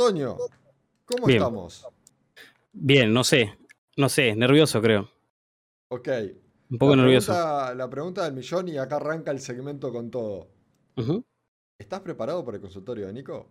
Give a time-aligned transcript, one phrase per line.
[0.00, 0.38] Toño,
[1.04, 1.42] ¿cómo Bien.
[1.42, 1.86] estamos?
[2.72, 3.58] Bien, no sé.
[3.98, 5.10] No sé, nervioso creo.
[5.88, 6.08] Ok.
[6.70, 7.32] Un poco la nervioso.
[7.32, 10.48] Pregunta, la pregunta del millón y acá arranca el segmento con todo.
[11.78, 13.50] ¿Estás preparado para el consultorio de Nico?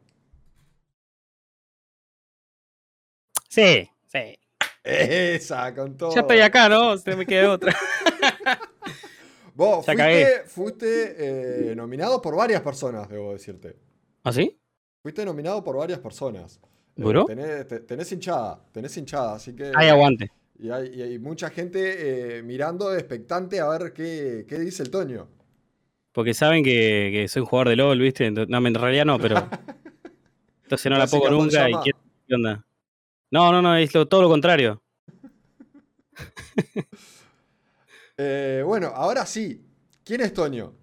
[3.48, 4.40] Sí, sí.
[4.84, 6.16] Esa, con todo.
[6.16, 6.98] Ya estoy acá, ¿no?
[6.98, 7.76] Se me queda otra.
[9.54, 13.78] Vos Ya fuiste, fuiste eh, nominado por varias personas, debo decirte.
[14.24, 14.59] ¿Ah, sí?
[15.02, 16.60] Fuiste nominado por varias personas.
[16.98, 17.26] Eh, ¿Bueno?
[17.26, 19.72] tenés, te- tenés hinchada, tenés hinchada, así que...
[19.76, 20.32] Hay aguante.
[20.60, 24.92] Y hay, y hay mucha gente eh, mirando expectante a ver qué, qué dice el
[24.92, 25.28] Toño.
[26.12, 28.30] Porque saben que, que soy un jugador de LOL, ¿viste?
[28.32, 29.36] No, en realidad no, pero.
[30.64, 31.74] Entonces no la pongo nunca y.
[31.84, 31.92] ¿qué,
[32.28, 32.66] qué onda?
[33.32, 34.82] No, no, no, es lo- todo lo contrario.
[38.22, 39.66] Eh, bueno, ahora sí.
[40.04, 40.74] ¿Quién es Toño?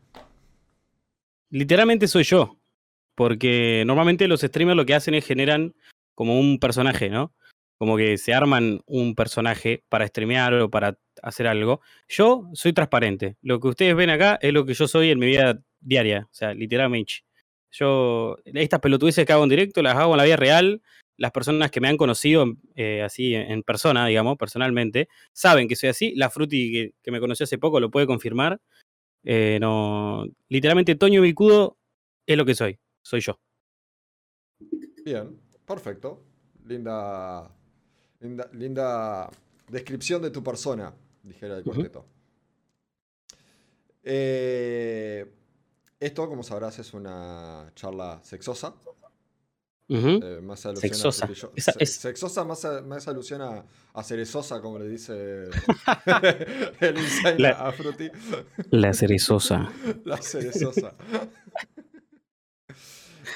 [1.51, 2.57] Literalmente soy yo.
[3.17, 5.75] Porque normalmente los streamers lo que hacen es generan
[6.15, 7.35] como un personaje, ¿no?
[7.79, 11.81] Como que se arman un personaje para streamear o para hacer algo.
[12.09, 13.37] Yo soy transparente.
[13.43, 16.29] Lo que ustedes ven acá es lo que yo soy en mi vida diaria.
[16.31, 17.25] O sea, literalmente.
[17.71, 20.83] Yo, estas pelotudeces que hago en directo las hago en la vida real.
[21.19, 25.89] Las personas que me han conocido eh, así en, persona, digamos, personalmente, saben que soy
[25.89, 26.15] así.
[26.15, 28.61] La Fruti que, me conoció hace poco lo puede confirmar.
[29.25, 31.79] Eh, no, literalmente Toño Bicudo
[32.27, 32.79] es lo que soy.
[33.07, 33.39] Soy yo.
[35.05, 36.25] Bien, perfecto.
[36.67, 37.49] Linda,
[38.19, 39.31] linda, linda
[39.69, 42.05] descripción de tu persona, dijera el cuarteto.
[44.03, 45.25] Eh,
[46.01, 48.75] esto, como sabrás, es una charla sexosa.
[49.89, 51.27] Eh, más alusión a Sexosa.
[51.29, 55.45] frutillo- Esa se- es- Sexosa más, a- más alusión a, a cerezosa, como le dice
[56.81, 56.97] el
[57.39, 58.11] La- a Fruti.
[58.71, 59.71] La cerezosa.
[60.05, 60.93] La cerezosa.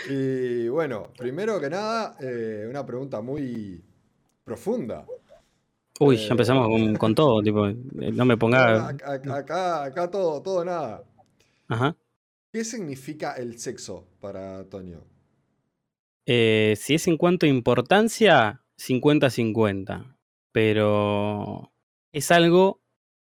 [0.08, 3.82] Y bueno, primero que nada, eh, una pregunta muy
[4.44, 5.06] profunda.
[6.00, 7.76] Uy, Eh, ya empezamos con, con todo, tipo, eh,
[8.12, 8.88] no me ponga.
[8.88, 11.04] Acá, acá- todo, todo nada.
[11.68, 11.96] Ajá.
[12.52, 14.64] ¿Qué significa el sexo para?
[16.26, 20.16] Eh, si es en cuanto a importancia, 50-50.
[20.52, 21.72] Pero
[22.12, 22.80] es algo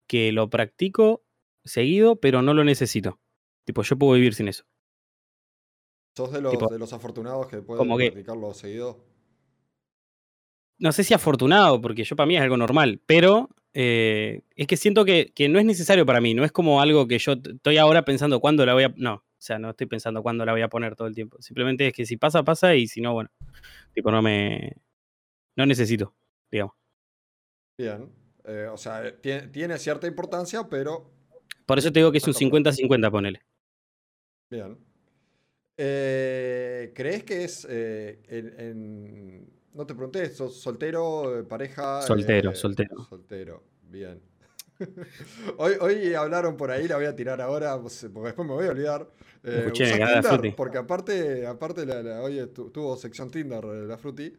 [0.06, 1.24] que lo practico
[1.64, 3.18] seguido, pero no lo necesito.
[3.64, 4.64] Tipo, yo puedo vivir sin eso.
[6.18, 8.98] ¿Sos de los, Tipo, de los afortunados que pueden practicarlo seguido?
[10.80, 14.76] no sé si afortunado, porque yo para mí es algo normal, pero eh, es que
[14.76, 17.78] siento que, que no es necesario para mí, no es como algo que yo estoy
[17.78, 18.94] ahora pensando cuándo la voy a...
[18.96, 21.40] No, o sea, no estoy pensando cuándo la voy a poner todo el tiempo.
[21.40, 23.30] Simplemente es que si pasa, pasa y si no, bueno,
[23.94, 24.72] tipo, no me...
[25.56, 26.16] No necesito,
[26.50, 26.74] digamos.
[27.78, 28.10] Bien.
[28.44, 31.12] Eh, o sea, eh, tiene, tiene cierta importancia, pero
[31.64, 33.42] Por eso te digo que es un Bueno, 50-50, ponele.
[34.50, 34.87] bien.
[35.80, 42.02] Eh, ¿Crees que es eh, en, en- No te pregunté, ¿sos soltero, eh, pareja?
[42.02, 43.04] Soltero, eh, soltero.
[43.08, 44.20] Soltero, bien.
[45.58, 47.94] hoy, hoy hablaron por ahí, la voy a tirar ahora, porque
[48.28, 49.08] después me voy a olvidar.
[49.42, 50.56] Escuché, ¿usás ganada Tinder?
[50.56, 54.36] Porque aparte, aparte la, la- hoy tu- tuvo sección Tinder la Fruti.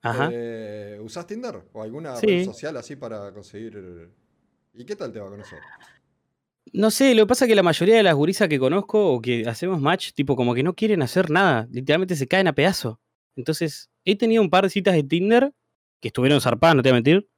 [0.00, 0.30] Ajá.
[1.00, 1.60] ¿Usás Tinder?
[1.74, 2.26] ¿O alguna Sí.
[2.26, 4.08] red social así para conseguir...
[4.74, 5.58] ¿Y qué tal te va a conocer?
[6.72, 9.20] No sé, lo que pasa es que la mayoría de las gurisas que conozco o
[9.20, 11.68] que hacemos match, tipo, como que no quieren hacer nada.
[11.70, 13.00] Literalmente se caen a pedazo.
[13.36, 15.52] Entonces, he tenido un par de citas de Tinder
[16.00, 17.28] que estuvieron zarpadas, no te voy a mentir.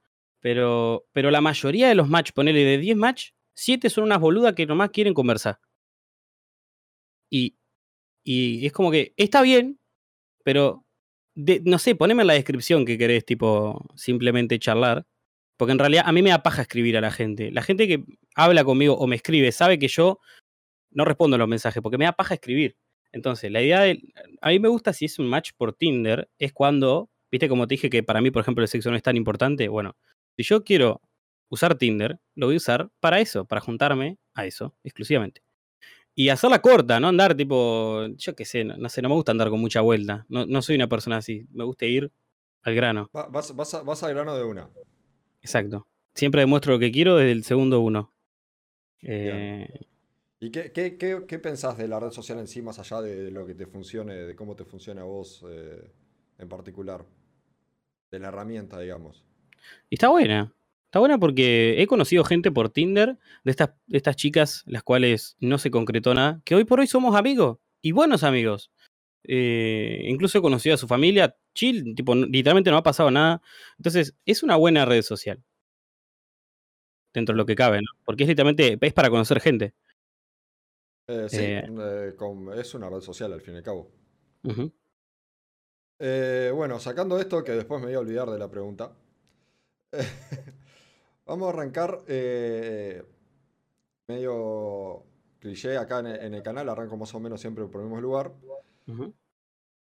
[0.41, 4.55] Pero, pero la mayoría de los match, ponele de 10 match, 7 son unas boludas
[4.55, 5.59] que nomás quieren conversar.
[7.31, 7.57] Y,
[8.25, 9.81] y es como que está bien,
[10.45, 10.85] pero
[11.37, 15.07] de- no sé, poneme en la descripción que querés, tipo, simplemente charlar.
[15.57, 17.51] Porque en realidad a mí me da paja escribir a la gente.
[17.51, 20.19] La gente que habla conmigo o me escribe sabe que yo
[20.91, 22.77] no respondo los mensajes porque me da paja escribir.
[23.13, 24.03] Entonces, la idea de.
[24.43, 27.09] A mí me gusta si es un match por Tinder, es cuando.
[27.31, 29.69] Viste, como te dije que para mí, por ejemplo, el sexo no es tan importante.
[29.69, 29.97] Bueno,
[30.37, 31.01] si yo quiero
[31.49, 35.43] usar Tinder, lo voy a usar para eso, para juntarme a eso, exclusivamente.
[36.15, 38.07] Y hacerla corta, no andar tipo.
[38.17, 40.27] Yo qué sé, no, no sé, no me gusta andar con mucha vuelta.
[40.29, 41.47] No, no soy una persona así.
[41.53, 42.11] Me gusta ir
[42.63, 43.11] al grano.
[43.17, 44.69] Va- Vas, vas, a- vas al grano de una.
[45.47, 45.87] Exacto.
[46.13, 48.13] Siempre demuestro lo que quiero desde el segundo uno.
[49.03, 49.69] Eh,
[50.41, 53.31] ¿Y qué, qué, qué, qué pensás de la red social en sí, más allá de
[53.31, 55.89] lo que te funcione, de cómo te funciona a vos eh,
[56.39, 57.05] en particular?
[58.11, 59.25] De la herramienta, digamos.
[59.89, 60.53] y está buena.
[60.87, 65.37] Está buena porque he conocido gente por Tinder de estas, de estas chicas, las cuales
[65.39, 68.73] no se concretó nada, que hoy por hoy somos amigos y buenos amigos.
[69.29, 73.43] Eh, incluso he conocido a su familia, chill, tipo, literalmente no ha pasado nada.
[73.79, 75.43] Entonces, es una buena red social.
[77.15, 77.89] Dentro de lo que cabe, ¿no?
[78.05, 79.75] Porque es literalmente, es para conocer gente.
[81.09, 82.15] Eh, sí, Eh.
[82.17, 83.91] con- es una red social al fin y al cabo.
[85.99, 88.93] Eh, bueno, sacando esto, que después me voy a olvidar de la pregunta.
[91.27, 92.03] Vamos a arrancar
[94.09, 95.05] medio
[95.41, 98.33] cliché acá en el canal, arranco más o menos siempre por el mismo lugar.
[98.87, 99.15] Ujú.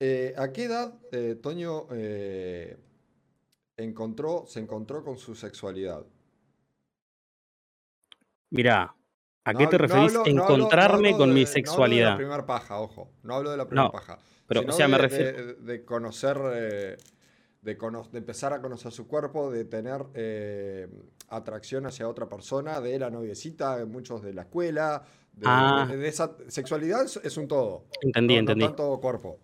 [0.01, 2.77] Eh, ¿a qué edad eh, Toño eh,
[3.77, 6.05] encontró, se encontró con su sexualidad?
[8.51, 8.95] Mirá,
[9.45, 11.41] ¿a No qué te no referís hablo- no hablo- no encontrarme hablo con de- mi
[11.43, 12.11] No hablo de sexualidad?
[12.11, 13.11] la primera paja, ojo.
[13.23, 14.19] No hablo de la primera No, paja.
[14.47, 15.47] pero, sino o sea, me de, refiero.
[15.47, 16.97] de- de conocer, eh,
[17.65, 17.75] de,
[18.13, 20.87] de empezar a conocer su cuerpo, de tener eh,
[21.29, 25.03] atracción hacia otra persona, de la noviecita, muchos de la escuela.
[25.33, 25.87] De, Ah.
[25.91, 27.87] de- de esa sexualidad es, un todo.
[28.03, 28.65] Entendí, no, no entendí.
[28.67, 29.41] tanto cuerpo.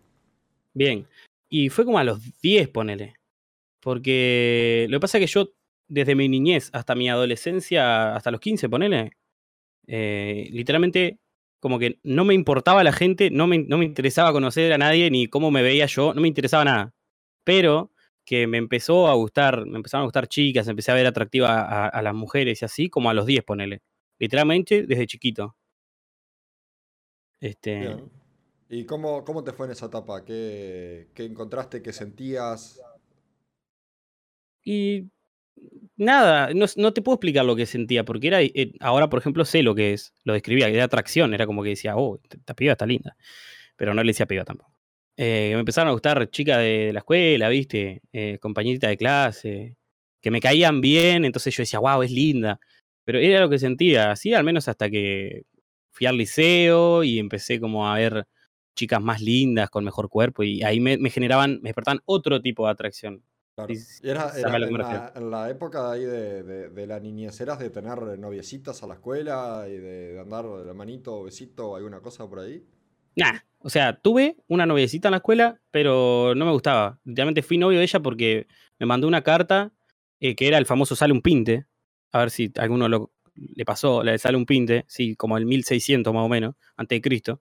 [0.73, 1.07] Bien.
[1.49, 3.15] Y fue como a los 10, ponele.
[3.81, 5.49] Porque lo que pasa es que yo,
[5.89, 9.13] desde mi niñez hasta mi adolescencia, hasta los 15, ponele,
[9.87, 11.19] eh, literalmente
[11.59, 15.11] como que no me importaba la gente, no me, no me interesaba conocer a nadie
[15.11, 16.95] ni cómo me veía yo, no me interesaba nada.
[17.45, 17.91] Pero
[18.31, 21.89] que me empezó a gustar, me empezaron a gustar chicas, empecé a ver atractiva a,
[21.89, 23.83] a las mujeres y así, como a los 10, ponele.
[24.21, 25.57] Literalmente desde chiquito.
[27.41, 28.09] Este, Bien.
[28.69, 30.25] ¿Y cómo, cómo te fue en esa etapa?
[30.25, 31.83] ¿Qué, qué encontraste?
[31.83, 32.81] ¿Qué sentías?
[34.63, 35.09] Y
[35.97, 39.45] nada, no, no te puedo explicar lo que sentía, porque era, eh, ahora por ejemplo
[39.45, 42.71] sé lo que es, lo describía, era atracción, era como que decía, oh, esta piba
[42.75, 43.17] está linda,
[43.75, 44.80] pero no le decía piba tampoco.
[45.23, 49.77] Eh, me empezaron a gustar chicas de, de la escuela, viste, eh, compañeritas de clase,
[50.23, 52.59] que me caían bien, entonces yo decía, wow, es linda,
[53.05, 55.43] pero era lo que sentía, así al menos hasta que
[55.91, 58.27] fui al liceo y empecé como a ver
[58.75, 62.65] chicas más lindas, con mejor cuerpo, y ahí me, me generaban, me despertaban otro tipo
[62.65, 63.23] de atracción.
[63.55, 63.75] Claro.
[63.75, 67.39] Y era, era en, la, en la época de ahí de, de- de la niñez,
[67.43, 71.77] ¿eras de tener noviecitas a la escuela y de, de andar de la manito, besito
[71.77, 72.65] alguna cosa por ahí?
[73.17, 76.99] Nah, o sea, tuve una noviecita en la escuela, pero no me gustaba.
[77.05, 78.47] Literalmente fui novio de ella porque
[78.79, 79.73] me mandó una carta
[80.21, 81.67] eh, que era el famoso Sale un Pinte.
[82.13, 85.47] A ver si alguno lo, le pasó, la de Sale un Pinte, sí, como el
[85.47, 87.41] 1600 más o menos, antes de Cristo.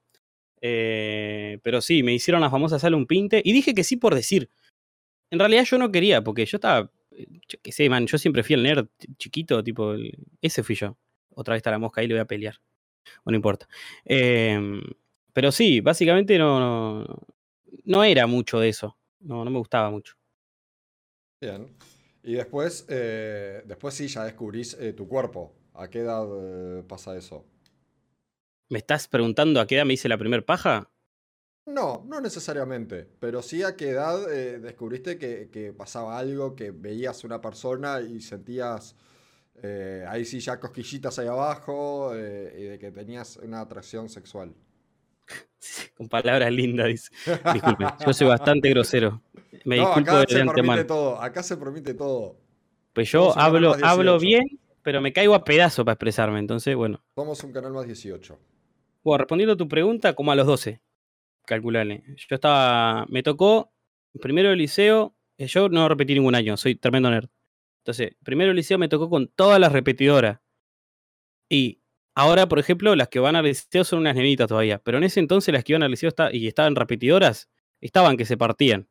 [0.62, 4.16] Eh, pero sí, me hicieron la famosa Sale un Pinte y dije que sí por
[4.16, 4.50] decir.
[5.32, 8.44] En realidad yo no quería, porque yo estaba, eh, yo qué sé, man, yo siempre
[8.44, 9.94] fui el nerd ch- chiquito, tipo,
[10.42, 10.98] ese fui yo.
[11.36, 12.56] Otra vez está la mosca ahí, le voy a pelear.
[13.26, 13.68] Bueno, no importa.
[14.06, 14.82] Em,
[15.40, 17.06] pero sí, básicamente no, no,
[17.86, 18.98] no era mucho de eso.
[19.22, 20.16] No, no me gustaba mucho.
[21.40, 21.78] Bien.
[22.24, 25.56] Y después, eh, después sí, ya descubrís eh, tu cuerpo.
[25.76, 27.46] ¿A qué edad eh, pasa eso?
[28.68, 30.92] ¿Me estás preguntando a qué edad me hice la primer paja?
[31.68, 36.72] No, no necesariamente, pero sí a qué edad eh, descubriste que, que pasaba algo, que
[36.72, 38.94] veías una persona y sentías
[39.64, 44.54] eh, ahí sí ya cosquillitas ahí abajo eh, y de que tenías una atracción sexual.
[45.96, 47.10] Con palabras lindas, dice.
[47.54, 49.22] Disculpe, yo soy bastante grosero.
[49.66, 52.38] Me No, disculpo acá de se permite todo, acá se permite todo.
[52.94, 54.20] Pues yo hablo, hablo 18.
[54.20, 56.40] bien, pero me caigo a pedazo para expresarme.
[56.40, 57.04] Entonces, bueno.
[57.16, 58.40] Somos un canal más 18.
[59.04, 60.82] Bueno, respondiendo a tu pregunta, como a los 12.
[61.46, 62.04] Calculale.
[62.30, 63.06] Yo estaba.
[63.10, 63.72] Me tocó
[64.22, 65.16] primero el liceo.
[65.38, 67.30] eh, Yo no repetí ningún año, soy tremendo nerd.
[67.84, 70.40] Entonces, primero el liceo me tocó con todas las repetidoras.
[71.50, 71.79] Y
[72.20, 74.80] ahora, por ejemplo, las que van al liceo son unas nenitas todavía.
[74.80, 77.50] Pero en ese entonces las que iban al liceo y estaban repetidoras,
[77.80, 78.90] estaban que se partían.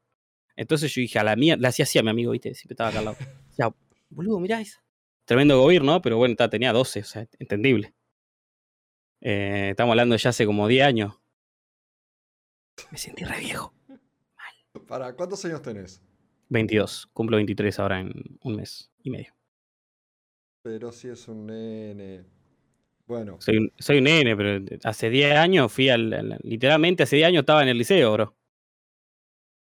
[0.56, 2.54] Entonces yo dije, a la mía, la hacía así a mi amigo, ¿viste?
[2.54, 3.16] Siempre estaba acá al lado.
[3.50, 3.74] O sea,
[4.10, 4.84] boludo, mirá esa.
[5.24, 6.00] Tremendo gobierno, ¿no?
[6.00, 7.92] pero bueno, ta, tenía 12, o sea, entendible.
[9.20, 11.14] Eh, estamos hablando ya hace como 10 años.
[12.92, 13.74] Me sentí re viejo.
[14.86, 16.00] ¿Para cuántos años tenés?
[16.50, 19.34] 22, cumplo 23 ahora en un mes y medio.
[20.62, 22.37] Pero si es un nene.
[23.08, 27.16] Bueno, Soy un, soy un nene, pero hace 10 años fui al, al- Literalmente hace
[27.16, 28.36] 10 años estaba en el liceo, bro.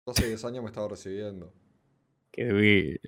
[0.06, 1.52] hace 10 años me estaba recibiendo.
[2.32, 3.00] Qué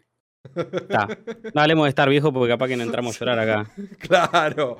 [0.89, 1.09] Ta,
[1.53, 3.71] No hablemos de estar viejo porque capaz que no entramos a llorar acá.
[3.99, 4.79] Claro.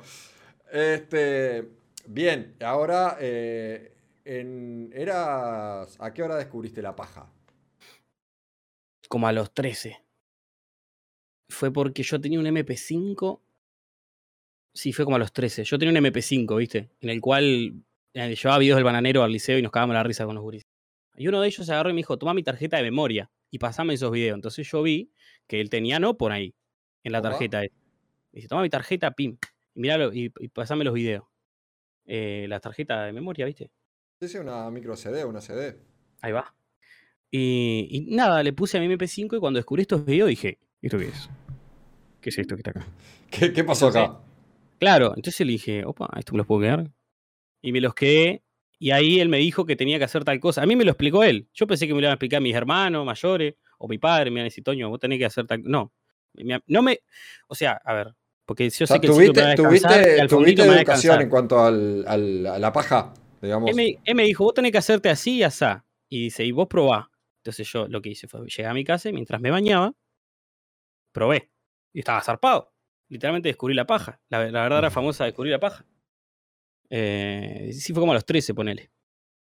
[0.71, 1.67] Este,
[2.07, 3.93] bien, ahora, eh,
[4.23, 7.29] en, eras, ¿a qué hora descubriste la paja?
[9.09, 10.01] Como a los 13.
[11.49, 13.41] Fue porque yo tenía un MP5.
[14.73, 15.63] Sí, fue como a los 13.
[15.63, 16.89] Yo tenía un MP5, ¿viste?
[17.01, 17.73] En el cual
[18.13, 20.63] eh, llevaba videos del bananero al liceo y nos cagábamos la risa con los guris.
[21.17, 23.59] Y uno de ellos se agarró y me dijo, toma mi tarjeta de memoria y
[23.59, 24.35] pasame esos videos.
[24.35, 25.11] Entonces yo vi
[25.47, 26.55] que él tenía no por ahí,
[27.03, 27.63] en la tarjeta.
[27.63, 27.75] esa.
[28.31, 29.37] Dice, toma mi tarjeta, pim.
[29.75, 31.25] Y miralo y, y pasame los videos.
[32.05, 33.71] Eh, la tarjeta de memoria, ¿viste?
[34.19, 35.77] Sí, sí, una micro CD, una CD.
[36.21, 36.53] Ahí va.
[37.29, 40.97] Y, y nada, le puse a mi MP5 y cuando descubrí estos videos dije, ¿esto
[40.97, 41.29] qué es?
[42.19, 42.85] ¿Qué es esto que está acá?
[43.29, 44.19] ¿Qué, qué pasó acá?
[44.81, 46.91] Claro, entonces le dije, opa, esto me los puedo quedar.
[47.61, 48.43] Y me los quedé
[48.79, 50.63] Y ahí él me dijo que tenía que hacer tal cosa.
[50.63, 51.47] A mí me lo explicó él.
[51.53, 54.31] Yo pensé que me lo iban a explicar mis hermanos mayores o mi padre.
[54.31, 55.93] Me iban a decir, Toño, vos tenés que hacer tal No.
[56.65, 56.99] No me.
[57.47, 58.15] O sea, a ver.
[58.43, 62.73] Porque yo sé que tuviste, el tuviste, tuviste educación en cuanto al, al, a la
[62.73, 63.69] paja, digamos.
[63.69, 65.85] Él me, él me, dijo, vos tenés que hacerte así y asá.
[66.09, 67.11] Y dice, y vos probá.
[67.37, 69.93] Entonces yo lo que hice fue, llegué a mi casa y mientras me bañaba,
[71.11, 71.51] probé.
[71.93, 72.70] Y estaba zarpado.
[73.11, 74.21] Literalmente descubrí la paja.
[74.29, 75.85] La, la verdad era famosa descubrir la paja.
[76.89, 78.89] Eh, sí, fue como a los 13, ponele.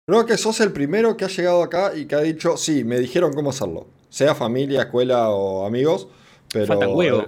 [0.05, 2.99] Creo que sos el primero que ha llegado acá y que ha dicho, sí, me
[2.99, 3.87] dijeron cómo hacerlo.
[4.09, 6.09] Sea familia, escuela o amigos.
[6.51, 7.25] Pero huevo.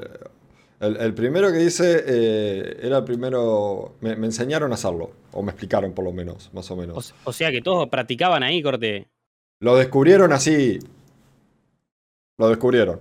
[0.82, 3.96] El, primero que dice eh, era el primero.
[4.02, 5.12] Me, enseñaron a hacerlo.
[5.32, 7.14] O me explicaron, por lo menos, más o menos.
[7.24, 9.08] O, sea que todos practicaban ahí, corte.
[9.62, 10.80] Lo descubrieron así.
[12.38, 13.00] Lo descubrieron.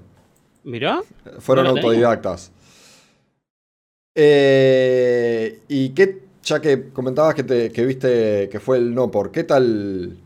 [0.63, 1.03] ¿Mirá?
[1.41, 2.54] Fueron autodidactas.
[4.15, 9.33] Eh, ¿Y qué, ya que comentabas que, te, que viste que fue el no por,
[9.33, 10.17] ¿qué tal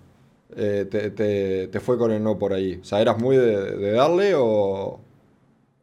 [0.56, 2.78] eh, te, fue con el no por ahí?
[2.80, 5.00] O sea, ¿eras muy de, darle o,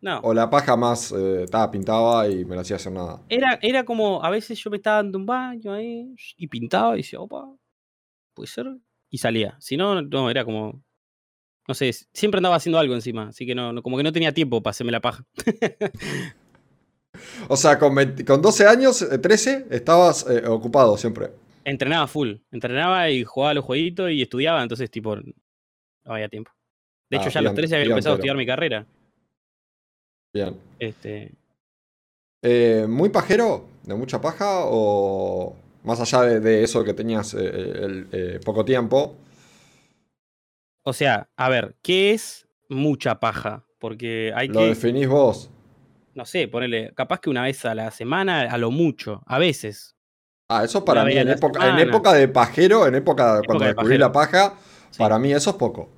[0.01, 0.19] no.
[0.19, 3.21] o la paja más eh, estaba pintaba y me la hacía hacer nada?
[3.29, 6.97] Era, era como, a veces yo me estaba dando un baño ahí y pintaba y
[6.97, 7.49] decía, opa,
[8.35, 8.67] puede ser,
[9.09, 9.57] y salía.
[9.59, 10.83] Si no, no, era como,
[11.67, 14.61] no sé, siempre andaba haciendo algo encima, así que no, como que no tenía tiempo
[14.61, 15.25] para hacerme la paja.
[17.47, 17.95] o sea, con,
[18.25, 21.29] con 12 años, 13, eh, estabas eh, ocupado siempre.
[21.63, 25.33] Entrenaba full, entrenaba y jugaba los jueguitos y estudiaba, entonces tipo, no
[26.05, 26.51] había tiempo.
[27.09, 28.85] De hecho, ah, ya a los 13 había empezado a estudiar mi carrera.
[30.33, 30.55] Bien.
[30.79, 31.31] Este...
[32.41, 33.67] Eh, ¿Muy pajero?
[33.83, 34.65] ¿De mucha paja?
[34.65, 39.15] ¿O más allá de, eso que tenías el, poco tiempo?
[40.83, 43.65] O sea, a ver, ¿qué es mucha paja?
[43.79, 45.49] Porque hay Lo definís vos.
[46.15, 49.95] No sé, ponele, capaz que una vez a la semana, a lo mucho, a veces.
[50.49, 54.13] Ah, eso para mí, en época, en época, de pajero, en época, cuando descubrí la
[54.13, 54.53] paja,
[54.97, 55.89] para mí eso es poco.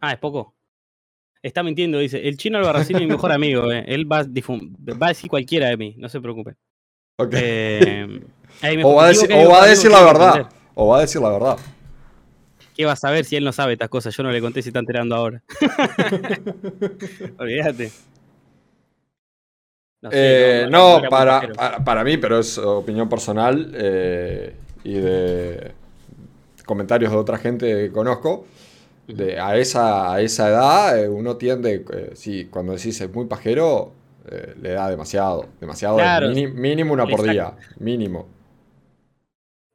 [0.00, 0.54] Ah, es poco.
[1.42, 2.28] Está mintiendo, dice.
[2.28, 3.84] El chino Albarracín es mi mejor amigo, eh.
[3.88, 6.54] Él va a, va a, decir cualquiera de mí, no se preocupe.
[7.32, 8.20] Eh,
[8.84, 10.48] o va a decir, o va a decir la verdad.
[10.74, 11.58] O va a decir la verdad.
[12.76, 14.16] ¿Qué vas a ver si él no sabe estas cosas?
[14.16, 15.42] Yo no le conté si está enterando ahora.
[17.38, 17.90] Olvídate.
[20.00, 20.68] No, eh,
[21.10, 21.52] para,
[21.84, 25.72] para, mí, pero es opinión personal eh, y de
[26.64, 28.46] comentarios de otra gente que conozco.
[29.08, 33.92] De, a, esa, a esa edad eh, uno tiende, sí, cuando decís es muy pajero,
[34.60, 35.48] le da demasiado.
[35.60, 35.98] Demasiado.
[36.30, 37.54] mínimo una por día.
[37.78, 38.28] Mínimo.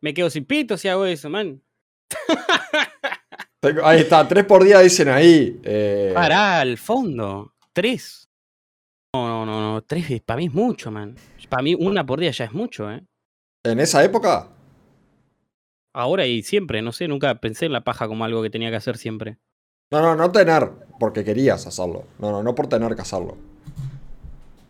[0.01, 1.62] Me quedo sin pito si hago eso, man.
[3.84, 5.60] Ahí está, tres por día dicen ahí.
[6.13, 7.53] Pará, al fondo.
[7.74, 8.23] Tres.
[9.15, 9.82] No, no, no, no.
[9.84, 11.15] Tres para mí es mucho, man.
[11.50, 13.05] Para mí una por día ya es mucho, ¿eh?
[13.63, 14.50] ¿En esa época?
[15.93, 18.77] Ahora y siempre, no sé, nunca pensé en la paja como algo que tenía que
[18.77, 19.38] hacer siempre.
[19.91, 22.05] No, no, no tener, porque querías hacerlo.
[22.17, 23.38] No, no, no por tener que hacerlo.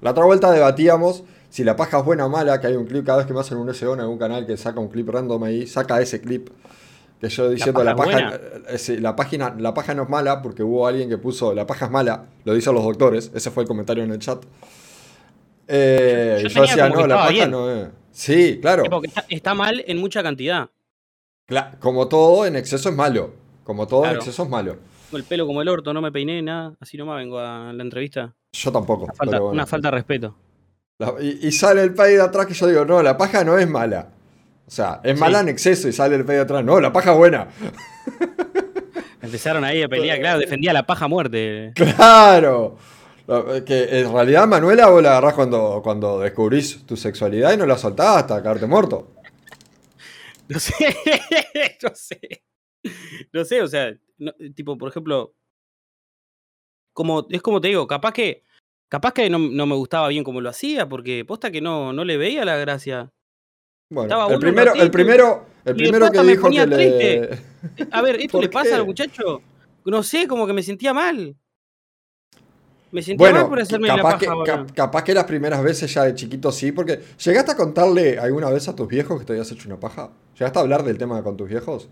[0.01, 3.05] La otra vuelta debatíamos si la paja es buena o mala, que hay un clip
[3.05, 5.43] cada vez que me hacen un SEO en algún canal que saca un clip random
[5.43, 6.50] ahí, saca ese clip
[7.23, 8.37] que yo diciendo la paja,
[8.67, 11.85] eh, la, página, la paja no es mala porque hubo alguien que puso la paja
[11.85, 14.43] es mala, lo dicen los doctores, ese fue el comentario en el chat.
[15.65, 17.87] Eh, yo, decía, no, la paja no es.
[18.11, 18.83] Sí, claro.
[18.89, 20.69] Porque está, mal en mucha cantidad.
[21.79, 23.33] como todo, en exceso es malo.
[23.63, 24.75] Como todo, en exceso es malo.
[25.13, 26.75] El pelo como el orto, no me peiné, nada.
[26.81, 28.35] Así nomás vengo a la entrevista.
[28.51, 29.07] Yo tampoco.
[29.49, 30.35] Una falta, de respeto.
[31.21, 33.69] y, y, sale el país de atrás que yo digo, no, la paja no es
[33.69, 34.09] mala.
[34.65, 36.63] O sea, es mala en exceso y sale el pedo atrás.
[36.63, 37.50] No, la paja buena.
[39.22, 41.74] Empezaron ahí a pelear, claro, defendía la paja muerte.
[41.96, 42.77] Claro.
[43.65, 47.77] Que en realidad, Manuela, vos la agarrás cuando, cuando descubrís tu sexualidad y no la
[47.77, 49.12] soltás hasta quedarte muerto.
[50.50, 50.74] No sé,
[51.82, 52.43] no sé.
[53.32, 53.98] No sé, o sea,
[54.53, 55.34] tipo, por ejemplo,
[56.91, 58.43] como, es como te digo, capaz que,
[58.89, 62.03] capaz que no, no, me gustaba bien como lo hacía, porque posta que no, no
[62.03, 63.12] le veía la gracia.
[63.93, 67.39] Bueno, el primero, el primero, el primero que dijo que le...
[67.91, 69.41] A ver, ¿esto le pasa al muchacho?
[69.85, 71.35] No sé, como que me sentía mal.
[72.91, 76.03] Me sentía mal por hacerme capaz la paja, que, capaz que las primeras veces ya
[76.05, 79.51] de chiquito sí, porque ¿llegaste a contarle alguna vez a tus viejos que te habías
[79.51, 80.12] hecho una paja?
[80.33, 81.89] ¿Llegaste a hablar del tema con tus viejos?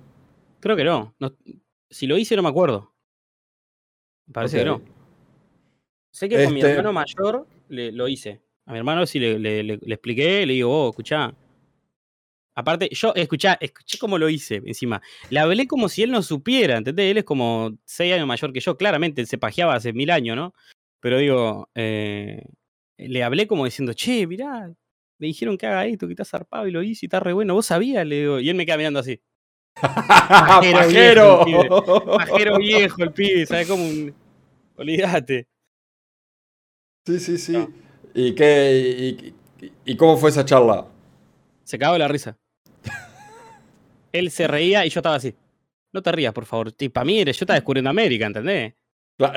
[0.59, 1.15] Creo que no.
[1.89, 2.93] si lo hice no me acuerdo.
[4.31, 4.81] Parece que no.
[6.11, 8.41] Sé que con mi este hermano mayor le, lo hice.
[8.65, 11.33] A mi hermano sí le, le, le, expliqué, le digo, oh, escuchá,
[12.53, 15.01] Aparte, yo escuché, escuché cómo lo hice encima.
[15.29, 17.11] Le hablé como si él no supiera, ¿entendés?
[17.11, 18.75] Él es como seis años mayor que yo.
[18.77, 20.53] Claramente él se pajeaba hace mil años, ¿no?
[20.99, 22.43] Pero digo, eh,
[22.97, 24.67] le hablé como diciendo, che, mirá,
[25.17, 27.53] me dijeron que haga esto, que está zarpado y lo hice y está re bueno.
[27.53, 28.05] ¿Vos sabías?
[28.05, 29.21] Le digo, y él me queda mirando así.
[29.81, 31.45] ¡Pajero!
[31.45, 32.05] viejo.
[32.17, 33.67] Pajero viejo el pibe, ¿sabes?
[33.67, 34.13] Como un.
[34.75, 35.47] Olvídate.
[37.05, 37.53] Sí, sí, sí.
[37.53, 37.71] No.
[38.13, 39.15] ¿Y, qué,
[39.61, 40.85] y, y- y cómo fue esa charla?
[41.71, 42.37] Se cagó de la risa.
[44.11, 45.33] Él se reía y yo estaba así.
[45.93, 46.73] No te rías, por favor.
[46.91, 48.73] Para mí, yo estaba descubriendo América, ¿entendés?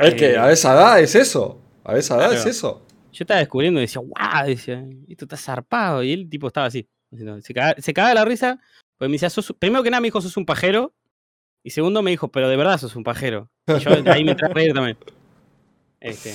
[0.02, 1.60] Es que Eh, a esa edad es eso.
[1.84, 2.50] A esa edad es Claro.
[2.50, 2.86] eso.
[3.12, 6.02] Yo estaba descubriendo y decía, guau, decía, esto está zarpado.
[6.02, 6.88] Y él, tipo, estaba así.
[7.08, 8.58] diciendo, Se cagaba, se cagaba la risa.
[8.98, 10.92] Pues me decía, sos, primero que nada me dijo, sos un pajero.
[11.62, 13.48] Y segundo me dijo, pero de verdad sos un pajero.
[13.68, 14.98] Y yo ahí me entré a reír también.
[16.00, 16.34] Este.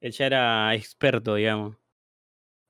[0.00, 1.76] Él ya era experto, digamos.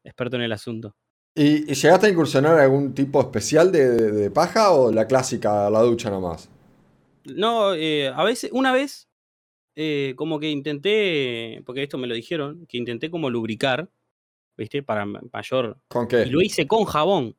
[0.05, 0.95] Experto en el asunto.
[1.35, 5.71] ¿Y, y llegaste a incursionar algún tipo especial de, de- de paja o la clásica,
[5.71, 6.51] la ducha nomás?
[7.25, 9.09] No, eh, a veces, una vez,
[9.77, 13.89] eh, como que intenté, porque esto me lo dijeron, que intenté como lubricar,
[14.59, 14.83] ¿viste?
[14.83, 15.79] Para ma- mayor.
[15.89, 16.25] ¿Con qué?
[16.25, 17.35] Y lo hice con jabón.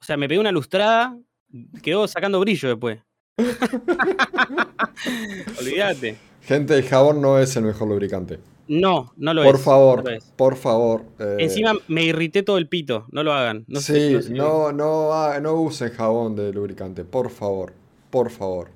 [0.00, 1.18] O sea, me pegué una lustrada,
[1.82, 3.00] quedó sacando brillo después.
[5.58, 6.16] Olvídate.
[6.48, 8.38] Gente, el jabón no es el mejor lubricante.
[8.68, 9.60] No, no lo por es.
[9.62, 10.24] favor, no lo es.
[10.36, 11.04] por favor.
[11.18, 13.64] eh, Encima me irrité todo el pito, no lo hagan.
[13.68, 17.72] No sé- sí, no sé- no, no, no usen jabón de lubricante, por favor.
[18.10, 18.68] Por favor.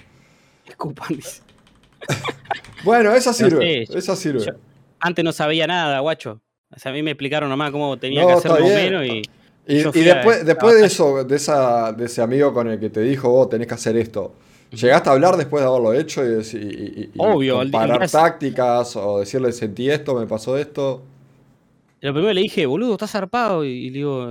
[0.66, 1.18] Escupan.
[2.84, 3.86] Bueno, esa sirve.
[3.86, 4.40] sé, esa sirve.
[4.40, 4.52] yo-
[5.00, 6.40] Antes no sabía nada, guacho.
[6.74, 8.92] O sea, a mí me explicaron nomás cómo tenía que hacer está más o bien.
[8.92, 9.22] menos y.
[9.68, 12.90] Y, a- después, a después de eso, de, esa, de ese amigo con el que
[12.90, 14.34] te dijo, vos tenés que hacer esto,
[14.72, 19.90] ¿llegaste a hablar después de haberlo hecho y, y- Obvio, comparar tácticas o decirle sentí
[19.90, 21.02] esto, me pasó esto?
[22.00, 23.64] Lo primero le dije, boludo, estás zarpado.
[23.64, 24.26] Y, le digo,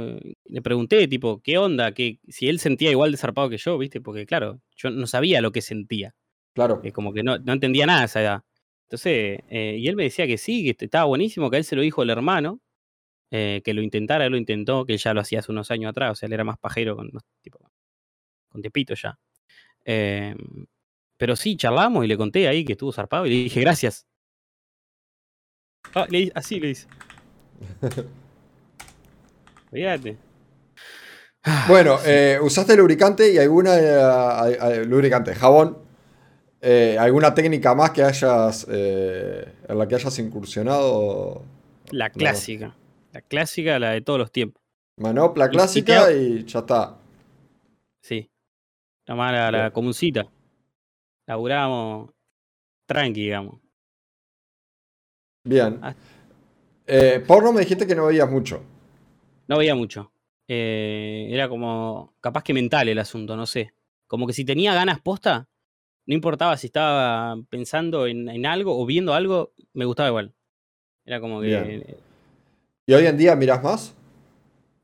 [0.45, 1.93] le pregunté, tipo, ¿qué onda?
[1.93, 4.01] Que si él sentía igual de zarpado que yo, ¿viste?
[4.01, 6.13] Porque, claro, yo no sabía lo que sentía.
[6.53, 6.81] Claro.
[6.83, 8.41] eh, como que no, no entendía nada a esa edad.
[8.89, 11.77] Entonces, eh, y él me decía que sí, que estaba buenísimo, que a él se
[11.77, 12.59] lo dijo el hermano,
[13.31, 15.91] eh, que lo intentara, él lo intentó, que él ya lo hacía hace unos años
[15.91, 17.09] atrás, o sea, él era más pajero con,
[17.41, 17.59] tipo,
[18.49, 19.17] con Tepito ya.
[19.85, 20.35] Eh,
[21.17, 24.05] pero sí, charlamos y le conté ahí que estuvo zarpado y le dije, gracias.
[25.93, 26.87] Ah, le di- así le dice.
[29.71, 30.17] Fíjate.
[31.67, 35.77] Bueno, eh, usaste lubricante y alguna eh, lubricante, jabón,
[36.61, 41.43] eh, alguna técnica más que hayas eh, en la que hayas incursionado.
[41.91, 42.13] La No.
[42.13, 42.75] clásica.
[43.11, 44.61] La clásica, la de todos los tiempos.
[44.97, 46.97] Manopla y clásica y ya está.
[48.01, 48.29] Sí.
[49.05, 49.71] La mala, la Bien.
[49.71, 50.31] comuncita.
[51.27, 52.11] Laburábamos
[52.85, 53.59] tranqui, digamos.
[55.43, 55.79] Bien.
[55.81, 55.95] Ah.
[56.85, 58.63] Eh, porno me dijiste que no veías mucho.
[59.47, 60.11] No veía mucho.
[60.47, 63.73] Eh, era como, capaz que mental el asunto, no sé.
[64.07, 65.47] Como que si tenía ganas posta,
[66.05, 70.33] no importaba si estaba pensando en, en algo o viendo algo, me gustaba igual.
[71.05, 71.47] Era como que...
[71.47, 71.85] Bien.
[72.85, 73.95] ¿Y hoy en día mirás más?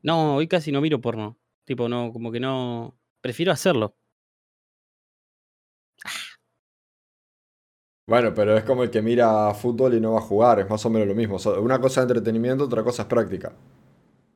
[0.02, 1.36] No, hoy casi no miro porno.
[1.64, 2.98] Tipo, no, como que no...
[3.20, 3.96] Prefiero hacerlo.
[8.08, 10.84] Bueno, pero es como el que mira fútbol y no va a jugar, es más
[10.86, 11.36] o menos lo mismo.
[11.60, 13.52] Una cosa es entretenimiento, otra cosa es práctica.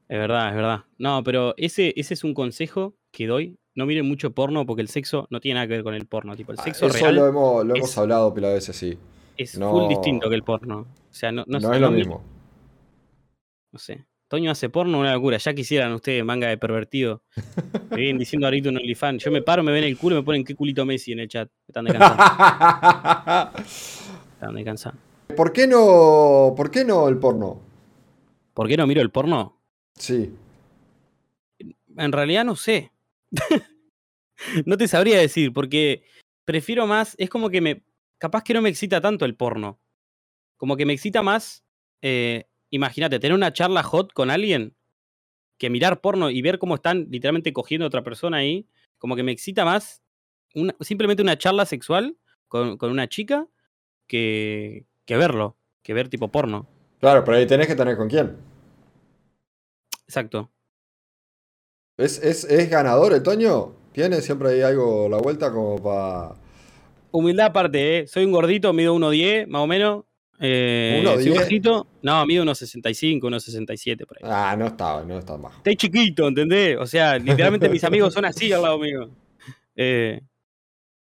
[0.08, 0.80] Es verdad, es verdad.
[0.98, 3.58] No, pero ese, ese es un consejo que doy.
[3.74, 6.36] No miren mucho porno porque el sexo no tiene nada que ver con el porno.
[6.36, 8.98] Tipo, el Ah, sexo Eso real lo hemos, lo hemos es- hablado pila veces, sí.
[9.38, 10.80] es no- full distinto que el porno.
[10.80, 12.22] O sea, no, No, no, es lo mismo.
[13.72, 14.04] No sé.
[14.32, 15.36] Toño hace porno, una locura.
[15.36, 17.22] Ya quisieran ustedes, manga de pervertido.
[17.90, 19.22] Me vienen diciendo ahorita un OnlyFans.
[19.22, 21.28] Yo me paro, me ven el culo y me ponen qué culito Messi en el
[21.28, 21.50] chat.
[21.50, 23.58] Me están descansando.
[24.32, 24.98] están descansando.
[25.36, 27.60] ¿Por qué no, por qué no el porno?
[28.54, 29.60] ¿Por qué no miro el porno?
[29.96, 30.34] Sí.
[31.98, 32.90] En realidad no sé.
[34.64, 36.04] no te sabría decir, porque
[36.46, 37.16] prefiero más.
[37.18, 37.84] Es como que me.
[38.16, 39.78] Capaz que no me excita tanto el porno.
[40.56, 41.66] Como que me excita más.
[42.00, 44.74] eh, Imagínate, tener una charla hot con alguien
[45.58, 48.66] que mirar porno y ver cómo están literalmente cogiendo a otra persona ahí.
[48.98, 50.02] Como que me excita más
[50.54, 52.16] una- simplemente una charla sexual
[52.48, 53.46] con, con una chica
[54.06, 56.66] que, que verlo, que ver tipo porno.
[56.98, 58.36] Claro, pero ahí tenés que tener con quién.
[60.06, 60.50] Exacto.
[61.98, 63.74] ¿Es, es, es ganador el Toño?
[63.92, 66.36] ¿Tiene siempre ahí algo la vuelta como para...
[67.10, 68.06] Humildad aparte, ¿eh?
[68.06, 70.04] Soy un gordito, mido 1,10 más o menos.
[70.44, 71.40] Eh, soy un 1,10.
[71.40, 71.86] bajito.
[72.02, 74.22] No, mido 1,65, 1,67 por ahí.
[74.30, 75.56] Ah, no está, no está bajo.
[75.58, 76.76] Estoy chiquito, ¿entendés?
[76.78, 79.08] O sea, literalmente mis amigos son así al lado mío.
[79.76, 80.20] Eh,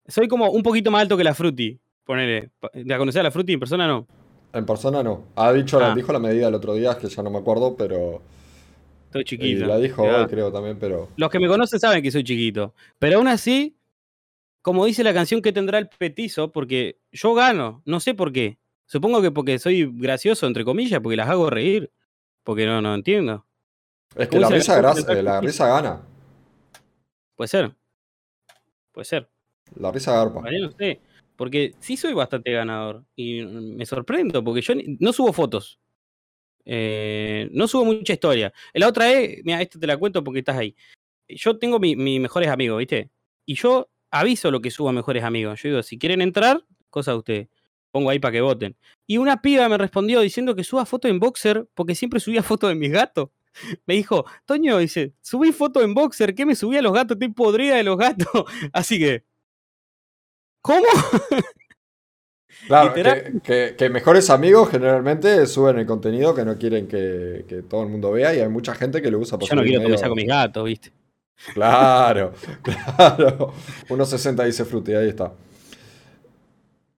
[0.09, 1.79] soy como un poquito más alto que la Fruity.
[2.05, 2.51] Ponele.
[2.75, 4.07] ¿La conocés a la Fruity en persona no?
[4.53, 5.27] En persona no.
[5.37, 5.95] Ha dicho, la- Ah.
[5.95, 8.21] dijo la medida el otro día, que ya no me acuerdo, pero...
[9.07, 9.67] Estoy Y chiquito.
[9.67, 11.09] la dijo hoy, creo, también, pero...
[11.17, 12.75] Los que me conocen saben que soy chiquito.
[12.99, 13.77] Pero aún así,
[14.63, 18.59] como dice la canción que tendrá el petizo, porque yo gano, no sé por qué.
[18.91, 21.93] Supongo que porque soy gracioso, entre comillas, porque las hago reír.
[22.43, 23.47] Porque no, no entiendo.
[24.17, 26.03] Es que ¿Cómo la risa, eh, la risa gana.
[27.37, 27.73] Puede ser.
[28.91, 29.31] Puede ser.
[29.77, 30.41] La risa garpa.
[30.41, 31.01] Vale, no sé.
[31.37, 33.05] Porque sí soy bastante ganador.
[33.15, 35.79] Y me sorprendo, porque yo ni- no subo fotos.
[36.65, 38.53] Eh, no subo mucha historia.
[38.75, 40.75] La otra vez, mira, esto te la cuento porque estás ahí.
[41.29, 43.11] Yo tengo mi- mis mejores amigos, ¿viste?
[43.47, 45.63] Y yo aviso lo que subo a mejores amigos.
[45.63, 47.49] Yo digo, si quieren entrar, cosa de ustedes.
[47.91, 48.77] Pongo ahí para que voten.
[49.07, 52.71] Y una piba me respondió diciendo que suba foto en boxer porque siempre subía fotos
[52.71, 53.31] de mis gatos.
[53.87, 57.17] Me dijo, Toño, dice, subí foto en boxer, ¿qué me subí a los gatos?
[57.17, 58.29] Estoy podrida de los gatos.
[58.73, 59.25] Así que.
[60.63, 60.87] ¿Cómo?
[62.67, 67.63] Claro, que, que- que mejores amigos generalmente suben el contenido que no quieren que, que
[67.63, 69.83] todo el mundo vea y hay mucha gente que lo usa para Yo no quiero
[69.83, 70.93] comenzar con mis gatos, ¿viste?
[71.55, 73.55] Claro, claro.
[73.89, 75.33] 1.60 dice Frutti, ahí está.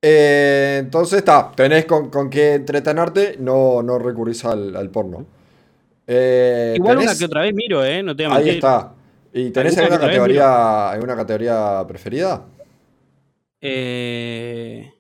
[0.05, 5.25] Eh, entonces está, tenés con, con qué entretenerte, no, no recurrís al, al porno.
[6.09, 8.03] Eh, Igual tenés- una que otra vez miro, ¿eh?
[8.03, 8.93] No te a Ahí está.
[9.33, 12.45] ¿Y tenés Alguna categoría, alguna categoría preferida?
[13.61, 14.93] Eh...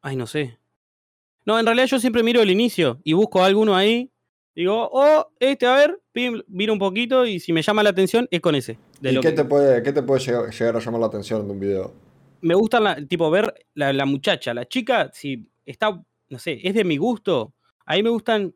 [0.00, 0.58] Ay, no sé.
[1.44, 4.10] No, en realidad yo siempre miro el inicio y busco alguno ahí.
[4.54, 8.28] Digo, oh, este, a ver, pim, miro un poquito y si me llama la atención
[8.30, 8.78] es con ese.
[9.00, 11.06] De ¿Y lo qué que- te puede, qué te puede llegar, llegar a llamar la
[11.08, 11.92] atención de un video?
[12.40, 16.74] Me gusta, la, tipo, ver la, la muchacha, la chica, si está, no sé, es
[16.74, 17.54] de mi gusto.
[17.84, 18.54] Ahí me gustan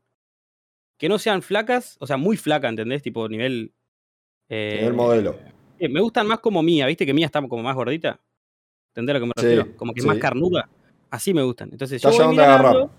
[0.98, 3.02] que no sean flacas, o sea, muy flaca, ¿entendés?
[3.02, 3.72] Tipo, nivel...
[4.48, 5.36] eh, Nivel modelo.
[5.78, 7.04] Eh, me gustan más como Mía, ¿viste?
[7.04, 8.20] Que Mía está como más gordita.
[8.90, 9.76] ¿Entendés a lo que me Sí, refiero?
[9.76, 10.68] Como que más carnuda.
[11.10, 11.70] Así me gustan.
[11.72, 12.90] Entonces Ya yo voy mirando,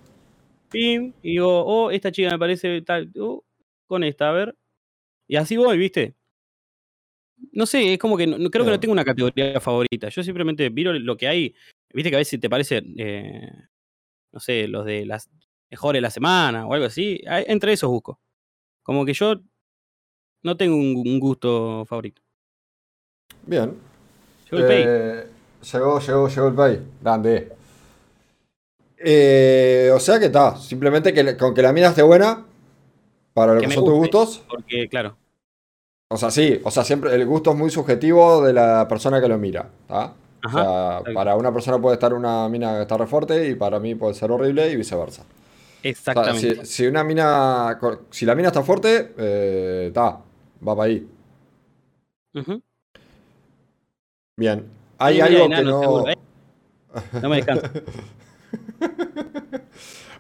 [0.70, 3.44] pim, y digo, oh, esta chica me parece tal, oh,
[3.88, 4.58] con esta, a ver.
[5.28, 6.16] Y así voy, ¿viste?
[7.52, 10.10] No sé, es como que no, creo que no tengo una categoría favorita.
[10.10, 11.56] Yo simplemente miro lo que hay.
[11.94, 13.52] Viste que a veces te parece, eh,
[14.32, 15.30] no sé, los de las
[15.70, 17.22] mejores de la semana o algo así.
[17.26, 18.20] Entre esos busco.
[18.82, 19.36] Como que yo
[20.44, 22.22] no tengo un, un gusto favorito.
[23.46, 23.74] Bien.
[24.50, 24.84] Yo el pay.
[24.86, 25.28] Eh,
[25.72, 26.80] llegó, llegó, llegó el pay.
[27.02, 27.52] Grande.
[28.98, 30.56] Eh, o sea que está.
[30.58, 32.46] Simplemente que con que la mina esté buena.
[33.34, 34.44] Para lo Que son tus gustos.
[34.48, 35.18] Porque, claro,
[36.14, 36.62] O sea, sí.
[36.64, 39.68] O sea, siempre el gusto es muy subjetivo de la persona que lo mira.
[39.88, 40.14] ¿tá?
[40.46, 41.14] O Ajá, sea, exacto.
[41.14, 44.14] para una persona puede estar una mina que está re fuerte y para mí puede
[44.14, 45.22] ser horrible y viceversa.
[45.24, 46.66] O sea, exactamente.
[46.66, 47.80] si, si una mina.
[48.12, 50.20] Si la mina está fuerte, eh, está.
[50.68, 51.08] va para ahí.
[52.36, 52.62] Ujú.
[54.38, 54.66] Bien.
[54.98, 56.08] Hay Sí, algo que no.
[56.10, 56.18] ¿eh?
[57.22, 57.68] No me descanso.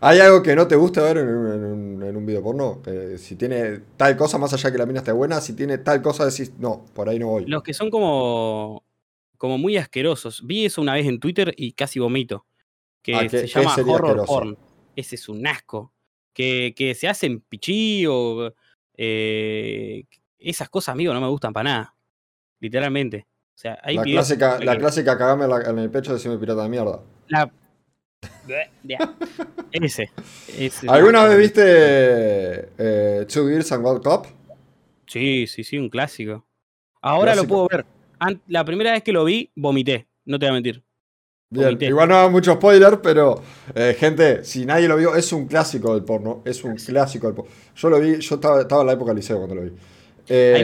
[0.05, 2.81] ¿Hay algo que no te gusta ver en un, en un- en un video porno?
[3.17, 6.25] Si tiene tal cosa, más allá que la mina esté buena, si tiene tal cosa,
[6.25, 7.45] decís, no, por ahí no voy.
[7.45, 8.83] Los que son como,
[9.37, 10.45] como muy asquerosos.
[10.45, 12.45] Vi eso una vez en Twitter y casi vomito.
[13.01, 14.25] Que Ah, ¿qué- se llama horror asqueroso?
[14.33, 14.57] porn.
[14.95, 15.93] Ese es un asco.
[16.33, 18.53] Que, que se hacen pichí o
[18.97, 20.03] eh,
[20.37, 21.95] esas cosas, amigo, no me gustan para nada.
[22.59, 23.25] Literalmente.
[23.55, 26.63] O sea, hay la, clásica, que- la clásica cagame en, el pecho de decirme pirata
[26.63, 27.01] de mierda.
[27.27, 27.51] la-
[29.71, 30.09] Ese.
[30.57, 30.87] ese.
[30.89, 31.63] ¿Alguna vez viste
[32.77, 34.27] eh, Two Gears and World Cup?
[35.07, 36.45] Sí, sí, sí, un clásico.
[37.01, 37.43] Ahora Clásico.
[37.43, 38.39] lo puedo ver.
[38.47, 40.07] La primera vez que lo vi, vomité.
[40.25, 40.83] No te voy a mentir.
[41.49, 43.41] Bien, igual no hago mucho spoiler, pero
[43.75, 46.41] eh, gente, si nadie lo vio, es un clásico del porno.
[46.45, 47.51] Es un clásico del porno.
[47.75, 49.67] Yo lo vi, yo estaba, estaba en la época del liceo cuando lo vi.
[49.69, 49.75] Ahí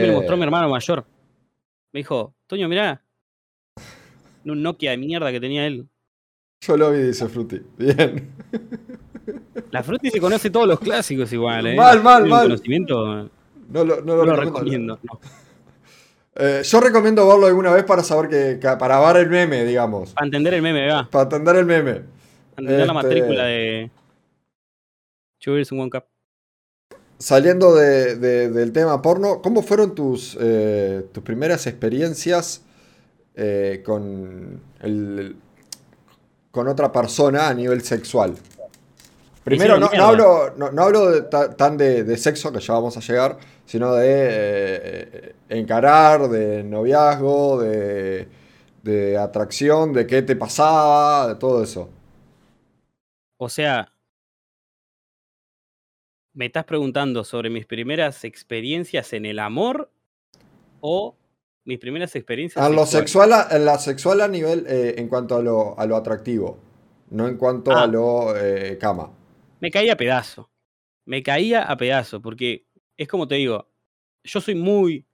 [0.00, 1.04] lo Eh, mostró mi hermano mayor.
[1.92, 3.04] Me dijo, Toño, mirá.
[4.44, 5.88] Un Nokia de mierda que tenía él.
[6.62, 7.62] Yo lo vi, dice Fruity.
[7.78, 8.28] Bien.
[9.70, 11.74] La Fruity se conoce todos los clásicos igual, ¿eh?
[11.74, 12.42] Mal, mal, mal.
[12.48, 13.30] conocimiento, no
[13.70, 14.96] No lo, no lo recomiendo.
[14.96, 14.98] recomiendo.
[15.04, 15.20] no.
[16.36, 20.12] Eh, yo recomiendo verlo alguna vez para saber que, que- para ver el meme, digamos.
[20.12, 21.08] Para entender el meme, va.
[21.10, 21.92] Para entender el meme.
[21.94, 22.04] Para
[22.58, 23.90] entender la Este- matrícula de.
[25.46, 26.04] One Cup.
[27.18, 32.64] Saliendo de- de- del tema porno, ¿cómo fueron tus, eh, tus primeras experiencias
[33.34, 35.36] eh, con, el-
[36.50, 38.36] con otra persona a nivel sexual?
[39.44, 42.96] Primero, no, hablo, no, no hablo de ta- tan de, de sexo, que ya vamos
[42.96, 48.28] a llegar, sino de eh, encarar, de noviazgo, de,
[48.82, 51.88] de atracción, de qué te pasaba, de todo eso.
[53.38, 53.92] O sea.
[56.32, 59.90] ¿Me estás preguntando sobre mis primeras experiencias en el amor?
[60.80, 61.16] ¿O
[61.64, 65.36] mis primeras experiencias A lo sexual, a, en la sexual a nivel, eh, en cuanto
[65.36, 66.58] a lo, a lo atractivo,
[67.10, 67.82] no en cuanto Ah.
[67.82, 69.12] a lo eh, cama.
[69.60, 70.50] Me caía a pedazo.
[71.04, 73.68] Me caía a pedazo, porque es como te digo,
[74.24, 75.06] yo soy muy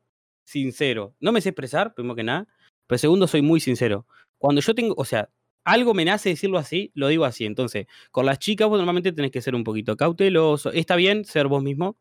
[0.45, 1.15] sincero.
[1.21, 2.47] No me sé expresar, primero que nada,
[2.87, 4.07] pero segundo, soy muy sincero.
[4.39, 5.31] Cuando yo tengo, o sea,
[5.65, 7.45] algo me nace decirlo así, lo digo así.
[7.45, 10.71] Entonces, con las chicas vos normalmente tenés que ser un poquito cauteloso.
[10.71, 11.97] Está bien ser vos mismo,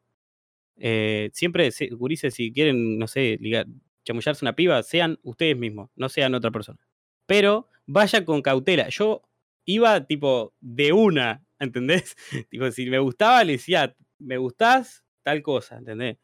[0.78, 3.66] Eh, siempre, se- gurises, si quieren, no sé, ligar,
[4.06, 6.80] chamullarse una piba, sean ustedes mismos, no sean otra persona.
[7.26, 8.88] Pero vayan con cautela.
[8.90, 9.24] Yo
[9.66, 12.16] iba tipo de una, ¿entendés?
[12.50, 16.18] tipo, si me gustaba, le decía, me gustás, tal cosa, ¿entendés?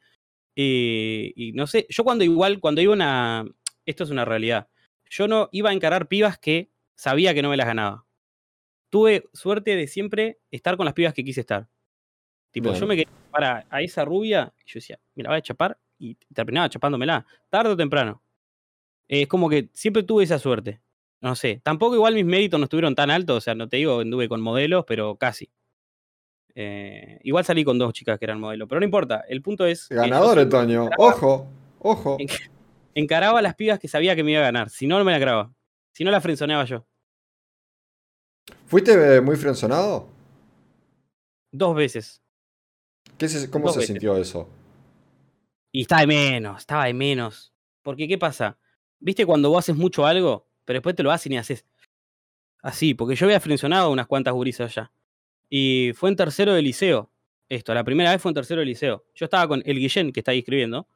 [0.56, 3.46] Y, y no sé, yo cuando igual, cuando iba una.
[3.86, 4.70] Esto es una realidad.
[5.10, 8.06] Yo no iba a encarar pibas que sabía que no me las ganaba.
[8.90, 11.68] Tuve suerte de siempre estar con las pibas que quise estar.
[12.52, 15.80] Tipo, yo me quería para a esa rubia y yo decía, mira, voy a chapar
[16.02, 18.22] y terminaba chapándomela, tarde o temprano.
[19.08, 20.82] Es como que siempre tuve esa suerte.
[21.22, 24.00] No sé, tampoco igual mis méritos no estuvieron tan altos, o sea, no te digo
[24.00, 25.52] anduve con modelos, pero casi.
[26.56, 29.24] Eh, igual salí con dos chicas que eran modelos, pero no importa.
[29.30, 29.88] El punto es.
[29.90, 31.48] Ganador, encaraba- Ojo,
[31.80, 32.18] ojo.
[32.20, 32.28] en-
[32.94, 34.70] Encaraba a las pibas que sabía que me iba a ganar.
[34.70, 35.54] Si no, no me la grababa.
[35.94, 36.86] Si no, la frenzoneaba yo.
[38.66, 40.08] ¿Fuiste eh, muy frenzonado?
[41.52, 42.22] Dos veces.
[43.18, 43.94] ¿Qué se- ¿Cómo Dos se veces.
[43.94, 44.50] sintió eso?
[45.72, 47.54] Y estaba de menos, estaba de menos.
[47.82, 48.58] Porque, ¿qué pasa?
[49.00, 51.66] ¿Viste cuando vos haces mucho algo, pero después te lo hacen y haces
[52.62, 52.94] así?
[52.94, 54.92] Porque yo había frencionado unas cuantas gurisas ya.
[55.50, 57.12] Y fue en tercero de liceo.
[57.50, 59.06] Esto, la primera vez fue en tercero de liceo.
[59.16, 60.88] Yo estaba con el Guillén, que está escribiendo.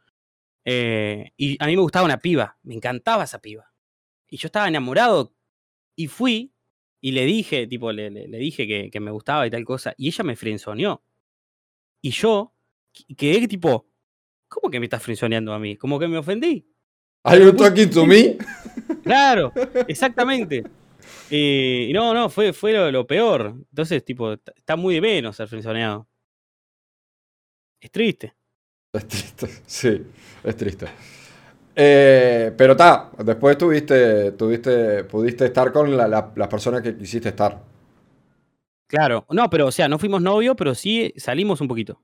[0.65, 2.57] eh, y a mí me gustaba una piba.
[2.63, 3.73] Me encantaba esa piba.
[4.29, 5.33] Y yo estaba enamorado.
[5.95, 6.53] Y fui
[7.01, 9.93] y le dije, tipo, le, le- le dije que, que me gustaba y tal cosa.
[9.97, 11.03] Y ella me frenzoneó.
[12.01, 12.53] Y yo
[12.93, 13.87] qu- quedé tipo,
[14.59, 15.75] ¿cómo que me estás frenzoneando a mí?
[15.75, 16.65] Como que me ofendí.
[17.23, 18.37] ¿Are you talking to me?
[19.03, 19.51] Claro,
[19.87, 20.63] exactamente.
[21.29, 23.53] Eh, y no, no, fue, fue lo, lo peor.
[23.69, 26.07] Entonces, tipo, está muy de menos ser frenzoneado.
[27.79, 28.33] Es triste.
[28.93, 30.01] Es triste, sí,
[30.43, 30.87] es triste.
[31.75, 37.29] Eh, pero está, después tuviste, tuviste, pudiste estar con la- la- las personas que quisiste
[37.29, 37.61] estar.
[38.87, 39.25] Claro.
[39.29, 42.01] No, pero, o sea, no fuimos novios, pero sí salimos un poquito.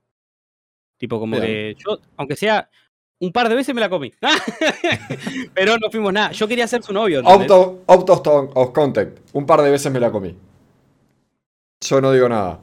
[1.02, 1.42] Tipo, como Bien.
[1.42, 2.70] que yo, aunque sea
[3.18, 4.12] un par de veces me la comí.
[5.52, 6.30] pero no fuimos nada.
[6.30, 7.18] Yo quería ser su novio.
[7.18, 7.50] ¿entendés?
[7.50, 8.20] Out of,
[8.54, 9.18] of contact.
[9.32, 10.36] Un par de veces me la comí.
[11.80, 12.60] Yo no digo nada.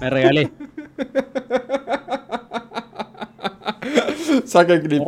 [0.00, 0.50] Me regalé.
[4.44, 5.02] Saca el clip.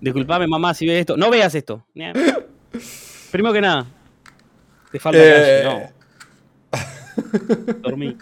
[0.00, 1.16] Disculpame, mamá, si ves esto.
[1.16, 1.84] No veas esto.
[3.32, 3.84] Primero que nada.
[4.92, 5.92] Te falta Eh, calle.
[5.92, 5.99] No.
[7.82, 8.16] Dormí.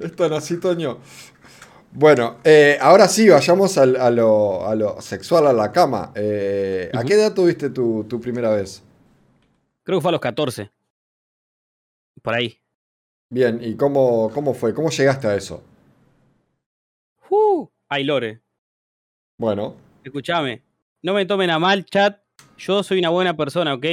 [0.00, 0.98] Están así, Toño.
[1.92, 6.12] Bueno, eh, ahora sí, vayamos al- a, lo, a lo sexual, a la cama.
[6.14, 8.82] Eh, ¿A qué edad tuviste tu, tu primera vez?
[9.82, 10.70] Creo que fue a los 14.
[12.22, 12.58] Por ahí.
[13.30, 14.72] Bien, ¿y cómo, cómo fue?
[14.74, 15.62] ¿Cómo llegaste a eso?
[17.30, 18.40] Uh, ay, Lore.
[19.38, 20.62] Bueno, Escuchame.
[21.02, 22.20] No me tomen a mal, chat.
[22.58, 23.84] Yo soy una buena persona, ¿ok?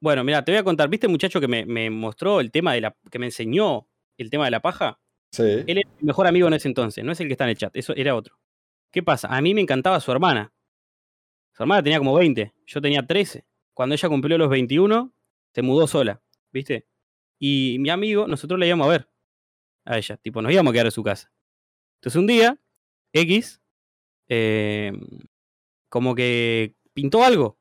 [0.00, 0.88] Bueno, mira, te voy a contar.
[0.88, 2.96] ¿Viste el muchacho que me, me mostró el tema de la.
[3.10, 5.00] que me enseñó el tema de la paja?
[5.32, 5.42] sí.
[5.42, 7.56] Él era mi mejor amigo en ese entonces, no es el que está en el
[7.56, 8.38] chat, eso era otro.
[8.90, 9.28] ¿Qué pasa?
[9.28, 10.52] A mí me encantaba su hermana.
[11.52, 13.44] Su hermana tenía como 20, yo tenía 13.
[13.74, 15.12] Cuando ella cumplió los 21,
[15.52, 16.86] se mudó sola, ¿viste?
[17.38, 19.08] Y mi amigo, nosotros la íbamos a ver
[19.84, 21.32] a ella, tipo, nos íbamos a quedar en su casa.
[21.96, 22.58] Entonces un día,
[23.12, 23.60] X,
[24.28, 24.92] eh,
[25.88, 27.58] como que pintó algo,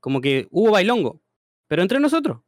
[0.00, 1.20] como que hubo bailongo,
[1.68, 2.40] pero entre nosotros.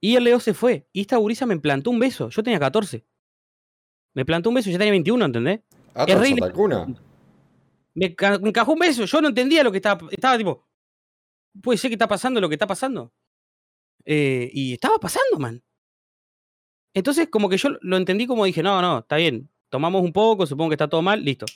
[0.00, 3.04] Y el Leo se fue, y esta gurisa me plantó un beso, yo tenía 14.
[4.14, 5.60] Me plantó un beso, yo tenía 21, ¿entendés?
[5.94, 6.94] Atrás, es rey-.
[7.94, 10.68] Me, ca- me encajó un beso, yo no entendía lo que estaba, estaba tipo,
[11.62, 13.12] puede ser que está pasando lo que está pasando.
[14.04, 15.62] Eh, y estaba pasando, man.
[16.94, 20.46] Entonces, como que yo lo entendí como dije, no, no, está bien, tomamos un poco,
[20.46, 21.46] supongo que está todo mal, listo.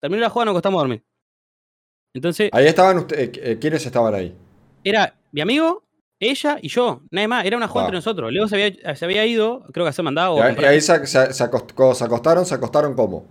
[0.00, 1.04] Terminó la jugada, nos acostamos a dormir.
[2.14, 3.30] Entonces, Ahí estaban ustedes.
[3.42, 4.34] eh, ¿Quiénes estaban ahí?
[4.84, 5.84] era mi amigo,
[6.20, 7.88] ella y yo, nadie más, era una jugada Ah.
[7.88, 8.32] entre nosotros.
[8.32, 10.36] Leo se había, se había ido, creo que hacer mandado.
[10.36, 11.44] Y o a ahí, y comprar- ahí se, se- se se
[12.04, 13.26] acostaron, ¿se acostaron cómo?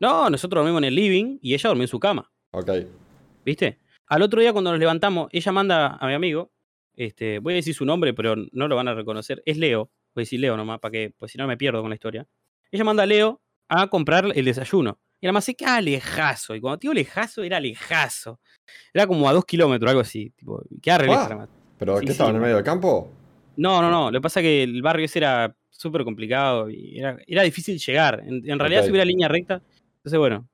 [0.00, 2.30] No, nosotros dormimos en el living y ella dormía en su cama.
[2.52, 2.70] Ok.
[3.44, 3.78] ¿Viste?
[4.06, 6.50] Al otro día cuando nos levantamos, ella manda a mi amigo,
[6.96, 10.22] este, voy a decir su nombre, pero no lo van a reconocer, es Leo, voy
[10.22, 12.26] a decir Leo nomás, para que, pues si no me pierdo con la historia.
[12.72, 14.98] Ella manda a Leo a comprar el desayuno.
[15.20, 18.40] Y además se queda lejazo, y cuando te digo lejazo, era lejazo.
[18.94, 21.46] Era como a dos kilómetros, algo así, tipo, queda re Ah.
[21.80, 22.36] ¿Pero Sí, qué estaban sí.
[22.36, 23.10] en medio del campo?
[23.56, 26.98] No, no, no, lo que pasa es que el barrio ese era súper complicado y
[26.98, 28.22] era, era difícil llegar.
[28.24, 28.84] En, en realidad Ok.
[28.86, 29.62] si hubiera línea recta.
[29.96, 30.48] Entonces, bueno.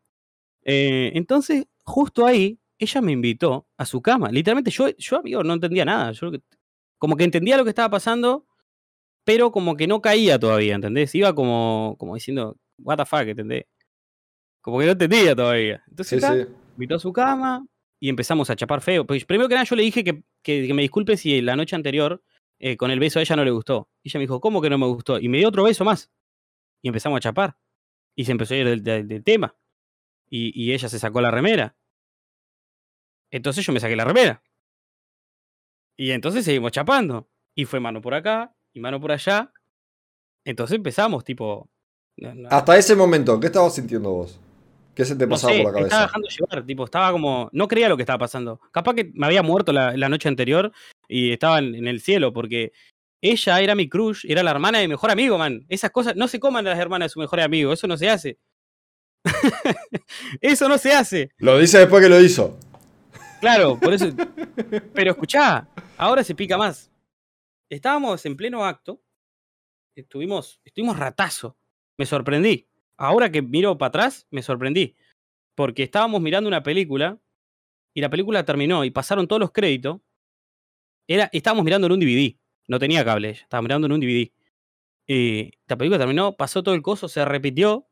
[0.64, 4.30] Eh, entonces, justo ahí, ella me invitó a su cama.
[4.30, 6.12] Literalmente, yo, yo amigo, no entendía nada.
[6.12, 6.30] Yo
[6.98, 8.46] como que entendía lo que estaba pasando,
[9.24, 11.14] pero como que no caía todavía, ¿entendés?
[11.14, 13.64] Iba como, como diciendo, what the fuck, ¿entendés?
[14.60, 15.82] Como que no entendía todavía.
[15.88, 17.64] Entonces, Sí, invitó a su cama
[18.06, 19.04] y empezamos a chapar feo.
[19.04, 22.22] Pues primero que nada yo le dije que, que- me disculpe si la noche anterior
[22.60, 23.88] eh, con el beso a ella no le gustó.
[24.00, 25.18] Y ella me dijo, ¿cómo que no me gustó?
[25.18, 26.08] Y me dio otro beso más.
[26.82, 27.58] y empezamos a chapar.
[28.14, 29.56] Y se empezó a ir del, tema.
[30.30, 31.74] Y, y ella se sacó la remera.
[33.32, 34.40] Entonces yo me saqué la remera.
[35.96, 37.28] Y entonces seguimos chapando.
[37.56, 39.52] Y fue mano por acá y mano por allá.
[40.44, 41.68] Entonces empezamos, tipo.
[42.50, 44.38] Hasta ese momento, ¿qué estabas sintiendo vos?
[44.96, 46.18] ¿Qué se te no pasaba sé, por la me estaba cabeza?
[46.20, 47.48] dejando llevar, tipo, estaba como.
[47.52, 48.60] No creía lo que estaba pasando.
[48.72, 50.72] Capaz que me había muerto la, la noche anterior
[51.06, 52.72] y estaba en, en el cielo, porque
[53.22, 55.64] ella era mi crush, era la hermana de mi mejor amigo, man.
[55.68, 58.38] Esas cosas, no se coman las hermanas de su mejor amigo, eso no se hace.
[60.40, 61.30] eso no se hace.
[61.38, 62.58] Lo dice después que lo hizo.
[63.40, 64.06] Claro, por eso.
[64.94, 66.90] Pero escuchá, ahora se pica más.
[67.68, 69.02] Estábamos en pleno acto.
[69.94, 71.56] Estuvimos, estuvimos ratazo.
[71.98, 72.66] Me sorprendí.
[72.98, 74.96] Ahora que miro para atrás, me sorprendí.
[75.54, 77.18] Porque estábamos mirando una película
[77.94, 80.00] y la película terminó y pasaron todos los créditos.
[81.08, 82.36] Era, estábamos mirando en un DVD.
[82.68, 84.30] No tenía cable, estaba mirando en un DVD.
[85.06, 87.86] Y la película terminó, pasó todo el coso, se repitió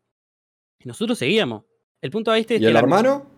[0.81, 1.64] y nosotros seguíamos.
[2.03, 3.31] El punto de este es ¿Y que el la- hermano?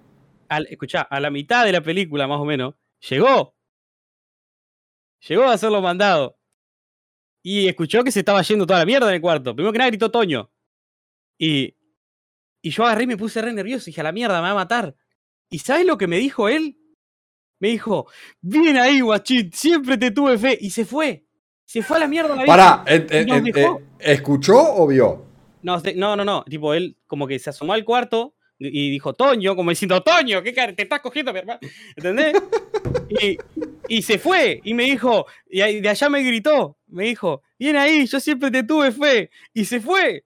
[0.48, 2.74] al, escuchá, a la mitad de la película, más o menos,
[3.08, 3.54] llegó.
[5.28, 6.34] Llegó a hacer los mandados.
[7.42, 9.54] Y escuchó que se estaba yendo toda la mierda en el cuarto.
[9.54, 10.50] Primero que nada gritó Toño.
[11.38, 11.74] Y,
[12.62, 13.86] y yo agarré y me puse re nervioso.
[13.86, 14.94] Dije, a la mierda, me va a matar.
[15.50, 16.78] ¿Y sabes lo que me dijo él?
[17.58, 18.06] Me dijo,
[18.40, 20.58] bien ahí, guachín, siempre te tuve fe.
[20.60, 21.24] Y se fue.
[21.64, 22.46] Se fue a la mierda la vieja.
[22.46, 25.24] Pará, y eh, ¿escuchó o vio?
[25.62, 26.44] No, no, no, no.
[26.44, 30.42] Tipo, él como que se asomó al cuarto y y dijo, Toño, como diciendo, Toño,
[30.42, 30.74] ¿qué cara?
[30.74, 31.60] Te estás cogiendo, mi hermano.
[31.96, 32.34] ¿Entendés?
[33.20, 33.38] y,
[33.88, 38.06] y se fue y me dijo, y de allá me gritó, me dijo, bien ahí,
[38.06, 39.30] yo siempre te tuve fe.
[39.52, 40.24] Y se fue.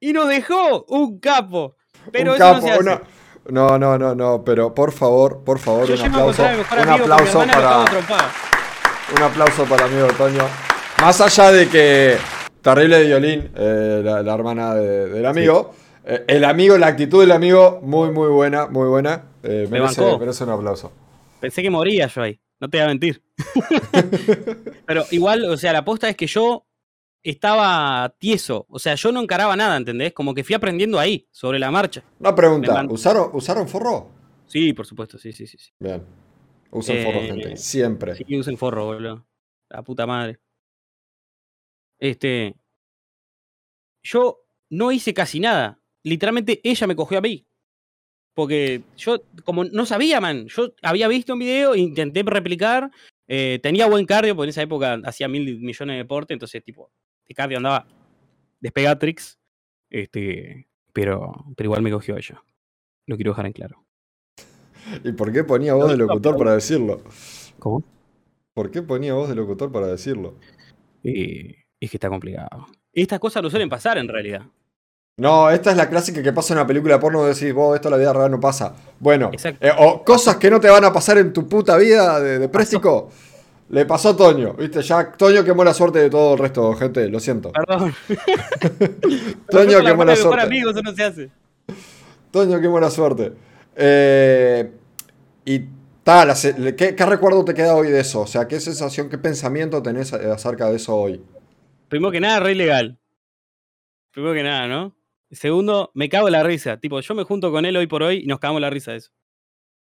[0.00, 1.76] Y nos dejó un capo.
[2.10, 2.80] Pero Un eso capo, no se hace.
[2.80, 3.02] una-
[3.48, 7.84] No, no, no, no, pero por favor, por favor, Yo un aplauso, un aplauso para,
[9.16, 10.44] un aplauso para mi amigo Toño.
[11.00, 12.16] Más allá de que
[12.62, 17.20] terrible de violín, eh, la, la hermana de- del amigo, eh, el amigo, la actitud
[17.22, 19.24] del amigo, muy, muy buena, muy buena.
[19.42, 20.18] Eh, Me merece, bancó.
[20.18, 20.92] merece un aplauso.
[21.40, 23.22] Pensé que moría yo ahí, no te voy a mentir.
[24.86, 26.66] Pero igual, o sea, la aposta es que yo
[27.22, 30.12] estaba tieso, o sea, yo no encaraba nada, ¿entendés?
[30.12, 32.02] Como que fui aprendiendo ahí, sobre la marcha.
[32.18, 34.10] Una pregunta, ¿usaron, ¿usaron forro?
[34.46, 35.58] Sí, por supuesto, sí, sí, sí.
[35.58, 35.70] sí.
[35.78, 36.02] Bien.
[36.72, 37.56] Usen forro, Eh, gente.
[37.56, 38.14] Siempre.
[38.14, 39.26] Sí, usen forro, boludo.
[39.68, 40.38] La puta madre.
[41.98, 42.54] Este.
[44.02, 45.80] Yo no hice casi nada.
[46.02, 47.46] Literalmente ella me cogió a mí.
[48.34, 52.90] Porque yo, como no sabía, man, yo había visto un video, intenté replicar,
[53.26, 56.90] eh, tenía buen cardio, porque en esa época hacía mil millones de deporte, entonces, tipo,
[57.34, 57.86] cardio andaba
[58.60, 59.38] despegatrix.
[59.90, 62.42] Este, pero, pero igual me cogió ella.
[63.06, 63.84] Lo quiero dejar en claro.
[65.04, 67.02] ¿Y por qué ponía voz de locutor para decirlo?
[67.58, 67.84] ¿Cómo?
[68.54, 70.36] ¿Por qué ponía voz de locutor para decirlo?
[71.04, 72.66] Eh, es que está complicado.
[72.92, 74.42] Estas cosas no suelen pasar en realidad.
[75.16, 77.24] No, esta es la clásica que pasa en una película de porno.
[77.24, 78.74] Decís, vos, esto en la vida real no pasa.
[78.98, 82.38] Bueno, eh, o cosas que no te van a pasar en tu puta vida de,
[82.38, 83.10] de préstico.
[83.70, 84.82] Le pasó a Toño, ¿viste?
[84.82, 87.08] Ya Toño quemó la suerte de todo el resto, gente.
[87.08, 87.52] Lo siento.
[87.52, 87.94] Perdón.
[89.48, 90.46] Toño quemó la mejor suerte.
[90.46, 91.30] amigo, eso no se hace.
[92.32, 93.32] Toño, qué buena suerte.
[93.76, 94.72] Eh,
[95.44, 95.60] y
[96.02, 96.32] tal,
[96.76, 98.22] ¿qué, ¿qué recuerdo te queda hoy de eso?
[98.22, 101.22] O sea, ¿qué sensación, qué pensamiento tenés acerca de eso hoy?
[101.88, 102.98] Primero que nada, re ilegal.
[104.10, 104.96] Primero que nada, ¿no?
[105.30, 106.78] Segundo, me cago en la risa.
[106.78, 108.98] Tipo, yo me junto con él hoy por hoy y nos cagamos la risa de
[108.98, 109.12] eso.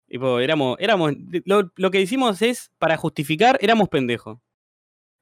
[0.08, 1.12] Tipo, éramos, éramos,
[1.44, 4.38] lo, lo que hicimos es, para justificar, éramos pendejos.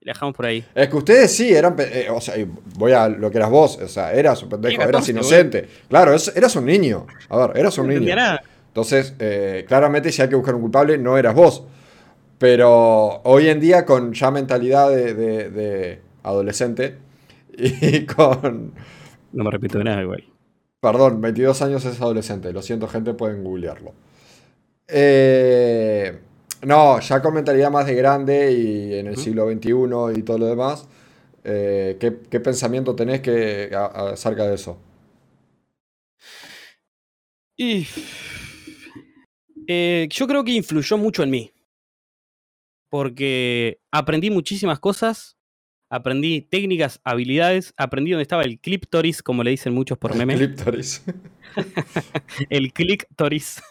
[0.01, 0.65] Y la dejamos por ahí.
[0.75, 2.35] Es que ustedes sí eran, eh, o sea,
[2.77, 5.69] voy a lo que eras vos, o sea, eras un pendejo, eras 14, inocente.
[5.89, 7.07] Claro, es- eras un niño.
[7.29, 8.15] A ver, eras un no niño.
[8.17, 8.43] nada.
[8.67, 11.63] Entonces, eh, claramente si hay que buscar un culpable, no eras vos.
[12.39, 16.97] Pero hoy en día, con ya mentalidad de, de- de adolescente
[17.57, 18.73] y con,
[19.33, 20.25] No me repito de nada igual.
[20.81, 23.93] perdón, 22 años es adolescente, lo siento gente, pueden googlearlo.
[24.95, 26.19] Eh,
[26.67, 30.47] no, ya con mentalidad más de grande y en el siglo XXI y todo lo
[30.47, 30.87] demás,
[31.45, 34.79] eh, ¿qué, qué pensamiento tenés que, a- a- acerca de eso?
[37.57, 37.87] Y.
[39.67, 41.51] eh, yo creo que influyó mucho en mí.
[42.91, 45.37] Porque aprendí muchísimas cosas.
[45.91, 47.73] Aprendí técnicas, habilidades.
[47.77, 50.37] Aprendí dónde estaba el cliptoris, como le dicen muchos por meme.
[50.37, 51.03] Cliptoris.
[52.51, 53.63] El cliptoris.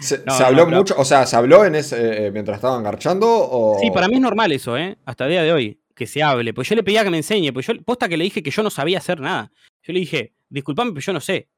[0.00, 0.94] ¿Se, No, se habló mucho?
[0.98, 3.26] O sea, ¿se habló en ese, eh, mientras estaban garchando?
[3.28, 3.78] O...
[3.80, 4.96] Sí, para mí es normal eso, ¿eh?
[5.04, 5.80] Hasta el día de hoy.
[5.94, 6.52] Que se hable.
[6.52, 7.52] Pues yo le pedía que me enseñe.
[7.52, 9.52] Pues yo, posta que le dije que yo no sabía hacer nada.
[9.82, 11.48] Yo le dije, disculpame, pero yo no sé.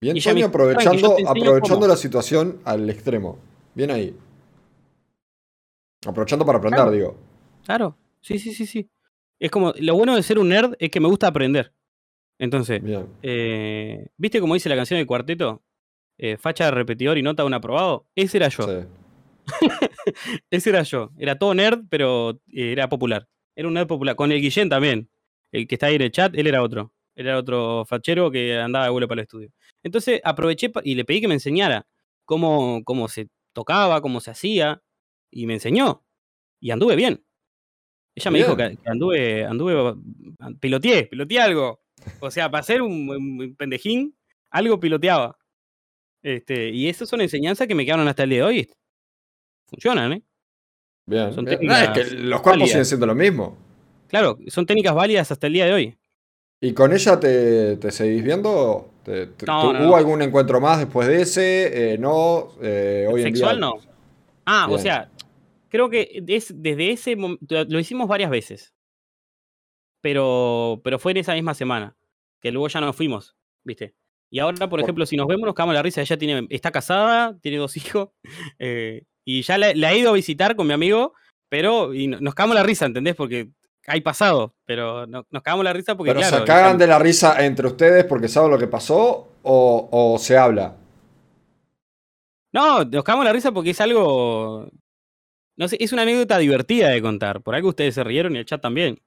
[0.00, 1.86] Bien, y ella me Toño, dijo, "Tranqui, yo aprovechando, aprovechando cómo".
[1.86, 3.38] la situación al extremo.
[3.74, 4.16] Bien ahí.
[6.06, 6.90] Aprovechando para aprender, Claro.
[6.90, 7.16] digo.
[7.64, 7.96] Claro.
[8.20, 8.88] Sí, sí, sí, sí.
[9.38, 11.72] Es como, lo bueno de ser un nerd es que me gusta aprender.
[12.38, 12.82] Entonces,
[13.22, 15.62] eh, ¿viste cómo dice la canción del cuarteto?
[16.18, 18.06] Eh, facha de repetidor y nota un aprobado.
[18.14, 18.64] Ese era yo.
[18.64, 18.86] Sí.
[20.50, 21.10] Ese era yo.
[21.18, 23.28] Era todo nerd, pero eh, era popular.
[23.56, 24.16] Era un nerd popular.
[24.16, 25.08] Con el Guillén también.
[25.52, 26.92] El que está ahí en el chat, él era otro.
[27.14, 29.50] Él era otro fachero que andaba de vuelo para el estudio.
[29.82, 31.86] Entonces aproveché y le pedí que me enseñara
[32.24, 34.82] cómo, cómo se tocaba, cómo se hacía.
[35.30, 36.04] Y me enseñó.
[36.60, 37.24] Y anduve bien.
[38.14, 38.76] Ella me dijo Bien.
[38.76, 39.94] que anduve, anduve,
[40.60, 41.80] piloteé, piloteé algo.
[42.20, 44.14] O sea, para ser un, un pendejín,
[44.50, 45.36] algo piloteaba.
[46.22, 48.70] Este, y esas son enseñanzas que me quedaron hasta el día de hoy.
[49.66, 50.22] Funcionan, ¿eh?
[51.06, 51.32] Bien.
[51.32, 51.58] Son bien.
[51.62, 52.68] No, es que técnicas los cuerpos válidas.
[52.70, 53.56] siguen siendo lo mismo.
[54.08, 55.98] Claro, son técnicas válidas hasta el día de hoy.
[56.60, 58.88] ¿Y con ella te, te seguís viendo?
[59.02, 59.96] ¿Te- te- No, ¿Hubo no.
[59.96, 61.94] algún encuentro más después de ese?
[61.94, 62.52] Eh, no.
[62.62, 63.60] eh, hoy en Sexual día.
[63.66, 63.74] no.
[64.46, 65.10] Ah, o sea,
[65.68, 68.72] creo que es, desde ese momento, lo hicimos varias veces.
[70.02, 71.96] Pero, pero fue en esa misma semana,
[72.42, 73.34] que luego ya nos fuimos,
[73.64, 73.94] ¿viste?
[74.30, 76.00] Y ahora, por ejemplo, si nos vemos, nos cagamos la risa.
[76.02, 78.10] Ella tiene, está casada, tiene dos hijos,
[78.58, 81.14] eh, y ya la, la he ido a visitar con mi amigo,
[81.48, 83.14] pero y no- nos cagamos la risa, ¿entendés?
[83.14, 83.50] Porque
[83.86, 86.98] hay pasado, pero no- nos cagamos la risa porque, ¿Pero claro, se cagan de la
[86.98, 89.28] risa entre ustedes porque saben lo que pasó?
[89.44, 90.76] ¿O, o se habla?
[92.52, 94.68] No, nos cagamos la risa porque es algo.
[95.56, 97.42] No sé, es una anécdota divertida de contar.
[97.42, 99.00] Por algo ustedes se rieron y el chat también.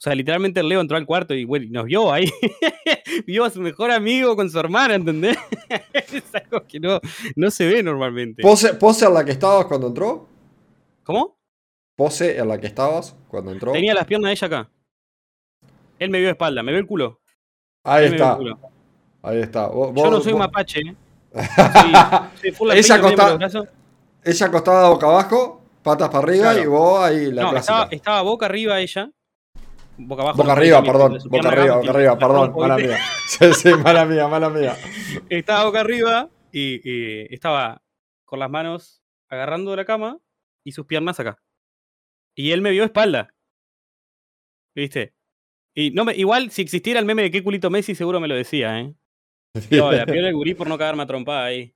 [0.00, 2.24] O sea, literalmente el Leo entró al cuarto y bueno, nos vio ahí.
[3.26, 5.36] vio a su mejor amigo con su hermana, ¿entendés?
[5.92, 7.00] es algo que no,
[7.36, 8.42] no se ve normalmente.
[8.42, 10.26] ¿Pose, ¿Pose en la que estabas cuando entró?
[11.04, 11.36] ¿Cómo?
[11.96, 13.72] ¿Pose en la que estabas cuando entró?
[13.72, 14.70] Tenía las piernas de ella acá.
[15.98, 17.20] Él me vio de espalda, me vio el culo.
[17.84, 18.36] Ahí Él está.
[18.36, 18.58] culo.
[19.22, 19.66] Ahí está.
[19.66, 20.80] Vos- Yo no soy vos- mapache.
[20.80, 20.96] ¿eh?
[22.40, 23.68] Soy, Ella latino, medio acosta- con los brazos.
[24.24, 26.62] Ella acostada boca abajo, patas para arriba Claro.
[26.62, 27.56] y vos ahí la No,
[27.90, 29.10] estaba boca arriba ella.
[30.06, 30.38] Boca abajo.
[30.38, 31.18] Boca arriba, perdón.
[31.28, 32.54] Boca arriba, boca arriba, perdón.
[32.56, 32.98] Mala mía.
[33.26, 34.76] Sí, sí, mala mía, mala mía.
[35.28, 37.82] estaba boca arriba y, y estaba
[38.24, 40.18] con las manos agarrando la cama
[40.64, 41.40] y sus piernas acá.
[42.34, 43.34] Y él me vio espalda.
[44.74, 45.14] ¿Viste?
[45.74, 48.34] Y no me, igual, si existiera el meme de qué culito Messi, seguro me lo
[48.34, 48.94] decía, ¿eh?
[49.70, 51.74] No, la piola del gurí por no cagarme a trompada ahí.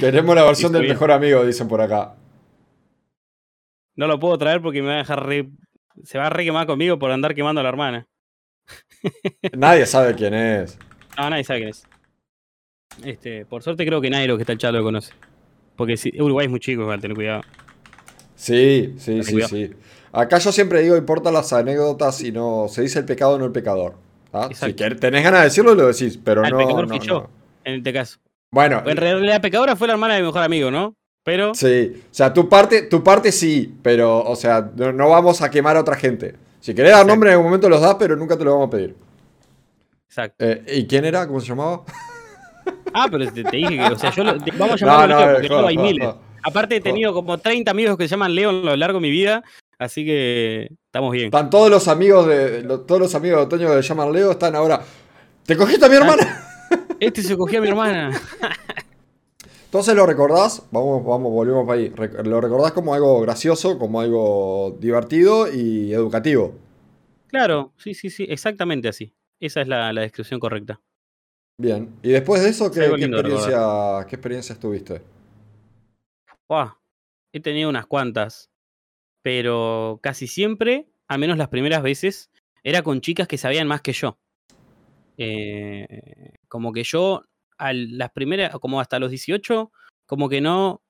[0.00, 2.16] Queremos la versión del mejor amigo, dicen por acá.
[3.94, 5.50] No lo puedo traer porque me va a dejar re.
[6.04, 8.06] Se va a re quemar conmigo por andar quemando a la hermana.
[9.56, 10.78] Nadie sabe quién es.
[11.16, 11.84] No, nadie sabe quién es.
[13.04, 15.12] Este, por suerte creo que nadie de los que está en chat lo conoce.
[15.76, 17.42] Porque si, Uruguay es muy chico, igual, tener cuidado.
[18.34, 19.70] Sí, sí, sí, sí.
[20.12, 23.52] Acá yo siempre digo, importan las anécdotas y no se dice el pecado, no el
[23.52, 23.94] pecador.
[24.32, 24.46] ¿ah?
[24.48, 24.84] Si Exacto.
[24.84, 27.14] quer- tenés ganas de decirlo, lo decís, pero Ah, el no, pecador no, fui yo.
[27.14, 27.30] no.
[27.64, 28.18] En este caso.
[28.50, 30.94] Bueno, En realidad la pecadora fue la hermana de mi mejor amigo, ¿no?
[31.26, 31.54] Pero.
[31.56, 31.92] sí.
[32.10, 35.76] O sea, tu parte, tu parte sí, pero, o sea, no, no vamos a quemar
[35.76, 36.36] a otra gente.
[36.60, 38.70] Si querés dar nombre en algún momento los das, pero nunca te lo vamos a
[38.70, 38.94] pedir.
[40.08, 40.36] Exacto.
[40.44, 41.26] Eh, ¿Y quién era?
[41.26, 41.82] ¿Cómo se llamaba?
[42.94, 45.14] Ah, pero te, te dije que, o sea, yo lo- te- vamos a No, llamarlo
[45.14, 46.08] no, Leo, porque Leo hay miles.
[46.44, 49.10] Aparte he tenido como 30 amigos que se llaman Leo a lo largo de mi
[49.10, 49.42] vida,
[49.80, 51.24] así que estamos bien.
[51.26, 54.54] Están todos los amigos de todos los amigos de Otoño que le llaman Leo están
[54.54, 54.80] ahora.
[55.44, 56.44] ¿Te cogiste a mi hermana?
[57.00, 58.10] Este se cogió a mi hermana.
[59.76, 61.92] Entonces lo recordás, vamos, vamos, volvemos para ahí.
[62.24, 66.54] Lo recordás como algo gracioso, como algo divertido y educativo.
[67.26, 69.12] Claro, sí, sí, sí, exactamente así.
[69.38, 70.80] Esa es la, la descripción correcta.
[71.58, 71.94] Bien.
[72.02, 75.02] Y después de eso, ¿qué, Algo qué lindo de experiencia, ¿qué experiencias tuviste?
[77.34, 78.50] He tenido unas cuantas,
[79.20, 82.30] pero casi siempre, al menos las primeras veces,
[82.62, 84.18] era con chicas que sabían más que yo.
[85.18, 87.26] Eh, como que yo,
[87.58, 89.70] a las primeras, como hasta los 18,
[90.06, 90.82] como que no,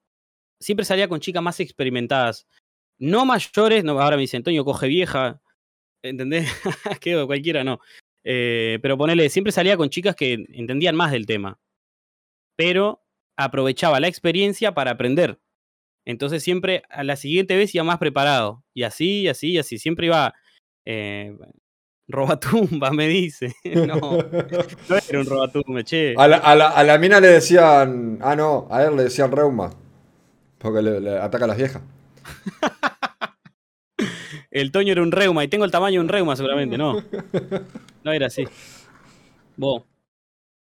[0.60, 2.46] siempre salía con chicas más experimentadas.
[2.98, 5.40] No mayores, no, ahora me dice Antonio, coge vieja,
[6.02, 6.50] ¿entendés?
[7.00, 7.80] que cualquiera no.
[8.24, 11.58] Eh, pero ponele, siempre salía con chicas que entendían más del tema.
[12.56, 13.04] Pero
[13.36, 15.38] aprovechaba la experiencia para aprender.
[16.06, 18.64] Entonces siempre a la siguiente vez iba más preparado.
[18.74, 19.78] Y así, y así, y así.
[19.78, 20.34] Siempre iba.
[20.86, 21.36] Eh,
[22.08, 23.54] robatumba, me dice.
[23.64, 26.14] no, no era un robatumba, che.
[26.16, 28.18] A la, a la- a la mina le decían.
[28.22, 29.70] Ah, no, a él le decían reuma.
[30.58, 31.82] Porque le, le ataca a las viejas.
[34.50, 37.02] El Toño era un reuma y tengo el tamaño de un reuma seguramente, no.
[38.04, 38.44] No era así.
[39.56, 39.82] Vos.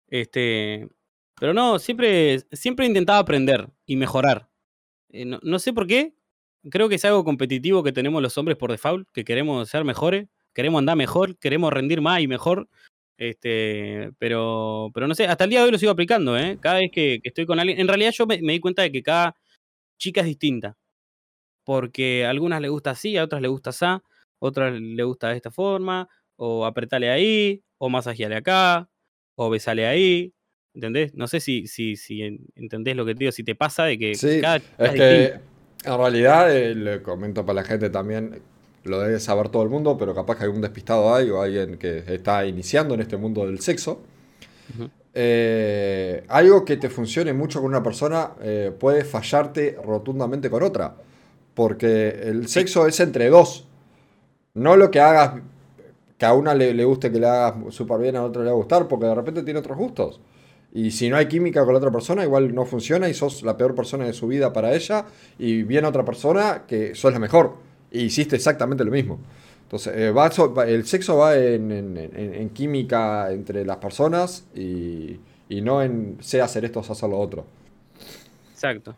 [0.08, 0.88] Este.
[1.40, 4.48] Pero no, siempre, siempre intentaba aprender y mejorar.
[5.10, 6.14] Eh, no, no sé por qué.
[6.70, 10.28] Creo que es algo competitivo que tenemos los hombres por default, que queremos ser mejores,
[10.52, 12.68] queremos andar mejor, queremos rendir más y mejor.
[13.18, 16.58] Este, pero, pero no sé, hasta el día de hoy lo sigo aplicando, ¿eh?
[16.60, 17.78] Cada vez que, que estoy con alguien.
[17.78, 19.36] En realidad yo me, me di cuenta de que cada
[19.98, 20.76] chica es distinta.
[21.64, 24.02] Porque a algunas le gusta así, a otras le gusta así, a
[24.40, 28.88] otras le gusta de esta forma, o apretale ahí, o masajeale acá,
[29.36, 30.34] o besale ahí.
[30.74, 31.14] ¿Entendés?
[31.14, 32.22] No sé si, si, si
[32.56, 35.52] entendés lo que te digo, si te pasa de que Sí, cada es es que
[35.84, 38.40] en realidad, eh, le comento para la gente también,
[38.84, 42.04] lo debe saber todo el mundo, pero capaz que algún despistado hay o alguien que
[42.06, 44.00] está iniciando en este mundo del sexo.
[45.14, 50.94] Eh, algo que te funcione mucho con una persona eh, puede fallarte rotundamente con otra.
[51.54, 53.66] Porque el sexo es entre dos.
[54.54, 55.42] No lo que hagas,
[56.18, 58.52] que a una le, le guste que le hagas súper bien, a otra le va
[58.52, 60.20] a gustar, porque de repente tiene otros gustos.
[60.74, 63.58] Y si no hay química con la otra persona, igual no funciona y sos la
[63.58, 65.04] peor persona de su vida para ella.
[65.38, 67.56] Y viene otra persona que sos la mejor.
[67.92, 69.20] Y hiciste exactamente lo mismo.
[69.64, 70.14] Entonces, eh,
[70.66, 75.18] el sexo va en, química entre las personas y,
[75.48, 77.46] y no en sé hacer esto, sé hacer lo otro.
[78.52, 78.96] Exacto.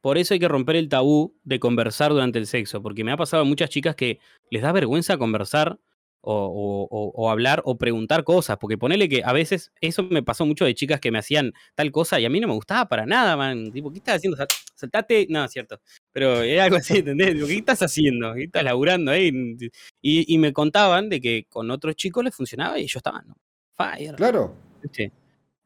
[0.00, 3.16] Por eso hay que romper el tabú de conversar durante el sexo, porque me ha
[3.16, 4.18] pasado a muchas chicas que
[4.50, 5.78] les da vergüenza conversar
[6.22, 10.22] o, o- o- o hablar o preguntar cosas, porque ponele que a veces eso me
[10.22, 12.88] pasó mucho de chicas que me hacían tal cosa y a mí no me gustaba
[12.88, 13.72] para nada, man.
[13.72, 14.36] Tipo, ¿qué estás haciendo?
[14.36, 15.26] Sal- Saltate.
[15.30, 15.80] No, es cierto.
[16.12, 17.34] Pero era algo así, ¿entendés?
[17.34, 18.34] Digo, ¿qué estás haciendo?
[18.34, 19.30] ¿Qué estás laburando ahí?
[20.02, 23.36] Y, y me contaban de que con otros chicos les funcionaba y ellos estaban, ¿no?
[23.76, 24.14] Fire.
[24.16, 24.54] Claro.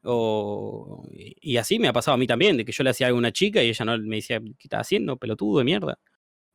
[0.07, 1.03] O,
[1.41, 3.19] y así me ha pasado a mí también, de que yo le hacía algo a
[3.19, 5.17] una chica y ella no me decía, ¿qué estás haciendo?
[5.17, 5.97] Pelotudo de mierda.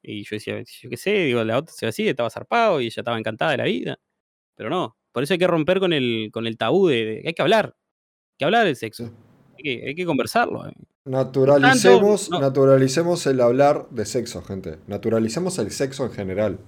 [0.03, 3.01] Y yo decía, yo qué sé, digo, la otra se así, estaba zarpado y ella
[3.01, 3.99] estaba encantada de la vida.
[4.57, 7.43] Pero no, por eso hay que romper con el, con el tabú de, hay que
[7.43, 9.13] hablar, hay que hablar del sexo, Sí.
[9.57, 10.67] hay que, hay que conversarlo.
[10.69, 10.73] eh.
[11.05, 12.41] naturalicemos, no.
[12.41, 14.79] naturalicemos el hablar de sexo, gente.
[14.87, 16.59] Naturalicemos el sexo en general.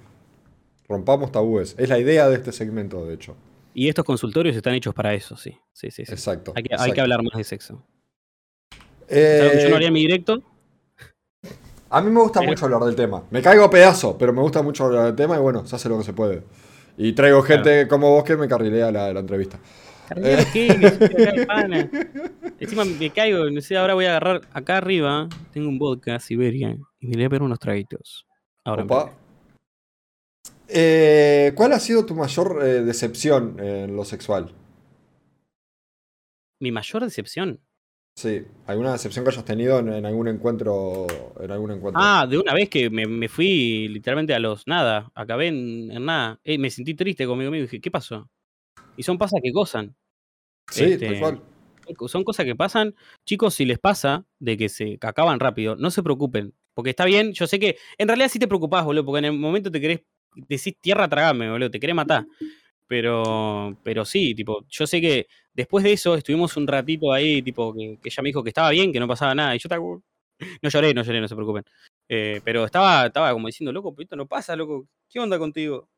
[0.88, 1.74] Rompamos tabúes.
[1.78, 3.36] Es la idea de este segmento, de hecho.
[3.74, 5.56] Y estos consultorios están hechos para eso, sí.
[5.72, 6.12] Sí, sí, sí.
[6.12, 6.52] Exacto.
[6.54, 7.82] Hay que, hay que hablar más de sexo.
[9.08, 10.42] Que yo no Eh, haría mi directo.
[11.94, 13.22] A mí me gusta Pero- mucho hablar del tema.
[13.30, 15.88] Me caigo a pedazo, pero me gusta mucho hablar del tema y bueno, se hace
[15.88, 16.42] lo que se puede.
[16.96, 19.58] Y traigo gente como vos que me carrilea la, la entrevista.
[20.08, 20.76] Carrilero, ¿qué?
[20.78, 21.90] Me subí acá de pana.
[22.58, 26.76] Encima me caigo, no sé, ahora voy a agarrar acá arriba, tengo un vodka Siberia
[27.00, 28.26] y me voy a ver unos traguitos.
[28.64, 29.12] Ahora Opa.
[30.68, 34.54] Eh, ¿Cuál ha sido tu mayor eh, decepción en lo sexual?
[36.60, 37.60] Mi mayor decepción.
[38.14, 41.06] Sí, ¿alguna decepción que hayas tenido en, en algún encuentro?
[41.40, 42.00] En algún encuentro?
[42.02, 46.04] Ah, de una vez que me, me fui literalmente a los nada, acabé en, en
[46.04, 46.38] nada.
[46.44, 48.28] Eh, me sentí triste conmigo mismo y dije, ¿qué pasó?
[48.96, 49.96] Y son pasas que gozan.
[50.70, 51.42] sí, este, tal cual.
[52.06, 52.94] Son cosas que pasan.
[53.24, 56.54] Chicos, si les pasa de que se acaban rápido, no se preocupen.
[56.74, 59.32] Porque está bien, yo sé que en realidad sí te preocupás, boludo, porque en el
[59.32, 60.02] momento te querés,
[60.34, 62.26] decís tierra, tragame, boludo, te querés matar.
[62.86, 67.72] Pero, pero sí, tipo, yo sé que después de eso estuvimos un ratito ahí, tipo,
[67.74, 69.54] que, que ella me dijo que estaba bien, que no pasaba nada.
[69.54, 69.82] Y yo estaba
[70.62, 71.64] No lloré, no lloré, no se preocupen.
[72.08, 74.86] Eh, pero estaba, estaba como diciendo, loco, pero esto no pasa, loco.
[75.10, 75.88] ¿Qué onda contigo?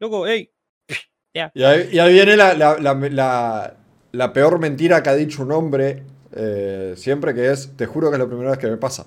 [0.00, 0.50] Loco, hey.
[1.54, 3.76] Y ahí, y ahí viene la, la- la- la-
[4.12, 6.02] la peor mentira que ha dicho un hombre
[6.34, 9.06] eh, siempre, que es, te juro que es la primera vez que me pasa.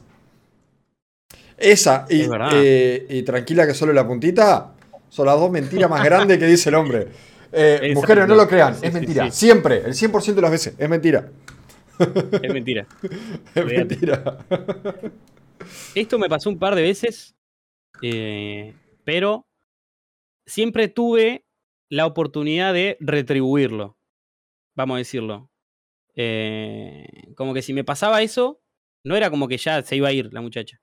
[1.57, 4.73] Esa y, Es eh, y tranquila que solo la puntita
[5.09, 7.07] son las dos mentiras más grandes que dice el hombre.
[7.53, 9.25] Eh, mujeres, no lo crean, Sí, es mentira.
[9.31, 9.45] sí.
[9.45, 11.31] Siempre, el 100% de las veces, es mentira.
[12.41, 12.87] Es mentira.
[13.55, 14.37] Es mentira.
[15.95, 17.35] Esto me pasó un par de veces,
[18.01, 18.73] eh,
[19.03, 19.47] pero
[20.45, 21.45] siempre tuve
[21.89, 23.97] la oportunidad de retribuirlo,
[24.75, 25.49] vamos a decirlo.
[26.15, 28.61] Eh, como que si me pasaba eso,
[29.03, 30.81] no era como que ya se iba a ir la muchacha.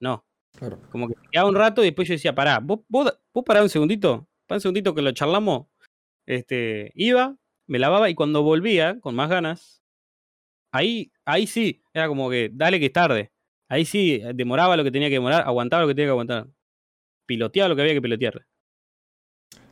[0.00, 0.24] No,
[0.56, 0.80] Claro.
[0.90, 3.68] como que quedaba un rato y después yo decía, pará, vos, vos, vos pará un
[3.68, 5.66] segundito, pará un segundito que lo charlamos.
[6.28, 9.82] Este, iba, me lavaba y cuando volvía con más ganas,
[10.70, 13.32] ahí, ahí sí, era como que, dale que es tarde.
[13.66, 16.48] Ahí sí, eh, demoraba lo que tenía que demorar, aguantaba lo que tenía que aguantar.
[17.26, 18.46] Piloteaba lo que había que pilotear.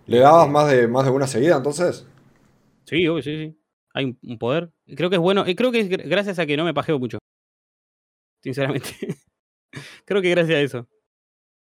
[0.07, 2.07] ¿Le dabas más de, más de una seguida entonces?
[2.87, 3.61] Sí, obvio, sí, sí.
[3.93, 4.71] Hay un, poder.
[4.97, 5.45] Creo que es bueno.
[5.45, 7.19] Creo que es gr- gracias a que no me pajeo mucho.
[8.43, 8.89] Sinceramente.
[10.07, 10.89] creo que gracias a eso.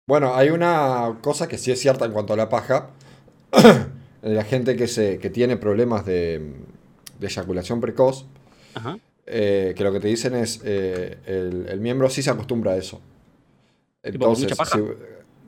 [0.06, 2.90] Bueno, hay una cosa que sí es cierta en cuanto a la paja.
[4.22, 6.54] La gente que, se, que tiene problemas de,
[7.20, 8.26] de eyaculación precoz,
[8.76, 8.98] Ajá.
[9.26, 12.78] eh, que lo que te dicen es, eh, el, el miembro sí se acostumbra a
[12.78, 13.00] eso.
[14.04, 14.78] ¿Tipo por mucha paja?
[14.78, 14.84] si-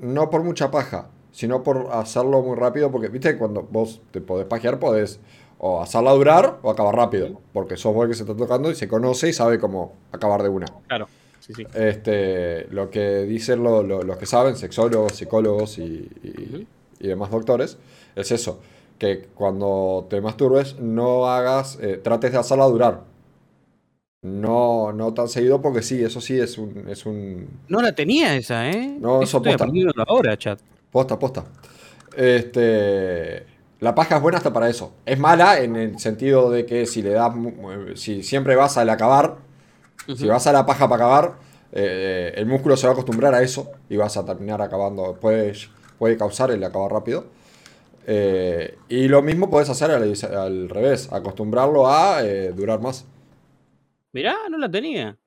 [0.02, 4.46] no por mucha paja, sino por hacerlo muy rápido, porque, viste, cuando vos te podés
[4.48, 5.20] pajear, podés
[5.58, 8.76] o hacerla durar o acabar rápido, porque sos vos el que se está tocando y
[8.76, 10.66] se conoce y sabe cómo acabar de una.
[10.88, 11.08] Claro.
[11.40, 11.66] Sí, sí.
[11.74, 16.10] Este, lo que dicen lo- lo- los que saben, sexólogos, psicólogos y,
[17.00, 17.78] y demás doctores,
[18.16, 18.62] es eso,
[19.00, 23.04] que cuando te masturbes no hagas, eh, trates de hacerla durar.
[24.24, 28.36] No, no tan seguido porque sí, eso sí es un, es un No la tenía
[28.36, 29.02] esa, ¿eh?
[29.02, 29.54] No, eso estoy posta.
[29.54, 30.60] aprendiendo ahora, chat.
[30.92, 31.46] posta, posta.
[32.16, 33.46] Este,
[33.80, 34.94] La paja es buena hasta para eso.
[35.06, 37.34] Es mala en el sentido de que si le das.
[37.96, 39.38] Si siempre vas al acabar.
[40.14, 41.34] Si vas a la paja para acabar.
[41.74, 43.72] eh, el músculo se va a acostumbrar a eso.
[43.90, 45.16] Y vas a terminar acabando.
[45.22, 45.54] Puede,
[46.00, 47.26] puede causar el acabar rápido.
[48.06, 51.12] Eh, y lo mismo puedes hacer al, al revés.
[51.12, 53.06] Acostumbrarlo a eh, durar más.
[54.12, 55.18] Mirá, no la tenía.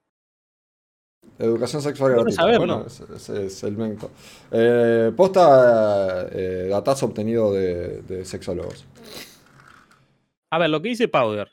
[1.38, 2.42] Educación sexual gratuita.
[2.42, 2.76] saberlo.
[2.76, 4.10] Bueno, ese ese es el mento.
[4.50, 6.24] Eh, posta
[6.68, 8.86] datazo obtenido de, de sexólogos.
[10.50, 11.50] A ver, lo que dice Powder.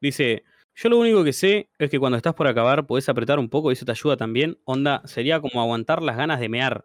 [0.00, 0.44] Dice,
[0.74, 3.70] yo lo único que sé es que cuando estás por acabar podés apretar un poco
[3.70, 4.58] y eso te ayuda también.
[4.64, 6.84] Onda, sería como aguantar las ganas de mear.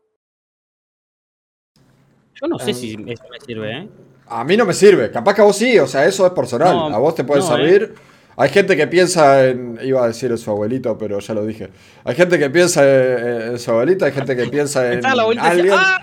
[2.44, 3.90] Yo no sé Em, si eso me sirve, ¿eh?
[4.28, 5.10] A mí no me sirve.
[5.12, 6.76] Capaz que a vos sí, o sea, eso es personal.
[6.76, 7.96] No, a vos te puede no, servir.
[8.36, 9.80] Hay gente que piensa en.
[9.82, 11.70] Iba a decir en su abuelito, pero ya lo dije.
[12.04, 15.06] Hay gente que piensa en, en su abuelito, hay gente que piensa en.
[15.06, 15.42] Alguien.
[15.42, 16.02] decía, ¡ah!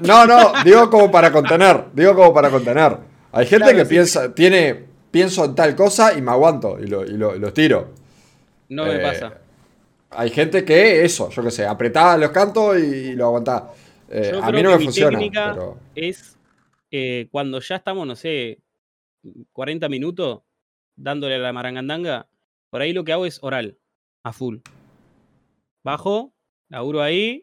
[0.00, 1.84] No, no, digo como para contener.
[1.94, 2.98] Digo como para contener.
[3.32, 3.90] Hay gente Claro, que sí.
[3.90, 4.84] piensa, tiene.
[5.10, 7.90] Pienso en tal cosa y me aguanto y lo, y lo, y lo tiro.
[8.68, 9.32] No me Eh, pasa.
[10.10, 13.72] Hay gente que eso, yo qué sé, apretaba los cantos y, y lo aguantaba.
[14.16, 15.18] Eh, Yo a creo mí no que me mi funciona.
[15.18, 16.38] técnica pero- es
[16.92, 18.60] eh, cuando ya estamos, no sé,
[19.52, 20.42] 40 minutos
[20.94, 22.28] dándole a la marangandanga,
[22.70, 23.76] por ahí lo que hago es oral,
[24.22, 24.58] a full.
[25.82, 26.32] Bajo,
[26.68, 27.42] laburo ahí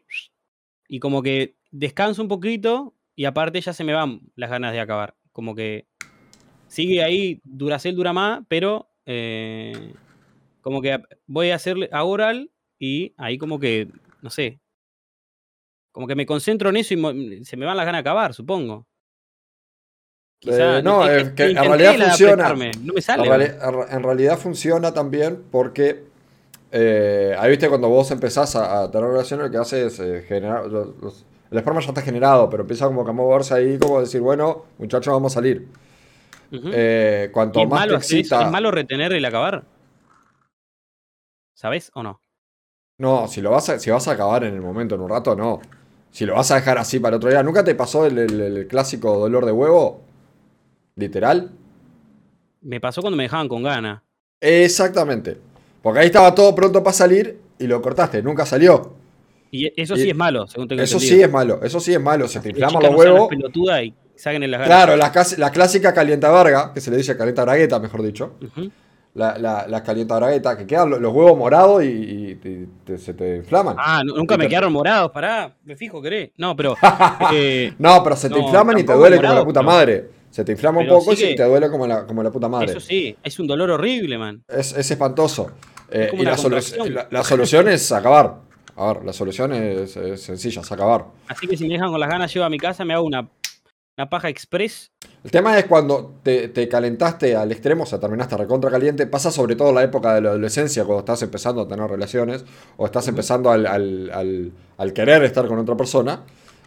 [0.87, 4.79] y como que descanso un poquito y aparte ya se me van las ganas de
[4.79, 5.15] acabar.
[5.33, 5.85] Como que
[6.67, 9.93] sigue ahí, Duracel dura más, pero eh,
[10.61, 10.97] como que
[11.27, 12.49] voy a hacerle a oral
[12.79, 13.89] y ahí como que,
[14.21, 14.60] no sé,
[15.91, 17.13] como que me concentro en eso y mo-
[17.43, 18.85] se me van las ganas de acabar, supongo.
[20.39, 22.49] Quizá, Eh, no, es es que en realidad funciona.
[22.49, 23.23] No me sale.
[23.27, 26.03] en re- en realidad funciona también porque
[26.71, 30.23] eh, ahí viste cuando vos empezás a, a tener relaciones, lo que hace es eh,
[30.27, 30.65] generar.
[30.67, 33.99] los- los- el esperma ya está generado, pero empieza como que a moverse ahí, como
[33.99, 35.67] decir, bueno, muchachos, vamos a salir.
[36.49, 36.69] Ujú.
[36.71, 38.41] Eh, ¿Y cuanto más te malo excita.
[38.45, 39.65] ¿Es malo retener el acabar?
[41.53, 42.21] ¿Sabes o no?
[42.99, 45.35] No, si lo vas a, si vas a acabar en el momento, en un rato,
[45.35, 45.59] no.
[46.11, 48.67] Si lo vas a dejar así para otro día, ¿nunca te pasó el, el- el
[48.67, 50.01] clásico dolor de huevo?
[50.95, 51.51] Literal.
[52.61, 54.01] Me pasó cuando me dejaban con ganas.
[54.39, 55.37] Exactamente.
[55.81, 58.93] Porque ahí estaba todo pronto para salir y lo cortaste, nunca salió.
[59.51, 61.17] Y eso Y- sí es malo, según tengo Eso entendido.
[61.17, 62.27] sí es malo, eso sí es malo.
[62.27, 63.29] Se te Las inflaman los las huevos.
[63.29, 64.75] pelotudas y saquen en las ganas.
[64.85, 68.33] Claro, la, la clásica calienta verga, que se le dice calienta bragueta, mejor dicho.
[68.41, 68.69] Ujú.
[69.13, 72.97] La, la, la calienta bragueta, que quedan lo- los huevos morados y, y te- te-
[72.97, 73.75] se te inflaman.
[73.77, 76.29] Ah, nu- nunca me te- quedaron morados, pará, me fijo, querés.
[76.37, 76.75] No, pero.
[77.33, 80.09] eh, No, pero se te No, inflaman y te duele como la puta pero- madre.
[80.29, 82.71] Se te inflama un poco y sí te duele como la, como la puta madre.
[82.71, 84.41] eso sí, es un dolor horrible, man.
[84.47, 85.51] Es, es espantoso.
[85.91, 86.93] Eh, y la, solu- contracción.
[86.93, 88.37] la- la solución es acabar.
[88.77, 91.03] A ver, la solución es, es sencilla, es acabar.
[91.27, 93.27] Así que si me dejan con las ganas, llevo a mi casa, me hago una,
[93.97, 94.89] una paja express.
[95.23, 99.29] El tema es cuando te, te calentaste al extremo, o sea, terminaste recontra caliente, pasa
[99.29, 102.43] sobre todo la época de la adolescencia, cuando estás empezando a tener relaciones,
[102.77, 106.23] o estás empezando al, al- al- al querer estar con otra persona.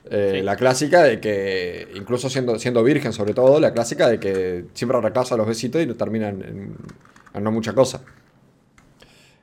[0.08, 0.42] Eh, Sí.
[0.42, 5.00] La clásica de que, incluso siendo, siendo virgen sobre todo, la clásica de que siempre
[5.00, 6.76] recasa los besitos y no termina en,
[7.40, 8.02] no mucha cosa.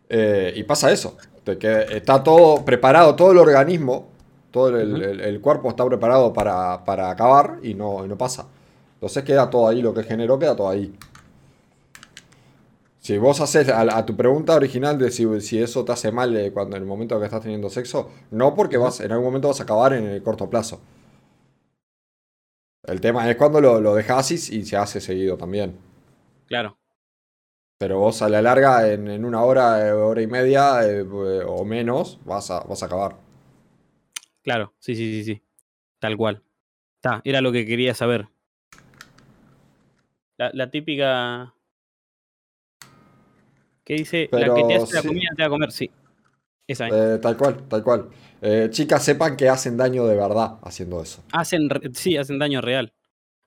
[0.09, 4.09] Eh, y pasa eso, de que está todo preparado, todo el organismo,
[4.51, 5.03] todo el, Ujú.
[5.03, 8.45] el- el cuerpo está preparado para, para acabar y no, y no pasa.
[9.01, 10.95] Entonces queda todo ahí, lo que generó queda todo ahí.
[12.99, 16.37] Si vos haces a, a tu pregunta original de si, si eso te hace mal
[16.37, 19.47] eh, cuando en el momento que estás teniendo sexo, no porque vas, en algún momento
[19.47, 20.79] vas a acabar en el corto plazo.
[22.83, 25.79] El tema es cuando lo, lo dejas y, y se hace seguido también.
[26.45, 26.77] Claro.
[27.79, 31.65] Pero vos a la larga, en, en una hora, eh, hora y media eh, o
[31.65, 33.15] menos, vas a, vas a acabar.
[34.43, 35.43] Claro, sí, sí, sí, sí.
[35.97, 36.43] Tal cual.
[36.97, 38.27] Está, era lo que quería saber.
[40.41, 41.53] La, la típica.
[43.83, 44.27] que dice?
[44.31, 45.91] la que te hace la comida te va a comer, sí.
[46.65, 46.93] Esa es.
[46.93, 48.09] Eh, tal cual, tal cual.
[48.41, 51.23] Eh, chicas, sepan que hacen daño de verdad haciendo eso.
[51.31, 52.91] Hacen, sí, hacen daño real.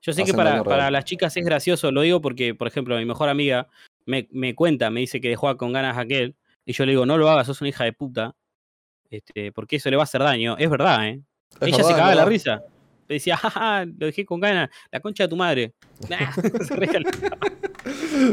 [0.02, 3.04] Yo sé que para, para las chicas es gracioso, lo digo porque, por ejemplo, mi
[3.04, 3.66] mejor amiga
[4.06, 7.06] me, me cuenta, me dice que dejó con ganas a aquel, y yo le digo,
[7.06, 8.36] no lo hagas, sos una hija de puta,
[9.10, 10.56] este, porque eso le va a hacer daño.
[10.58, 11.22] Es verdad, ¿eh?
[11.60, 12.62] Es Ella verdad, se cagaba de la risa.
[13.14, 15.74] Decía, jaja, lo dejé con ganas, la concha de tu madre.
[16.10, 16.50] Nah, se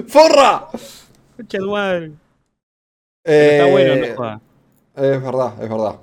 [0.08, 0.68] ¡Forra!
[1.38, 2.12] concha de tu madre.
[3.24, 4.42] Pero está bueno, Eh, no joda.
[4.96, 6.00] Es verdad, es verdad.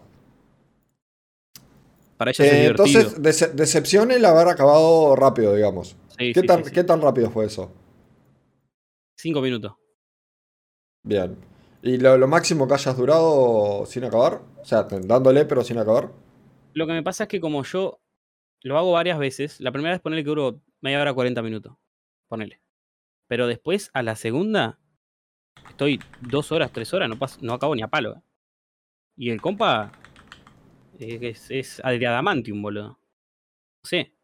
[2.17, 3.01] Para ella es Eh, divertido.
[3.01, 5.97] entonces, dece- decepción el haber acabado rápido, digamos.
[6.19, 6.71] Sí, ¿Qué, sí, tan, sí.
[6.73, 7.71] ¿Qué tan rápido fue eso?
[9.17, 9.73] Cinco minutos.
[11.05, 11.37] Bien.
[11.83, 14.41] ¿Y lo, lo máximo que hayas durado sin acabar?
[14.61, 16.11] O sea, dándole pero sin acabar.
[16.75, 18.01] Lo que me pasa es que como yo
[18.63, 21.77] lo hago varias veces, la primera vez ponerle que duró media hora, 40 minutos.
[22.29, 22.61] Ponele.
[23.27, 24.79] Pero después, a la segunda,
[25.69, 28.17] estoy dos horas, tres horas, no, no acabo ni a palo.
[28.17, 28.23] ¿eh?
[29.17, 29.93] Y el compa
[30.99, 32.89] es, es Adriadamantium, boludo.
[32.89, 34.15] No sé.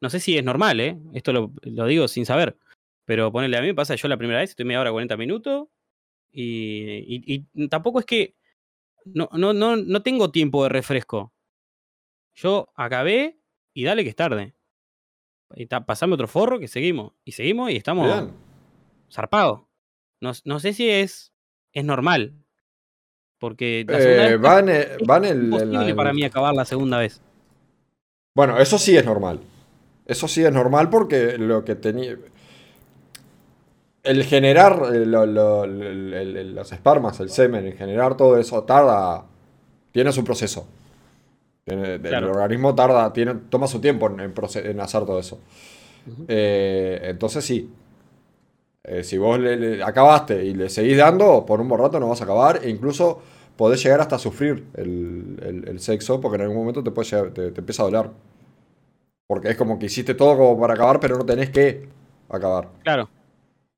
[0.00, 0.98] No sé si es normal, ¿eh?
[1.12, 2.56] Esto lo, lo digo sin saber.
[3.04, 5.68] Pero ponele, a mí me pasa, yo la primera vez estoy media hora, 40 minutos.
[6.32, 8.36] Y, y, y tampoco es que
[9.04, 11.32] no, no, no, no tengo tiempo de refresco.
[12.34, 13.39] Yo acabé
[13.74, 14.54] y dale que es tarde.
[15.54, 17.12] Y ta- pasame otro forro que seguimos.
[17.24, 18.32] Y seguimos y estamos Bien.
[19.12, 19.62] zarpados.
[20.20, 21.32] No, no sé si es,
[21.72, 22.34] es normal.
[23.38, 26.64] Porque la segunda Eh, vez van, es van el, imposible la- para mí acabar la
[26.64, 27.20] segunda vez.
[28.36, 29.40] Bueno, eso sí es normal.
[30.06, 32.16] Eso sí es normal porque lo que tenía.
[34.02, 38.38] El generar eh, lo- lo- el- el- el- los espermas, el semen, el generar todo
[38.38, 39.24] eso tarda.
[39.92, 40.68] Tiene su proceso.
[41.70, 42.30] El Claro.
[42.32, 45.38] organismo tarda, tiene, toma su tiempo en, en hacer todo eso.
[46.28, 47.70] Eh, entonces sí.
[48.84, 52.08] Eh, si vos le, le acabaste y le seguís dando, por un buen rato no
[52.08, 52.60] vas a acabar.
[52.64, 53.20] E incluso
[53.56, 57.08] podés llegar hasta a sufrir el, el- el sexo, porque en algún momento te, puede
[57.08, 58.10] llegar- te, te empieza a doler.
[59.26, 61.88] Porque es como que hiciste todo como para acabar, pero no tenés que
[62.28, 62.68] acabar.
[62.82, 63.08] Claro.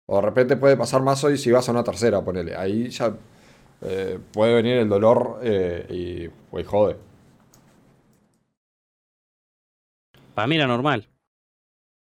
[0.07, 2.55] O de repente puede pasar más hoy si vas a una tercera, ponele.
[2.57, 3.15] Ahí ya
[3.83, 5.41] eh, puede venir el dolor
[5.91, 6.97] y pues jode.
[10.35, 11.09] Para mí era normal.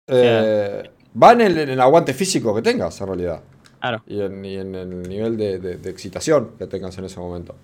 [0.06, 3.42] Eh, va en el, en el aguante físico que tengas, en realidad.
[3.80, 4.02] Claro.
[4.06, 7.54] Y en, y en el nivel de, de- de excitación que tengas en ese momento.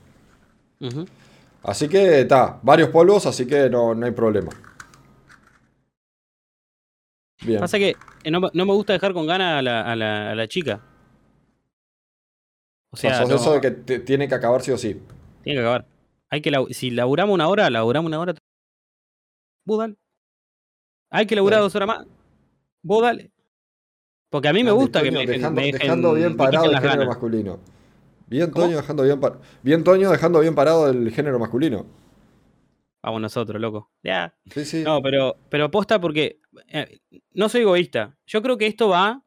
[1.63, 4.51] Así que está, varios polvos, así que no, no hay problema.
[7.45, 7.61] Bien.
[7.61, 10.31] Pasa que eh, no, me- no me gusta dejar con ganas a la, a la,
[10.33, 10.81] a la chica.
[12.91, 15.01] O sea, no, eso de que te- tiene que acabar sí o sí.
[15.43, 15.87] tiene que acabar.
[16.31, 18.35] Hay que si laburamos una hora, laburamos una hora.
[19.67, 19.97] Dale.
[21.11, 22.07] Hay que laburar dos horas más.
[22.83, 23.33] Vos dale.
[24.31, 26.77] Porque a mí me gusta que me dejen, dejando, me dejen- dejando bien parado el
[26.77, 27.07] género ganas.
[27.09, 27.61] masculino.
[28.27, 28.67] Bien, ¿Cómo?
[28.67, 31.87] Toño, dejando bien, par- bien Toño dejando bien parado el género masculino.
[33.03, 33.91] Vamos nosotros, loco.
[34.03, 34.35] Ya.
[34.53, 34.83] Sí, sí.
[34.85, 36.99] No, pero, pero posta porque eh,
[37.33, 38.19] no soy egoísta.
[38.27, 39.23] Yo creo que esto va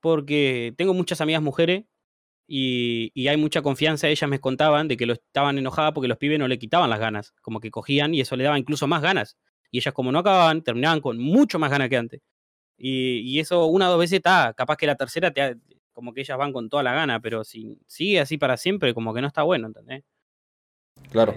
[0.00, 1.84] porque tengo muchas amigas mujeres
[2.48, 4.08] y, y hay mucha confianza.
[4.08, 6.98] Ellas me contaban de que lo estaban enojadas porque los pibes no le quitaban las
[6.98, 7.32] ganas.
[7.42, 9.36] Como que cogían y eso le daba incluso más ganas.
[9.72, 12.20] Y ellas como no acababan, terminaban con mucho más ganas que antes.
[12.78, 14.52] Y, y eso una o dos veces está.
[14.56, 15.56] Capaz que la tercera te,
[15.92, 19.12] como que ellas van con toda la gana, pero si sigue así para siempre, como
[19.12, 20.04] que no está bueno, ¿entendés?
[21.10, 21.34] Claro.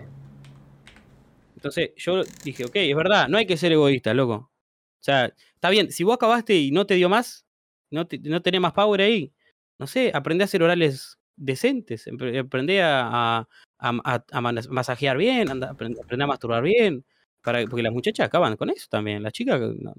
[1.55, 4.33] Entonces yo dije, ok, es verdad, no hay que ser egoísta, loco.
[4.35, 7.45] O sea, está bien, si vos acabaste y no te dio más,
[7.91, 9.31] no, te- no tenés más power ahí,
[9.79, 12.05] no sé, aprendé a hacer orales decentes,
[12.39, 13.47] aprendé a, a,
[13.79, 17.05] a- a- masajear bien, aprendé a masturbar bien,
[17.45, 19.61] para, porque las muchachas acaban con eso también, las chicas...
[19.61, 19.93] no-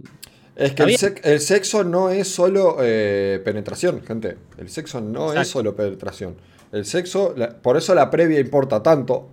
[0.57, 0.99] Es que el, bien.
[0.99, 4.37] sex- el sexo no es solo eh, penetración, gente.
[4.59, 6.35] El sexo no es solo penetración.
[6.73, 9.29] El sexo, la- por eso la previa importa tanto,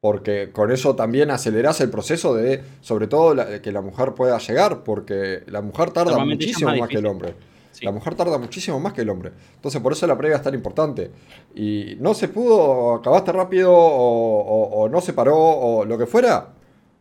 [0.00, 4.38] porque con eso también acelerás el proceso de, sobre todo, la- que la mujer pueda
[4.38, 7.34] llegar, porque la mujer tarda Normalmente muchísimo más más que el hombre.
[7.72, 7.84] sí.
[7.84, 9.32] La mujer tarda muchísimo más que el hombre.
[9.56, 11.10] Entonces, por eso la previa es tan importante.
[11.54, 15.98] Y no se pudo, o acabaste rápido, o, o- o no se paró, o lo
[15.98, 16.48] que fuera.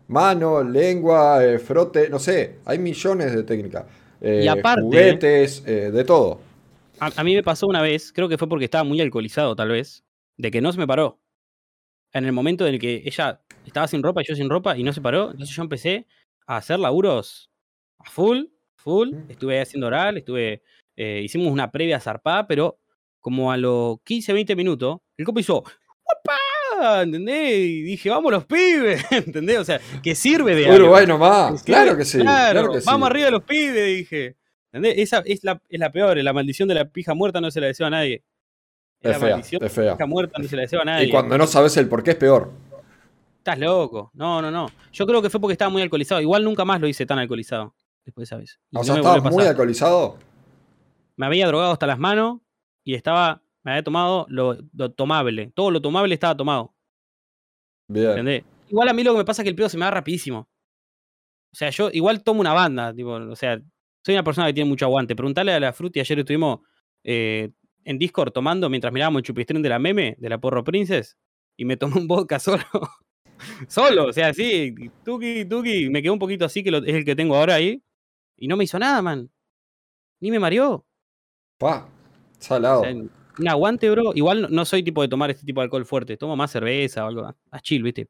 [0.09, 2.57] Mano, lengua, eh, frote, no sé.
[2.65, 3.85] Hay millones de técnicas.
[4.19, 6.41] Eh, Y aparte- juguetes, eh, de todo.
[6.99, 9.69] A, a mí me pasó una vez, creo que fue porque estaba muy alcoholizado tal
[9.69, 10.03] vez,
[10.35, 11.19] de que no se me paró.
[12.11, 14.83] En el momento en el que ella estaba sin ropa y yo sin ropa y
[14.83, 16.07] no se paró, entonces yo empecé
[16.47, 17.51] a hacer laburos
[17.99, 18.45] a full,
[18.77, 19.13] full.
[19.29, 20.63] Estuve haciendo oral, estuve,
[20.97, 22.79] eh, hicimos una previa zarpada, pero
[23.19, 26.35] como a los 15, 20 minutos, el copo hizo ¡Opa!
[27.03, 27.51] ¿Entendés?
[27.59, 29.57] Y dije, vamos los pibes, ¿entendés?
[29.59, 30.75] O sea, que sirve de algo.
[30.77, 31.63] Uruguay nomás.
[31.63, 32.19] Claro que sí.
[32.19, 32.85] Claro, Claro que sí.
[32.87, 34.35] vamos arriba de los pibes, dije.
[34.71, 34.95] ¿Entendés?
[34.99, 37.67] Esa es la, es la peor, la maldición de la pija muerta no se la
[37.67, 38.23] deseo a nadie.
[39.01, 39.97] Es la fea, maldición es de la fea.
[39.97, 41.05] pija muerta no se la deseo a nadie.
[41.07, 42.51] Y cuando no sabes el por qué es peor.
[43.37, 44.11] Estás loco.
[44.13, 44.69] No, no, no.
[44.91, 46.21] Yo creo que fue porque estaba muy alcoholizado.
[46.21, 47.73] Igual nunca más lo hice tan alcoholizado.
[48.05, 48.59] Después de esa vez.
[48.71, 50.17] Y O no sea, estabas muy alcoholizado.
[51.15, 52.39] Me había drogado hasta las manos
[52.83, 53.41] y estaba.
[53.63, 55.51] Me había tomado lo, lo tomable.
[55.55, 56.73] Todo lo tomable estaba tomado.
[57.87, 58.09] Bien.
[58.11, 58.43] ¿Entendés?
[58.69, 60.47] Igual a mí lo que me pasa es que el pedo se me va rapidísimo.
[61.51, 63.59] O sea, yo igual tomo una banda, tipo, o sea,
[64.05, 65.15] soy una persona que tiene mucho aguante.
[65.15, 66.59] Preguntale a la Fruti, ayer estuvimos
[67.03, 67.49] eh,
[67.83, 71.17] en Discord tomando mientras mirábamos el chupistrín de la meme, de la Porro Princess,
[71.57, 72.63] y me tomé un vodka solo.
[73.67, 77.03] solo, o sea, así, tuki, tuki, me quedó un poquito así, que lo- es el
[77.05, 77.83] que tengo ahora ahí,
[78.37, 79.29] y no me hizo nada, man.
[80.21, 80.85] Ni me mareó.
[81.57, 81.87] Pa.
[81.87, 81.89] O
[82.41, 82.83] Salado.
[82.83, 82.93] sea,
[83.39, 84.11] un aguante, bro.
[84.13, 86.17] Igual no, soy tipo de tomar este tipo de alcohol fuerte.
[86.17, 87.33] Tomo más cerveza o algo.
[87.51, 88.07] Más chill, ¿viste?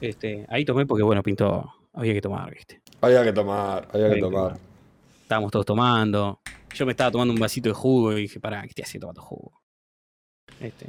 [0.00, 2.80] Este, ahí tomé porque, bueno, pintó había que tomar, ¿viste?
[3.00, 4.58] Había que tomar, había que Había que tomar.
[5.22, 6.40] Estábamos todos tomando.
[6.74, 9.22] Yo me estaba tomando un vasito de jugo y dije, pará, ¿qué estoy haciendo tomando
[9.22, 9.60] jugo?
[10.60, 10.86] Este,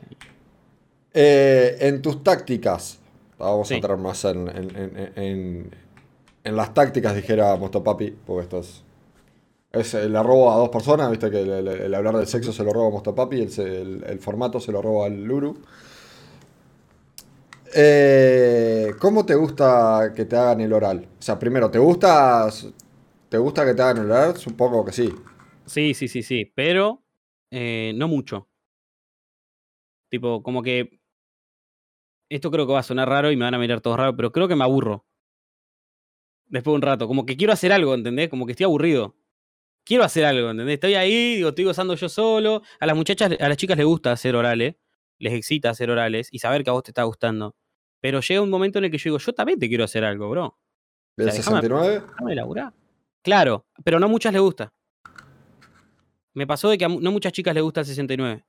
[1.13, 2.99] Eh, en tus tácticas,
[3.39, 3.73] vamos Sí.
[3.73, 5.75] a entrar más en, en- en- en-
[6.43, 8.83] en las tácticas, dijera Mostopapi, porque esto es,
[9.71, 12.87] es el robo a dos personas, viste que el, hablar del sexo se lo roba
[12.87, 12.91] a
[13.49, 15.57] se- el- el formato se lo roba al Luru.
[17.75, 21.07] Eh, ¿Cómo te gusta que te hagan el oral?
[21.19, 22.49] O sea, primero, ¿te gusta,
[23.29, 24.37] ¿te gusta que te hagan el oral?
[24.37, 25.13] Supongo que sí.
[25.65, 27.03] Sí, sí, sí, sí, pero
[27.51, 28.49] eh, no mucho.
[30.09, 30.99] Tipo, como que.
[32.27, 34.31] Esto creo que va a sonar raro y me van a mirar todos raro, pero
[34.31, 35.05] creo que me aburro.
[36.47, 37.07] Después de un rato.
[37.07, 38.29] Como que quiero hacer algo, ¿entendés?
[38.29, 39.15] Como que estoy aburrido.
[39.89, 40.75] Quiero hacer algo, ¿entendés?
[40.75, 42.61] Estoy ahí, digo, estoy gozando yo solo.
[42.79, 44.75] A las muchachas, a las chicas les gusta hacer orales.
[45.17, 47.55] Les excita hacer orales y saber que a vos te está gustando.
[47.99, 50.29] Pero llega un momento en el que yo digo, yo también te quiero hacer algo,
[50.29, 50.59] bro.
[51.17, 52.03] ¿Del O sea, déjame- 69?
[52.07, 52.71] Déjame laburar.
[53.23, 54.71] Claro, pero no a muchas les gusta.
[56.35, 58.45] Me pasó de que a no muchas chicas les gusta el 69.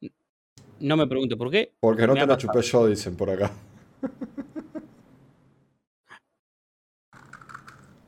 [0.00, 0.12] N-
[0.78, 1.74] No me pregunto por qué.
[1.80, 3.50] Porque no Me te la chupé yo, dicen por acá.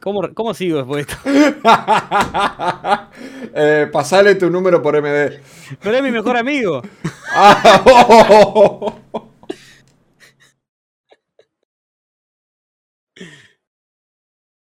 [0.00, 1.22] ¿Cómo, cómo sigo después de esto?
[3.54, 5.40] eh, pasale tu número por MD.
[5.82, 6.82] Pero es mi mejor amigo.
[7.30, 8.98] Ah, oh.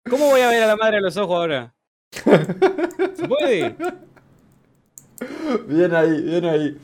[0.09, 1.73] ¿Cómo voy a ver a la madre a los ojos ahora?
[2.11, 3.75] ¿Se puede?
[5.67, 6.77] Bien ahí, bien ahí.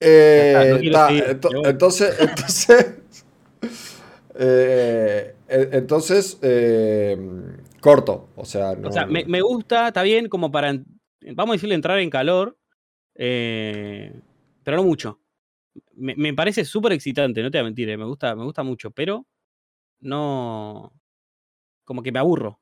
[0.00, 0.52] Eh,
[0.82, 2.86] no ta, seguir, ento- entonces, entonces,
[4.40, 7.18] eh, eh, entonces, eh,
[7.80, 10.72] corto, o sea, no, O sea, me, me gusta, está bien, como para,
[11.34, 12.56] vamos a decirle, entrar en calor,
[13.16, 14.12] eh,
[14.62, 15.20] pero no mucho.
[15.94, 18.92] Me, me parece súper excitante, no te voy a mentir, me, gusta, me gusta mucho,
[18.92, 19.26] pero
[20.00, 20.92] no,
[21.84, 22.60] como que me aburro.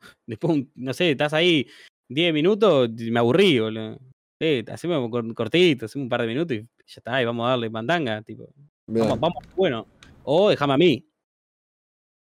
[0.26, 1.66] Después, no sé, estás ahí
[2.08, 3.98] 10 minutos y me aburrí, boludo.
[4.40, 7.68] Eh, hacemos cortito, hacemos un par de minutos y ya está, y vamos a darle
[7.68, 8.52] mandanga, tipo.
[8.86, 9.86] Vamos, vamos, bueno.
[10.24, 11.06] O déjame a mí.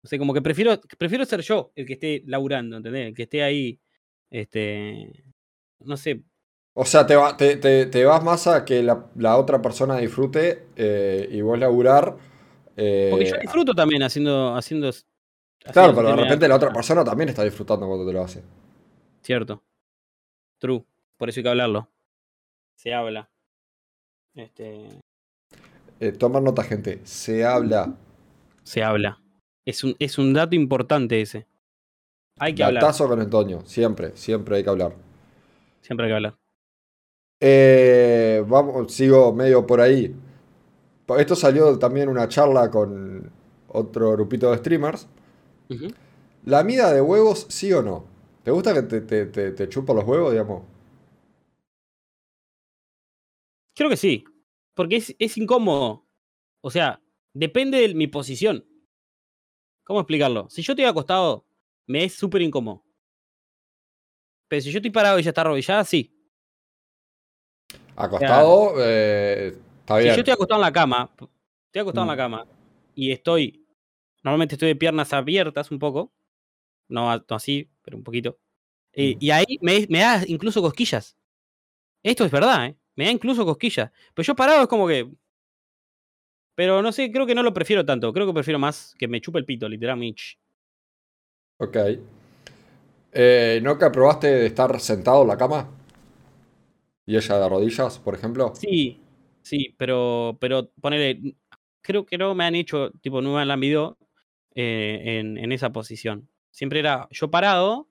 [0.05, 3.09] O sea, como que prefiero, prefiero ser yo el que esté laburando, ¿entendés?
[3.09, 3.81] El que esté ahí,
[4.31, 5.25] este,
[5.81, 6.23] no sé,
[6.75, 9.99] O sea, te, va- te, te- te vas más a que la, la otra persona
[9.99, 12.17] disfrute eh, y vos laburar.
[12.77, 14.91] eh, porque yo disfruto también haciendo, haciendo,
[15.73, 18.43] claro, pero de repente la otra persona también está disfrutando cuando te lo hace.
[19.23, 19.63] Cierto.
[20.59, 20.85] True.
[21.17, 21.89] Por eso hay que hablarlo.
[22.75, 23.31] Se habla.
[24.35, 25.02] Este,
[26.03, 27.01] Eh, tomar nota, gente.
[27.05, 27.95] Se habla.
[28.65, 29.23] se habla.
[29.65, 31.47] Es un, es un dato importante ese.
[32.41, 32.83] Hay que hablar.
[32.83, 33.63] Datazo con Antonio.
[33.67, 34.97] Siempre, siempre hay que hablar.
[35.81, 36.35] Siempre hay que hablar.
[37.41, 40.13] Eh, vamos, sigo medio por ahí.
[41.19, 43.31] Esto salió también una charla con
[43.69, 45.07] otro grupito de streamers.
[46.45, 48.07] ¿La mida de huevos, sí o no?
[48.43, 50.65] ¿Te gusta que te, te, te, te chupa los huevos, digamos?
[53.77, 54.25] Creo que sí.
[54.75, 56.07] Porque es, es incómodo.
[56.61, 57.01] O sea,
[57.35, 58.65] depende de mi posición.
[59.85, 60.49] ¿Cómo explicarlo?
[60.49, 61.45] Si yo estoy acostado,
[61.87, 62.85] me es súper incómodo.
[64.49, 66.15] Pero si yo estoy parado y ella está arrodillada, sí.
[67.97, 70.15] Acostado, eh, está Si bien.
[70.15, 71.11] yo estoy acostado en la cama,
[71.67, 72.11] estoy acostado en Mm.
[72.11, 72.47] la cama
[72.95, 73.67] y estoy.
[74.23, 76.13] Normalmente estoy de piernas abiertas un poco.
[76.89, 78.39] No, así, pero un poquito.
[78.95, 79.19] Y, Mm.
[79.21, 81.17] y ahí me, me da incluso cosquillas.
[82.03, 82.77] Esto es verdad, ¿eh?
[82.97, 83.91] Me da incluso cosquillas.
[84.15, 85.11] Pero yo parado es como que.
[86.55, 88.13] Pero no sé, creo que no lo prefiero tanto.
[88.13, 90.23] Creo que prefiero más que me chupe el pito, literalmente.
[91.59, 91.77] Ok.
[93.13, 95.71] Eh, ¿No que probaste de estar sentado en la cama?
[97.07, 98.53] ¿Y ella de rodillas, por ejemplo?
[98.55, 99.01] Sí,
[99.43, 101.37] sí, pero, pero ponele.
[101.81, 103.99] Creo que no me han hecho, tipo, no me han video
[104.55, 106.29] eh, en, en esa posición.
[106.51, 107.89] Siempre era yo parado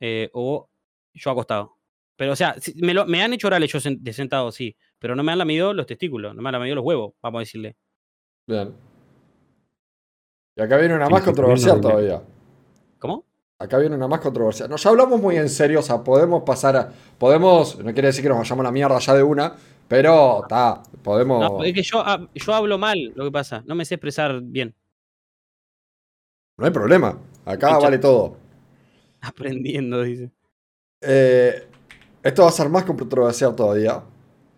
[0.00, 0.68] eh, o
[1.14, 1.75] yo acostado.
[2.16, 4.74] Pero, o sea, sí, me, lo- me han hecho orales yo de sentado, sí.
[4.98, 7.40] Pero no me han lamido los testículos, no me han lamido los huevos, vamos a
[7.40, 7.76] decirle.
[8.46, 8.74] Bien.
[10.56, 12.22] Y acá viene una Sí, más controversial todavía.
[12.98, 13.24] ¿Cómo?
[13.58, 14.68] Acá viene una más controversial.
[14.70, 16.92] No, ya hablamos muy en serio, o sea, podemos pasar a.
[17.18, 17.78] Podemos.
[17.78, 19.54] No quiere decir que nos vayamos a la mierda ya de una,
[19.88, 20.82] pero está.
[21.02, 21.40] Podemos.
[21.40, 22.02] No, es que yo,
[22.34, 23.62] yo hablo mal, lo que pasa.
[23.66, 24.74] No me sé expresar bien.
[26.58, 27.18] No hay problema.
[27.44, 27.86] Acá Escucha.
[27.86, 28.36] vale todo.
[29.20, 30.30] Aprendiendo, dice.
[31.02, 31.66] Eh,
[32.28, 34.02] esto va a ser más controversial todavía.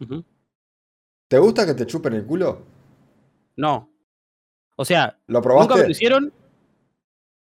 [0.00, 0.24] Ujú.
[1.28, 2.62] ¿Te gusta que te chupen el culo?
[3.56, 3.90] No.
[4.76, 6.32] O sea, ¿Lo Nunca me lo hicieron.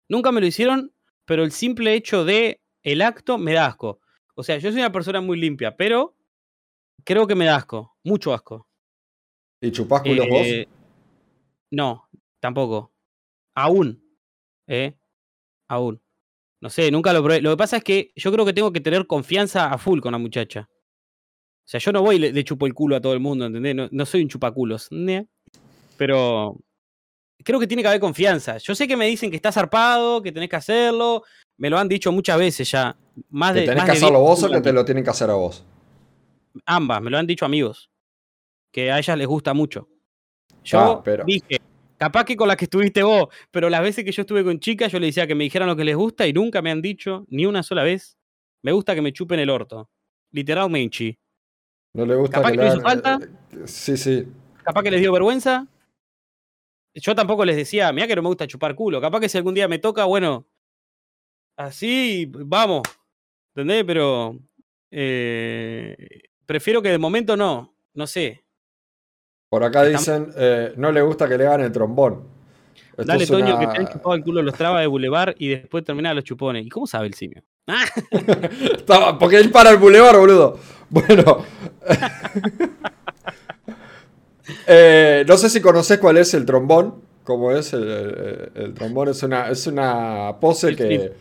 [0.09, 0.93] Nunca me lo hicieron,
[1.25, 4.01] pero el simple hecho de el acto me da asco.
[4.35, 6.17] O sea, yo soy una persona muy limpia, pero
[7.05, 8.69] creo que me da asco, mucho asco.
[9.61, 10.69] ¿Y chupás culos Eh,
[11.73, 12.09] no,
[12.41, 12.93] Tampoco.
[13.55, 14.03] Aún.
[14.67, 14.97] ¿Eh?
[15.69, 16.01] Aún.
[16.61, 17.41] No sé, nunca lo probé.
[17.41, 20.13] Lo que pasa es que yo creo que tengo que tener confianza a full con
[20.13, 20.69] la muchacha.
[20.71, 23.47] O sea, yo no voy y le, le chupo el culo a todo el mundo,
[23.47, 23.75] ¿entendés?
[23.75, 24.89] No, no soy un chupaculos.
[25.97, 26.57] Pero
[27.45, 28.57] creo que tiene que haber confianza.
[28.59, 31.23] Yo sé que me dicen que está zarpado, que tenés que hacerlo.
[31.59, 32.97] Me lo han dicho muchas veces ya.
[33.31, 35.05] Más ¿Que de, tenés más que de hacerlo 10 vos o que te lo tienen
[35.05, 35.65] que hacer a vos?
[36.67, 37.91] Ambas, me lo han dicho amigos.
[38.73, 39.89] Que a ellas les gusta mucho.
[40.65, 41.61] Yo Ah, pero- dije,
[41.99, 44.91] capaz que con las que estuviste vos, pero las veces que yo estuve con chicas,
[44.91, 47.27] yo le decía que me dijeran lo que les gusta y nunca me han dicho,
[47.29, 48.17] ni una sola vez,
[48.63, 49.91] me gusta que me chupen el orto.
[50.31, 51.19] Literalmente.
[51.95, 53.19] ¿No le gusta Capaz que que le hizo falta.
[53.23, 54.27] eh, Sí, sí.
[54.63, 55.67] Capaz que les dio vergüenza.
[56.95, 59.01] Yo tampoco les decía, mira que no me gusta chupar culo.
[59.01, 60.47] Capaz que si algún día me toca, bueno,
[61.57, 62.83] así, vamos.
[63.55, 63.85] ¿Entendés?
[63.85, 64.39] Pero
[64.91, 65.97] eh,
[66.47, 67.75] prefiero que de momento no.
[67.95, 68.45] No sé.
[69.49, 72.23] Por acá dicen, eh, no le gusta que le hagan el trombón.
[72.91, 75.85] Esto Dale, Toño, que te han chupado el culo los trabas de Boulevard y después
[75.85, 76.67] terminaba los chupones.
[76.67, 77.43] ¿Y cómo sabe el simio?
[78.91, 80.59] Ah, porque él para el bulevar, boludo.
[80.91, 81.45] Bueno.
[84.67, 86.95] Eh, no sé si conoces cuál es el trombón.
[87.25, 89.09] ¿Cómo es el, el- el trombón?
[89.09, 91.13] Es una, es una pose que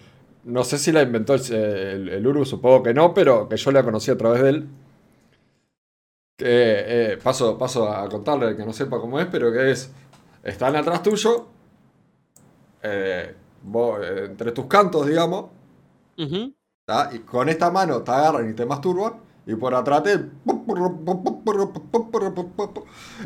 [0.46, 3.72] no sé si la inventó el, el- el Uru, supongo que no, pero que yo
[3.72, 4.68] la conocí a través de él.
[6.38, 9.92] Que, eh, paso, paso a contarle al que no sepa cómo es, pero que es,
[10.44, 11.48] están atrás tuyo,
[12.84, 15.46] eh, vos, eh, entre tus cantos, digamos.
[16.16, 19.14] Y con esta mano te agarran y te masturban.
[19.46, 20.20] Y por atrás te.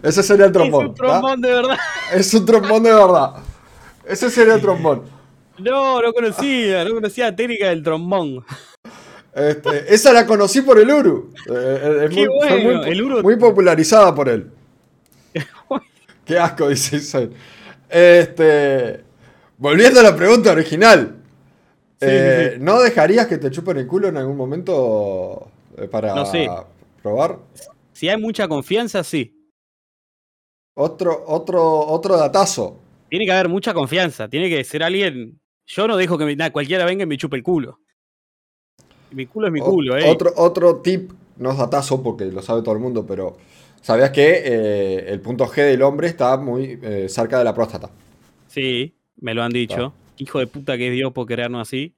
[0.03, 0.85] Ese sería el trombón.
[0.85, 1.03] Es un ¿tá?
[1.03, 1.77] trombón de verdad.
[2.13, 3.33] Es un trombón de verdad.
[4.05, 5.03] Ese sería el trombón.
[5.57, 8.45] No, no conocía, no conocía la técnica del trombón.
[9.33, 11.31] Este, esa la conocí por el Uru.
[11.49, 14.51] Eh, eh, es Qué muy, fue muy, el Uru- muy popularizada por él.
[16.25, 17.31] Qué asco, dice Isabel.
[17.89, 19.03] Este.
[19.57, 21.17] Volviendo a la pregunta original.
[21.99, 22.59] Sí, eh, sí.
[22.63, 25.49] ¿No dejarías que te chupen el culo en algún momento
[25.91, 26.47] para No sé.
[27.01, 27.37] probar?
[27.93, 29.37] Si hay mucha confianza, sí.
[30.75, 32.79] Otro, otro, otro datazo.
[33.09, 34.27] Tiene que haber mucha confianza.
[34.29, 35.39] Tiene que ser alguien.
[35.67, 37.80] Yo no dejo que me- cualquiera venga y me chupe el culo.
[39.11, 40.09] Mi culo es mi culo, eh.
[40.09, 43.37] Otro, otro tip, no es datazo porque lo sabe todo el mundo, pero
[43.81, 47.89] ¿sabías que eh, el punto G del hombre está muy eh, cerca de la próstata?
[48.47, 49.75] Sí, me lo han dicho.
[49.75, 49.93] Claro.
[50.17, 51.95] Hijo de puta que es Dios por crearnos así.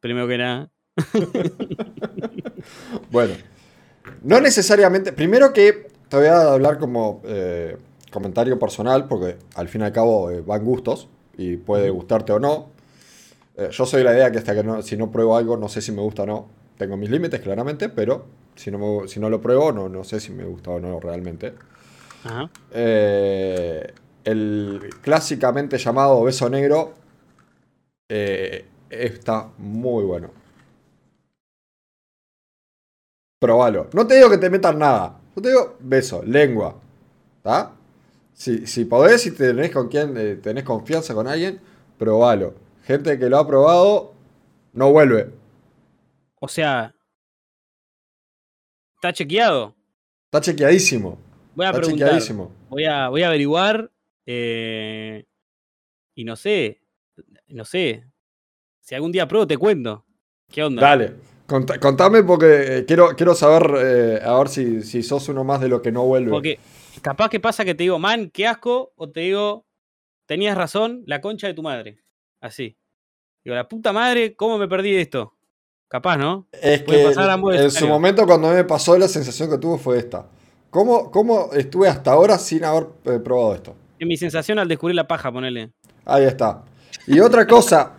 [0.00, 0.70] Primero que nada.
[3.10, 3.34] Bueno,
[4.22, 5.12] no necesariamente.
[5.12, 7.76] Primero que te voy a hablar como eh,
[8.10, 12.70] comentario personal, porque al fin y al cabo van gustos y puede gustarte o no.
[13.56, 15.80] Eh, yo soy la idea que hasta que no, si no pruebo algo, no sé
[15.80, 16.48] si me gusta o no.
[16.76, 18.26] Tengo mis límites, claramente, pero
[18.56, 20.98] si no, me- si no lo pruebo, no, no sé si me gusta o no
[21.00, 21.54] realmente.
[22.24, 22.50] Ajá.
[22.72, 23.92] Eh,
[24.24, 26.94] el clásicamente llamado beso negro
[28.08, 30.30] eh, está muy bueno.
[33.38, 33.88] Probalo.
[33.92, 35.20] No te digo que te metas nada.
[35.36, 36.76] Yo te digo beso, lengua.
[37.38, 37.72] ¿Está?
[38.34, 41.60] Si, si podés, si tenés con quien eh, tenés confianza con alguien,
[41.98, 42.54] probalo.
[42.84, 44.14] Gente que lo ha probado,
[44.72, 45.30] no vuelve.
[46.40, 46.94] O sea.
[48.96, 49.74] ¿Está chequeado?
[50.26, 51.18] Está chequeadísimo.
[51.54, 52.08] Voy a Está preguntar.
[52.08, 52.52] chequeadísimo.
[52.68, 53.90] Voy a, voy a averiguar.
[54.26, 55.24] eh,
[56.14, 56.80] y no sé.
[57.48, 58.04] No sé.
[58.80, 60.04] Si algún día pruebo, te cuento.
[60.50, 60.82] ¿Qué onda?
[60.82, 61.14] Dale,
[61.46, 65.60] cont- contame porque eh, quiero, quiero saber eh, a ver si, si sos uno más
[65.60, 66.30] de lo que no vuelve.
[66.30, 66.58] Porque
[67.02, 69.66] capaz que pasa que te digo, man, qué asco, o te digo,
[70.26, 72.03] tenías razón, la concha de tu madre.
[72.44, 72.76] Así.
[73.42, 75.32] Digo, la puta madre, ¿cómo me perdí de esto?
[75.88, 76.46] Capaz, ¿no?
[76.52, 79.96] es puede que pasar en su momento cuando me pasó la sensación que tuve fue
[79.98, 80.26] esta.
[80.68, 83.74] ¿Cómo, cómo estuve hasta ahora sin haber eh, probado esto?
[83.98, 85.70] Es mi sensación al descubrir la paja, ponele.
[86.04, 86.64] Ahí está.
[87.06, 87.92] Y otra cosa,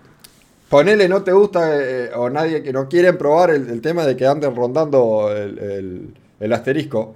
[0.70, 4.16] ponele no te gusta eh, o nadie que no quieren probar el, el tema de
[4.16, 7.16] que anden rondando el, el- el asterisco.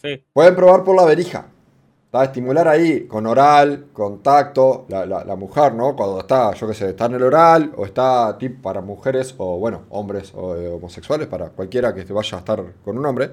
[0.00, 0.22] Sí.
[0.32, 1.48] Pueden probar por la verija.
[2.18, 2.24] ¿Tá?
[2.24, 5.94] Estimular ahí con oral, con tacto, la, la- la mujer, ¿no?
[5.96, 9.58] Cuando está, yo qué sé, está en el oral o está tip para mujeres o,
[9.58, 13.30] bueno, hombres o eh, homosexuales, para cualquiera que vaya a estar con un hombre.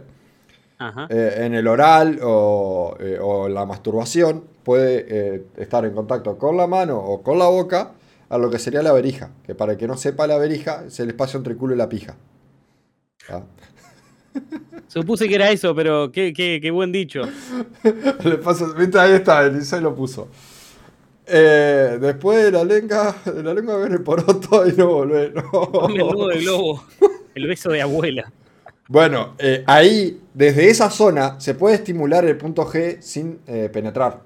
[0.79, 1.07] Ajá.
[1.09, 6.57] Eh, en el oral o, eh, o la masturbación puede eh, estar en contacto con
[6.57, 7.91] la mano o con la boca
[8.29, 9.29] a lo que sería la verija.
[9.45, 11.77] Que para el que no sepa la verija es el espacio entre el culo y
[11.77, 12.15] la pija.
[13.27, 13.43] ¿tá?
[14.93, 17.23] Supuse que era eso, pero qué, qué, qué buen dicho.
[17.83, 18.37] Le
[18.77, 20.27] viste, ahí está, Elisa lo puso.
[21.25, 25.31] Eh, después de la lengua, de la lengua viene el poroto y no volvé.
[25.31, 25.49] no.
[25.71, 26.83] Ponme el nudo de globo.
[27.33, 28.31] El beso de abuela.
[28.87, 34.21] Bueno, eh, ahí, desde esa zona, se puede estimular el punto G sin eh, penetrar.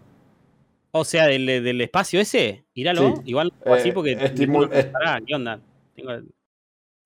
[0.91, 3.15] O sea, del, del espacio ese, íralo.
[3.17, 3.21] Sí.
[3.27, 4.17] Igual así porque.
[4.17, 5.59] estimul- ninguno- pará, ¿Qué onda?
[5.95, 6.11] Tengo-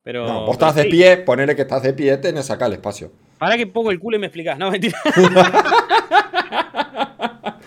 [0.02, 0.26] Pero.
[0.26, 3.12] No, vos pero estás de pie, ponele que estás de pie, tenés acá el espacio.
[3.42, 4.56] Pará que pongo el culo y me explicás.
[4.60, 5.00] No, mentira.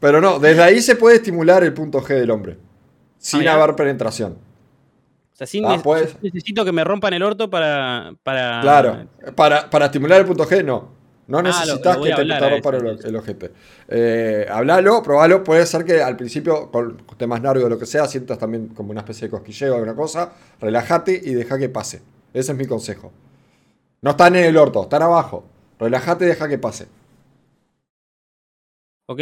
[0.00, 2.58] Pero no, desde ahí se puede estimular el punto G del hombre.
[3.18, 4.32] Sin Ah, haber penetración.
[4.32, 6.16] O sea, sin Ah, pues.
[6.22, 8.12] necesito que me rompan el orto para.
[8.24, 9.06] para Claro.
[9.36, 10.90] Para, para estimular el punto G, no.
[11.28, 13.52] No Ah, necesitas que te, hablar te a rompan eso, el, el ojete.
[13.86, 15.44] Eh, hablalo, probalo.
[15.44, 18.90] Puede ser que al principio, con temas largos o lo que sea, sientas también como
[18.90, 20.32] una especie de cosquilleo o alguna cosa.
[20.60, 22.02] Relájate y deja que pase.
[22.34, 23.12] Ese es mi consejo.
[24.02, 25.44] No están en el orto, están abajo.
[25.78, 26.86] Relájate y deja que pase.
[29.08, 29.20] Ok.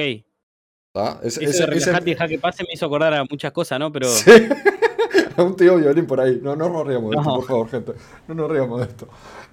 [0.93, 1.21] ¿tá?
[1.23, 3.93] Es- Eso de relajarte y dejar que pase me hizo acordar a muchas cosas, ¿no?
[3.93, 4.09] Pero.
[4.09, 4.31] Sí.
[5.37, 6.39] Un tío violín por ahí.
[6.43, 7.37] No, no nos riamos de esto, No.
[7.37, 7.93] por favor, gente.
[8.29, 9.09] No nos riamos de esto.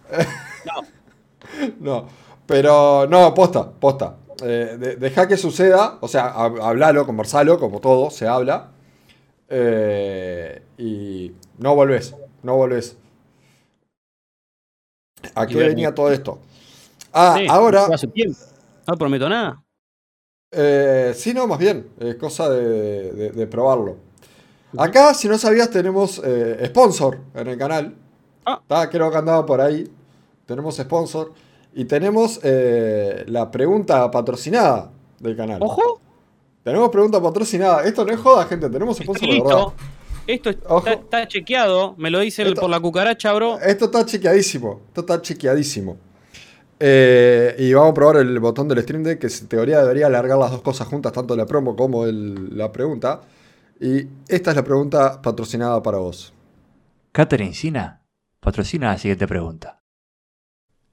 [1.80, 2.08] No.
[2.46, 4.18] Pero, no, posta, posta.
[4.44, 8.70] Eh, de- deja que suceda, o sea, hab- hablalo, conversalo, como todo, se habla.
[9.50, 12.98] Eh, y no volvés, no volvés.
[15.36, 16.40] ¿A qué venía todo esto?
[17.14, 18.38] Ah, Sí, ahora, lleva su tiempo.
[18.88, 19.62] No prometo nada.
[20.52, 23.98] eh, sí, no, más bien, es cosa de, de- de probarlo.
[24.78, 27.96] Acá, si no sabías, tenemos eh, sponsor en el canal.
[28.46, 28.60] Ah.
[28.62, 29.90] Está, creo que andaba por ahí.
[30.46, 31.34] Tenemos sponsor.
[31.74, 35.60] Y tenemos eh, la pregunta patrocinada del canal.
[35.62, 36.00] ¡Ojo!
[36.64, 37.84] Tenemos pregunta patrocinada.
[37.84, 38.70] Esto no es joda, gente.
[38.70, 39.68] Tenemos sponsor de verdad.
[40.28, 40.88] Esto está, Ojo.
[40.90, 41.96] está chequeado.
[41.98, 43.60] Me lo dice el- Esto- por la cucaracha, bro.
[43.60, 44.82] Esto está chequeadísimo.
[44.90, 45.98] Esto está chequeadísimo.
[46.80, 50.38] Eh, y vamos a probar el botón del Stream Deck, que en teoría debería alargar
[50.38, 53.22] las dos cosas juntas, tanto la promo como el- la pregunta.
[53.80, 56.34] Y esta es la pregunta patrocinada para vos.
[57.12, 58.04] Catherine Sina
[58.40, 59.82] patrocina la siguiente pregunta.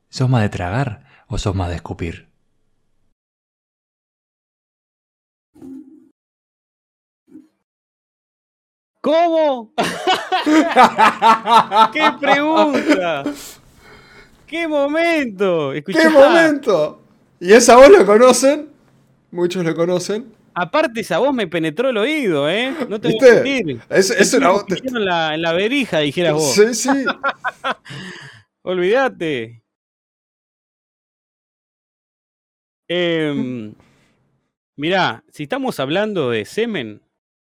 [0.09, 2.28] ¿Sos más de tragar o sos más de escupir?
[9.05, 9.74] ¿Cómo?
[11.92, 13.22] ¡Qué pregunta!
[14.46, 15.74] ¡Qué momento!
[15.74, 17.02] Escuchá, ¡Qué momento!
[17.38, 18.70] Y esa voz lo conocen.
[19.30, 20.32] Muchos lo conocen.
[20.55, 22.74] Aparte, esa voz me penetró el oído, ¿eh?
[22.88, 23.42] No te voy a ¿Viste?
[23.42, 23.82] mentir.
[23.90, 24.64] Es, es una voz.
[24.70, 26.55] En la, en la verija, dijeras vos.
[26.55, 26.88] Sí, sí.
[28.62, 29.62] Olvídate.
[32.88, 33.74] Em,
[34.76, 37.02] mirá, si estamos hablando de semen,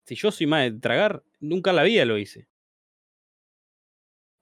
[0.07, 2.49] si yo soy más de tragar, nunca en la vida lo hice.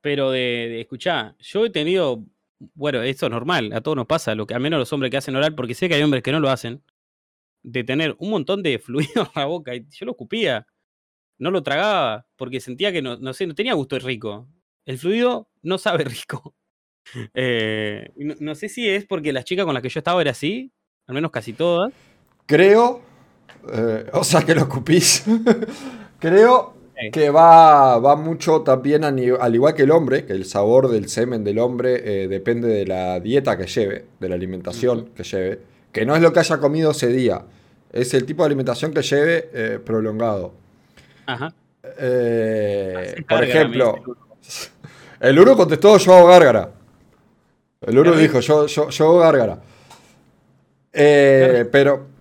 [0.00, 2.24] Pero de, de escuchá, yo he tenido,
[2.74, 5.16] bueno, esto es normal, a todos nos pasa, lo que, al menos los hombres que
[5.16, 6.82] hacen oral, porque sé que hay hombres que no lo hacen,
[7.62, 10.66] de tener un montón de fluido en la boca y yo lo escupía,
[11.38, 14.48] no lo tragaba, porque sentía que no, no sé, no tenía gusto rico.
[14.84, 16.54] El fluido no sabe rico.
[17.34, 20.72] Eh, no, sé si es porque la chica con la que yo estaba era así,
[21.06, 21.92] al menos casi todas.
[22.46, 23.02] Creo.
[23.72, 25.24] eh, o sea, que lo escupís.
[26.18, 26.75] Creo.
[27.12, 31.44] Que va, va mucho también, al igual que el hombre, que el sabor del semen
[31.44, 35.60] del hombre eh, depende de la dieta que lleve, de la alimentación que lleve,
[35.92, 37.42] que no es lo que haya comido ese día,
[37.92, 40.54] es el tipo de alimentación que lleve eh, prolongado.
[41.26, 41.52] Ajá.
[41.98, 44.02] Eh, por ejemplo,
[45.20, 46.70] el Uru contestó, yo hago gárgara.
[47.82, 49.60] El Uru dijo, yo, yo, yo hago gárgara.
[50.90, 52.15] Pero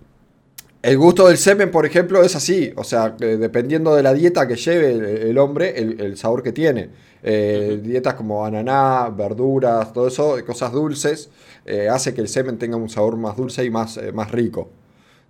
[0.86, 2.72] el gusto del semen, por ejemplo, es así.
[2.76, 6.42] O sea, que dependiendo de la dieta que lleve el, el hombre, el, el sabor
[6.42, 6.90] que tiene.
[7.22, 7.80] Eh.
[7.82, 11.28] Dietas como ananá, verduras, todo eso, cosas dulces,
[11.64, 14.70] eh, hace que el semen tenga un sabor más dulce y más, eh, más rico.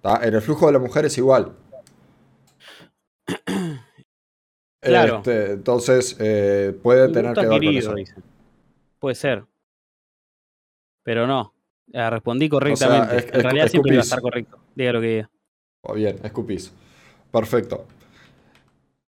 [0.02, 0.20] ¿tá?
[0.22, 1.52] En el flujo de la mujer es igual.
[4.80, 5.16] Claro.
[5.16, 7.94] Este, entonces, eh, puede tener que ver con eso.
[9.00, 9.44] Puede ser.
[11.02, 11.52] Pero no.
[11.92, 13.16] Ah, respondí correctamente.
[13.16, 14.58] es- en es- realidad siempre iba a estar correcto.
[14.76, 15.30] Diga lo que diga.
[15.82, 16.73] Oh, bien, escupís.
[17.31, 17.86] Perfecto.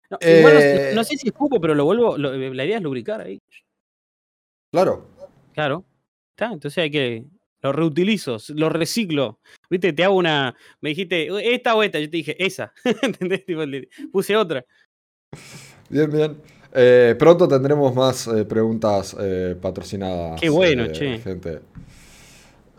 [0.09, 2.17] No, no Eh, no, sé si escupo, pero lo vuelvo.
[2.17, 3.41] lo- la idea es lubricar ahí.
[4.71, 5.07] Claro.
[5.53, 5.85] Claro.
[6.31, 7.25] Está, entonces hay que.
[7.61, 9.39] Lo reutilizo, lo reciclo.
[9.69, 10.55] Viste, te hago una.
[10.81, 11.99] Me dijiste, esta o esta.
[11.99, 12.71] Yo te dije, esa.
[13.01, 13.45] ¿Entendés?
[13.45, 13.61] Tipo,
[14.11, 14.63] puse otra.
[15.89, 16.37] Bien, bien.
[16.73, 20.41] Eh, pronto tendremos más eh, preguntas eh, patrocinadas.
[20.41, 21.17] Qué bueno, eh, che.
[21.19, 21.61] Gente.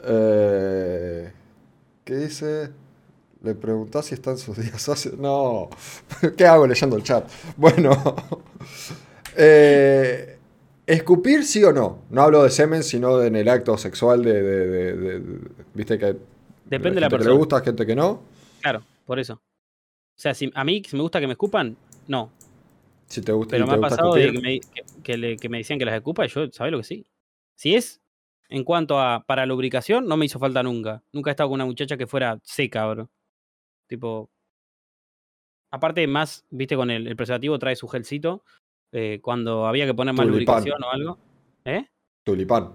[0.04, 1.32] Eh,
[2.04, 2.70] ¿Qué dice?
[3.46, 5.16] Le preguntás si está en sus días socios.
[5.18, 5.70] No.
[6.36, 7.28] ¿Qué hago leyendo el chat?
[7.56, 7.90] Bueno.
[9.38, 10.38] Eh,
[10.86, 12.02] ¿Escupir sí o no?
[12.08, 14.32] No hablo de semen, sino en el acto sexual de...
[14.42, 15.38] de- de- de- de-
[15.74, 16.16] Viste que
[16.64, 17.30] Depende de la gente que persona.
[17.30, 18.22] le gusta, gente que no.
[18.62, 19.34] Claro, por eso.
[19.34, 19.40] O
[20.18, 21.76] sea, si a mí si me gusta que me escupan,
[22.08, 22.30] no.
[23.08, 25.58] Si te gusta, Pero me ha pasado de que me, que, que le- que me
[25.58, 27.04] decían que las escupa y yo, ¿sabes lo que sí?
[27.56, 28.00] Si es
[28.48, 31.02] en cuanto a para lubricación, no me hizo falta nunca.
[31.12, 33.10] Nunca he estado con una muchacha que fuera seca, bro.
[33.86, 34.30] Tipo,
[35.70, 38.44] Aparte, más, viste, con el, el preservativo trae su gelcito.
[38.92, 40.54] eh, cuando había que poner más Tulipán.
[40.62, 41.18] lubricación o algo.
[41.64, 41.84] ¿Eh?
[42.24, 42.72] Tulipán.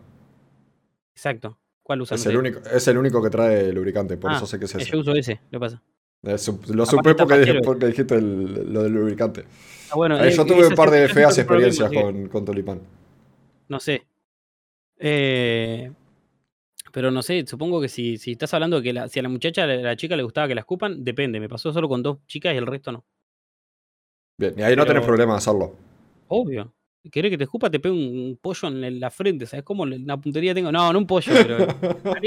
[1.15, 1.57] Exacto.
[1.81, 4.59] ¿Cuál usan Es el, único, es el único que trae lubricante, por Ah, eso sé
[4.59, 4.91] que es Eh, ese.
[4.91, 5.81] Yo uso ese, ¿qué pasa?
[6.23, 6.35] Eh,
[6.73, 9.45] lo supe porque, porque dijiste el- lo del lubricante.
[9.89, 12.81] Ah, bueno, Eh, yo tuve un par de feas lo experiencias con, con Tulipán.
[13.69, 14.05] No sé.
[14.97, 15.91] Eh,
[16.91, 19.29] pero no sé, supongo que si, si estás hablando de que la- si a la
[19.29, 21.39] muchacha, a la, la chica le gustaba que la escupan, depende.
[21.39, 23.03] Me pasó solo con dos chicas y el resto no.
[24.37, 25.75] Bien, y ahí no Pero- tenés problema de hacerlo.
[26.27, 26.73] Obvio.
[27.11, 27.69] ¿Querés que te escupa?
[27.69, 29.45] Te pego un, pollo en la frente.
[29.47, 30.71] ¿Sabes cómo la puntería tengo?
[30.71, 31.57] No, no un pollo, pero.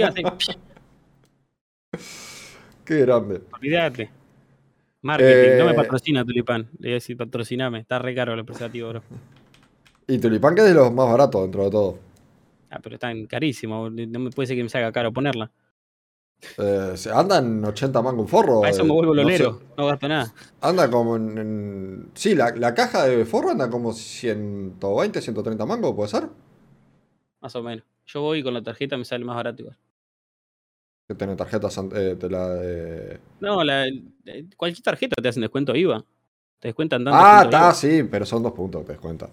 [2.84, 3.40] Qué grande.
[3.52, 4.10] olvídate.
[5.02, 5.58] Marketing.
[5.58, 6.62] No me Eh, patrocina Tulipán.
[6.78, 7.78] Le voy a decir, patrociname.
[7.80, 9.02] Está re caro el preservativo, bro.
[10.06, 11.98] Y Tulipán que es de los más baratos dentro de todo.
[12.74, 13.92] Ah, pero están carísimos.
[13.92, 15.50] No me puede ser que me salga caro ponerla.
[16.58, 18.64] Eh, se- anda en 80 mangos un forro.
[18.64, 19.22] A eso eh, me vuelvo no sé.
[19.44, 19.60] lolero.
[19.76, 20.34] No gasto nada.
[20.60, 25.94] Anda como en, en- Sí, la, la caja de forro anda como 120, 130 mangos,
[25.94, 26.28] ¿puede ser?
[27.40, 27.84] Más o menos.
[28.06, 29.78] Yo voy con la tarjeta, me sale más barato igual.
[31.06, 33.20] Que tiene tarjetas eh, de la de...
[33.40, 36.04] No, la, eh, cualquier tarjeta te hacen descuento IVA.
[36.58, 37.18] Te descuentan tanto.
[37.18, 39.28] Ah, está, sí, pero son dos puntos que te das cuenta.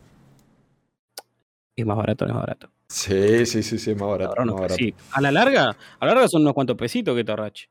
[1.76, 2.70] Es más barato, no es más barato.
[2.92, 4.46] Sí, sí, sí, sí, más barato.
[4.46, 4.84] Más barato.
[5.14, 5.70] A la larga,
[6.00, 7.70] a la larga son unos cuantos pesitos que te ahorrache.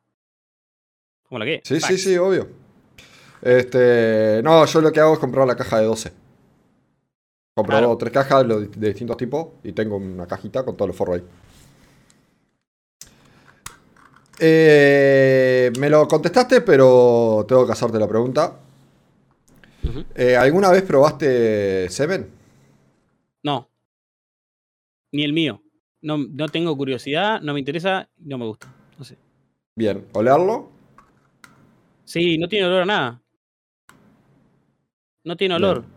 [1.29, 1.61] ¿Cómo la que?
[1.63, 2.49] Sí, sí, sí, obvio.
[3.43, 6.13] Este, no, yo lo que hago es comprar la caja de 12.
[7.55, 7.97] Compro Claro.
[7.99, 11.25] tres cajas de distintos tipos y tengo una cajita con todos los forros ahí.
[14.39, 18.59] Eh, me lo contestaste, pero tengo que hacerte la pregunta.
[20.15, 22.31] Eh, ¿Alguna vez probaste semen?
[23.43, 23.69] No.
[25.13, 25.63] Ni el mío.
[26.03, 28.73] No, no tengo curiosidad, no me interesa, no me gusta.
[28.99, 29.19] No sé.
[29.77, 30.71] Bien, ¿olerlo?
[32.05, 33.23] Sí, no tiene olor a nada.
[35.25, 35.81] No tiene olor.
[35.81, 35.93] Bien.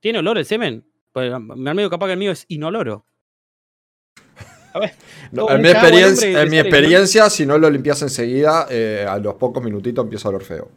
[0.00, 0.84] ¿Tiene olor el semen?
[1.12, 3.06] Pues me medio capaz que el mío es inoloro.
[4.72, 4.92] A ver.
[5.32, 9.34] No, en mi, experiencia, en mi experiencia, si no lo limpias enseguida, eh, a los
[9.34, 10.68] pocos minutitos empieza a oler feo.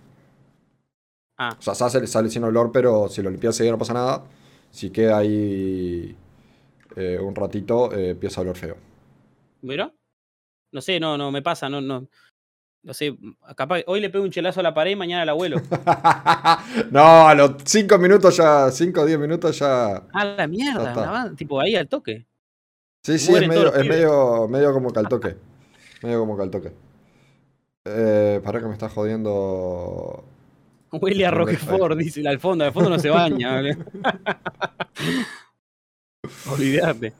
[1.37, 4.23] Ah, O sea, sale, sale sin olor, pero si lo limpias enseguida no pasa nada.
[4.71, 6.15] Si queda ahí
[6.99, 8.75] eh, un ratito, eh, empieza a oler feo.
[9.61, 9.93] ¿Mira?
[10.71, 12.07] No sé, no, no me pasa, no, no.
[12.81, 13.17] No sé,
[13.55, 15.61] capaz hoy le pego un chelazo a la pared y mañana al abuelo.
[16.91, 20.03] no, a los 5 minutos ya, 5 o 10 minutos ya.
[20.13, 22.25] Ah, la mierda, tipo ahí al toque.
[23.03, 25.35] Sí, sí, es Mueren medio, es medio, medio como que al toque.
[26.03, 26.71] Medio como que al toque.
[27.85, 30.23] Eh, para que me está jodiendo.
[30.91, 33.61] Huele a Roquefort, dice al fondo, al fondo no se baña.
[36.51, 37.13] Olvídate.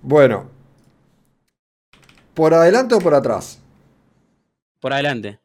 [0.00, 0.50] Bueno.
[2.34, 3.62] ¿Por adelante o por atrás?
[4.80, 5.38] Por adelante.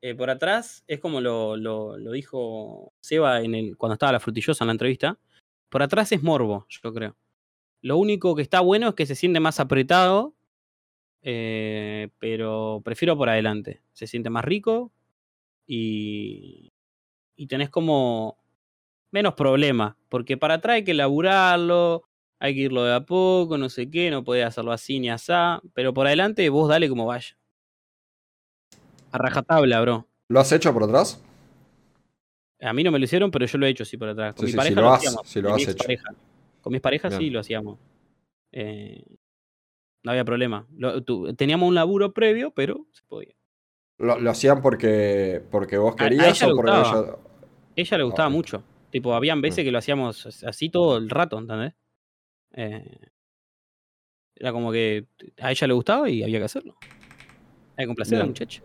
[0.00, 4.20] Eh, por atrás es como lo, lo- lo dijo Seba en el, cuando estaba la
[4.20, 5.18] frutillosa en la entrevista.
[5.68, 7.16] Por atrás es morbo, yo creo.
[7.82, 10.34] Lo único que está bueno es que se siente más apretado.
[11.22, 13.82] eh, pero prefiero por adelante.
[13.92, 14.92] Se siente más rico.
[15.66, 16.72] Y,
[17.36, 18.38] y tenés como
[19.10, 19.94] menos problemas.
[20.08, 22.04] Porque para atrás hay que laburarlo.
[22.38, 25.62] Hay que irlo de a poco, no sé qué, no podés hacerlo así ni asá.
[25.72, 27.36] Pero por adelante vos dale como vaya.
[29.12, 30.06] A rajatabla, bro.
[30.28, 31.22] ¿Lo has hecho por atrás?
[32.60, 34.34] A mí no me lo hicieron, pero yo lo he hecho sí por atrás.
[34.34, 35.26] Con Sí, mi sí, si pareja lo lo, has- hacíamos.
[35.28, 35.88] si lo con mi has hecho.
[36.60, 37.78] Con mis parejas sí lo hacíamos.
[38.52, 39.02] Eh,
[40.02, 40.66] no había problema.
[40.76, 41.02] Lo-
[41.34, 43.34] teníamos un laburo previo, pero se podía.
[43.98, 47.00] ¿Lo, lo hacían porque, porque vos A- a querías ella le o porque gustaba.
[47.02, 47.16] ella-
[47.76, 48.62] ella le gustaba mucho.
[48.96, 51.74] Tipo, habían veces que lo hacíamos así todo el rato, ¿entendés?
[52.52, 52.98] Eh,
[54.36, 55.04] era como que
[55.38, 56.78] a ella le gustaba y había que hacerlo.
[57.76, 58.62] Hay que complacer a la muchacha,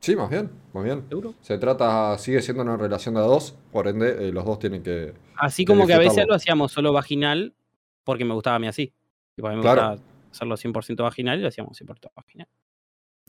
[0.00, 1.04] Sí, más bien, más bien.
[1.08, 1.32] seguro.
[1.42, 5.14] Se trata, sigue siendo una relación de dos, por ende, eh, los dos tienen que.
[5.36, 7.54] Así como que a veces lo hacíamos solo vaginal,
[8.02, 8.92] porque me gustaba a mí así.
[9.36, 9.82] Tipo, a mí me Claro.
[9.82, 12.48] gustaba hacerlo 100% vaginal y lo hacíamos 100% vaginal.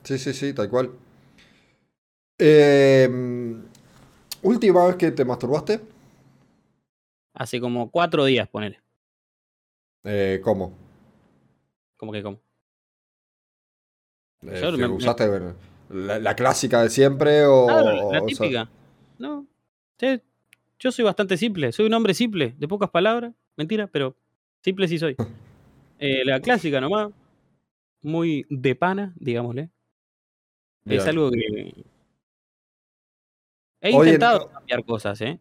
[0.02, 0.90] Sí, sí, sí, tal cual.
[2.40, 3.08] Eh,
[4.42, 5.80] Última vez que te masturbaste,
[7.34, 8.80] Hace como cuatro días, ponele.
[10.04, 10.76] eh, ¿cómo?
[11.96, 12.40] Como que como.
[14.42, 15.28] Eh, Yo ¿que me- ¿Usaste
[15.90, 17.66] la, la clásica de siempre o.?
[17.66, 18.70] Claro, la o sea, típica.
[19.18, 19.46] No.
[20.78, 21.72] Yo soy bastante simple.
[21.72, 23.34] Soy un hombre simple, de pocas palabras.
[23.56, 24.16] Mentira, pero
[24.62, 25.16] simple sí soy.
[26.02, 27.10] Eh, la clásica nomás.
[28.00, 29.68] Muy de pana, digámosle.
[30.86, 30.98] bien.
[30.98, 31.84] Es algo que.
[33.82, 35.38] He intentado cambiar cosas, ¿eh?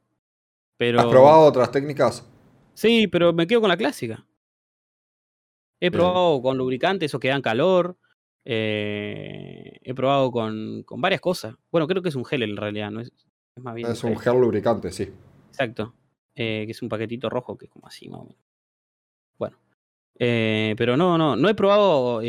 [0.80, 1.02] Pero.
[1.02, 2.26] ¿Has probado otras técnicas?
[2.74, 4.26] Sí, pero me quedo con la clásica.
[5.82, 5.92] He Bien.
[5.92, 7.98] probado con lubricantes, esos que dan calor.
[8.46, 11.56] Eh, he probado con, con varias cosas.
[11.70, 13.12] Bueno, creo que es un gel en realidad, no es,
[13.56, 15.12] es más bien Es un gel lubricante, sí.
[15.50, 15.94] Exacto.
[16.34, 18.42] Eh, que es un paquetito rojo que es como así, más o menos.
[19.38, 19.58] Bueno.
[20.18, 22.22] Eh, pero no, no, no he probado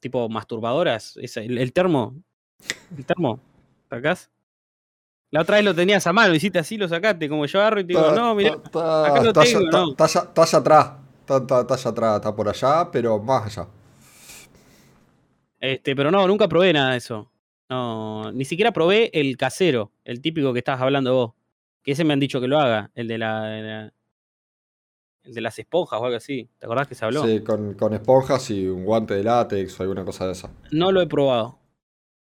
[0.00, 1.18] tipo masturbadoras.
[1.18, 2.14] Esa- el, el termo.
[2.96, 3.38] El termo.
[3.90, 4.30] ¿Sacás?
[5.34, 7.28] La otra vez lo tenías a mano, hiciste así, lo sacaste.
[7.28, 8.50] Como yo agarro y te digo, no, mira.
[8.50, 9.90] está- está- acá lo está tengo, no.
[9.90, 10.92] está allá- está allá atrás.
[11.20, 13.68] Está, está- está allá atrás, está por allá, pero más allá.
[15.60, 17.30] Este, pero no, nunca probé nada de eso.
[17.68, 21.32] No, ni siquiera probé el casero, el típico que estabas hablando vos.
[21.82, 23.92] Que ese me han dicho que lo haga, el de la, de la-
[25.24, 26.48] el de las esponjas o algo así.
[26.58, 27.24] ¿Te acordás que se habló?
[27.26, 30.50] Sí, con, con esponjas y un guante de látex o alguna cosa de esa.
[30.70, 31.58] No lo he probado.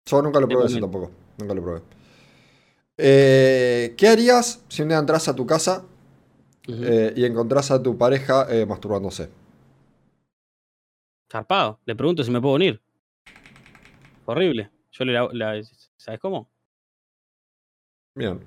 [0.06, 0.80] Yo nunca lo probé momento.
[0.88, 1.12] tampoco.
[1.38, 1.82] Nunca lo probé.
[2.98, 5.86] Eh, ¿Qué harías si un día entras a tu casa
[6.68, 9.30] eh, y encontrás a tu pareja eh, masturbándose?
[11.32, 11.80] Zarpado.
[11.86, 12.82] Le pregunto si me puedo unir.
[14.26, 14.70] Horrible.
[14.92, 15.62] Yo le la, la-
[15.98, 16.50] ¿Sabes cómo?
[18.16, 18.40] Bien.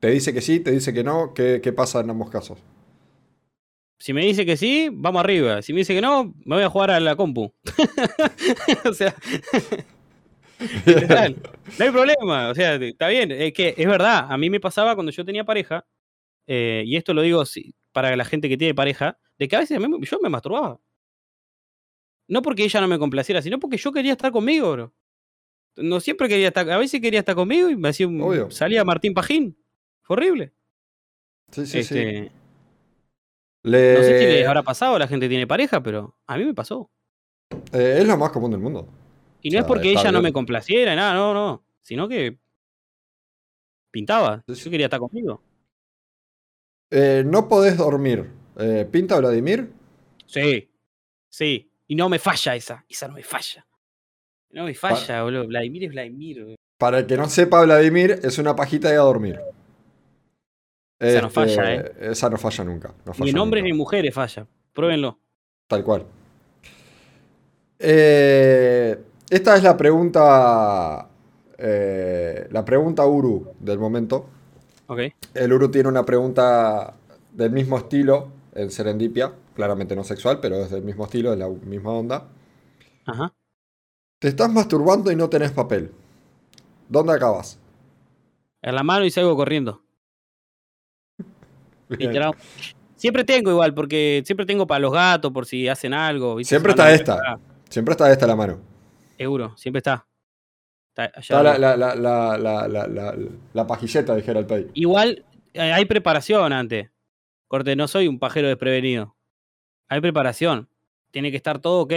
[0.00, 1.32] Te dice que sí, te dice que no.
[1.34, 2.58] ¿Qué, qué pasa en ambos casos?
[3.98, 5.62] Si me dice que sí, vamos arriba.
[5.62, 7.52] Si me dice que no, me voy a jugar a la compu.
[8.84, 9.14] o sea,
[10.86, 11.36] literal.
[11.78, 12.48] No hay problema.
[12.50, 13.30] O sea, está bien.
[13.30, 14.26] Es que es verdad.
[14.30, 15.86] A mí me pasaba cuando yo tenía pareja,
[16.46, 19.60] eh, y esto lo digo sí, para la gente que tiene pareja, de que a
[19.60, 20.80] veces a mí me- yo me masturbaba.
[22.28, 24.94] No porque ella no me complaciera, sino porque yo quería estar conmigo, bro.
[25.76, 28.50] No siempre quería estar, a veces quería estar conmigo y me hacía un, Obvio.
[28.50, 29.56] salía Martín Pajín.
[30.02, 30.52] Fue horrible.
[31.50, 31.98] Sí, sí, sí.
[31.98, 32.32] Este,
[33.64, 36.54] Le- No sé si les habrá pasado, la gente tiene pareja, pero a mí me
[36.54, 36.90] pasó.
[37.72, 38.88] eh, es lo más común del mundo.
[39.42, 41.64] Y O no es porque ella no me complaciera, nada, no, no.
[41.82, 42.38] Sino que
[43.90, 44.42] pintaba.
[44.46, 45.42] Yo quería estar conmigo.
[46.90, 48.30] Eh, no podés dormir.
[48.58, 49.70] Eh, ¿Pinta Vladimir?
[50.26, 50.70] Sí,
[51.28, 51.70] sí.
[51.88, 52.84] Y no me falla esa.
[52.88, 53.66] Esa no me falla.
[54.50, 55.46] No me falla, boludo.
[55.46, 56.40] Vladimir es Vladimir.
[56.42, 56.56] boludo.
[56.78, 59.40] Para el que no sepa, Vladimir es una pajita de a dormir.
[60.98, 61.92] Esa no falla, ¿eh?
[62.00, 62.94] Esa no falla nunca.
[63.04, 64.46] no falla Ni en hombres ni mujeres falla.
[64.72, 65.18] Pruébenlo.
[65.66, 66.04] Tal cual.
[67.78, 68.96] Eh,
[69.32, 71.08] esta es la pregunta.
[71.56, 74.26] eh, la pregunta Uru del momento.
[74.88, 75.00] Ok.
[75.32, 76.92] El Uru tiene una pregunta
[77.32, 79.32] del mismo estilo en Serendipia.
[79.54, 82.28] Claramente no sexual, pero es del mismo estilo, de la misma onda.
[83.06, 83.32] Ajá.
[84.18, 85.90] Te estás masturbando y no tenés papel.
[86.90, 87.58] ¿Dónde acabas?
[88.60, 89.82] En la mano y salgo corriendo.
[91.88, 92.34] Literal.
[92.96, 96.36] Siempre tengo igual, porque siempre tengo para los gatos, por si hacen algo.
[96.36, 96.50] ¿viste?
[96.50, 97.38] Siempre está esta.
[97.70, 98.71] Siempre está esta la mano.
[99.22, 100.04] Seguro, siempre está.
[100.96, 101.42] Está
[103.54, 104.68] la, pajilleta, dijera el pay.
[104.74, 105.24] Igual
[105.54, 106.90] eh, hay preparación antes.
[107.46, 109.14] Corte, no soy un pajero desprevenido.
[109.88, 110.68] Hay preparación.
[111.12, 111.92] Tiene que estar todo ok.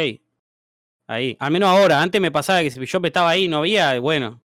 [1.08, 1.36] Ahí.
[1.40, 2.00] Al menos ahora.
[2.00, 4.44] Antes me pasaba que si yo me estaba ahí no había, bueno.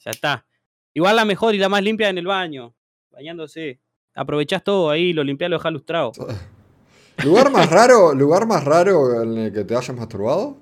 [0.00, 0.44] Ya está.
[0.92, 2.74] Igual la mejor y la más limpia en el baño.
[3.12, 3.78] Bañándose.
[4.16, 6.10] Aprovechás todo ahí, lo limpiás, lo dejás lustrado.
[7.22, 10.56] ¿Lugar más raro, lugar más raro en el que te hayas masturbado?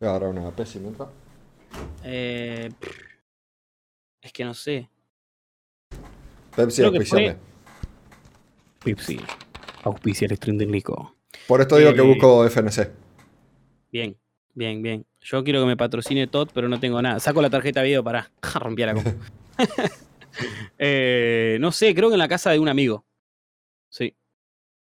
[0.00, 1.08] Voy a agarrar una Pepsi mientras.
[2.04, 2.70] Eh,
[4.20, 4.88] es que no sé.
[6.54, 7.36] Pepsi, auspiciame.
[8.84, 9.20] Pepsi.
[9.82, 11.16] Auspicia el Nico.
[11.46, 12.90] Por esto digo que Eh, busco FNC.
[13.90, 14.16] Bien,
[14.54, 15.06] bien, bien.
[15.20, 17.18] Yo quiero que me patrocine Todd, pero no tengo nada.
[17.18, 19.10] Saco la tarjeta video para rompí la compu.
[20.78, 23.04] Eh, no sé, creo que en la casa de un amigo.
[23.88, 24.14] Sí.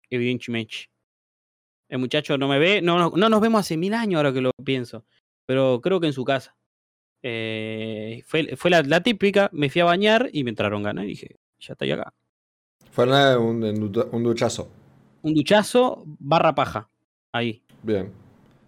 [0.09, 0.89] Evidentemente.
[1.91, 2.81] El muchacho no me ve.
[2.81, 5.05] No, no, no nos vemos hace mil años ahora que lo pienso.
[5.45, 6.57] Pero creo que en su casa.
[7.23, 9.51] Eh, fue fue la, la típica.
[9.53, 11.05] Me fui a bañar y me entraron ganas.
[11.05, 12.15] Y dije, ya estoy acá.
[12.93, 14.69] Fue nada, un, un duchazo.
[15.23, 16.89] Un duchazo barra paja.
[17.33, 17.63] Ahí.
[17.83, 18.11] Bien.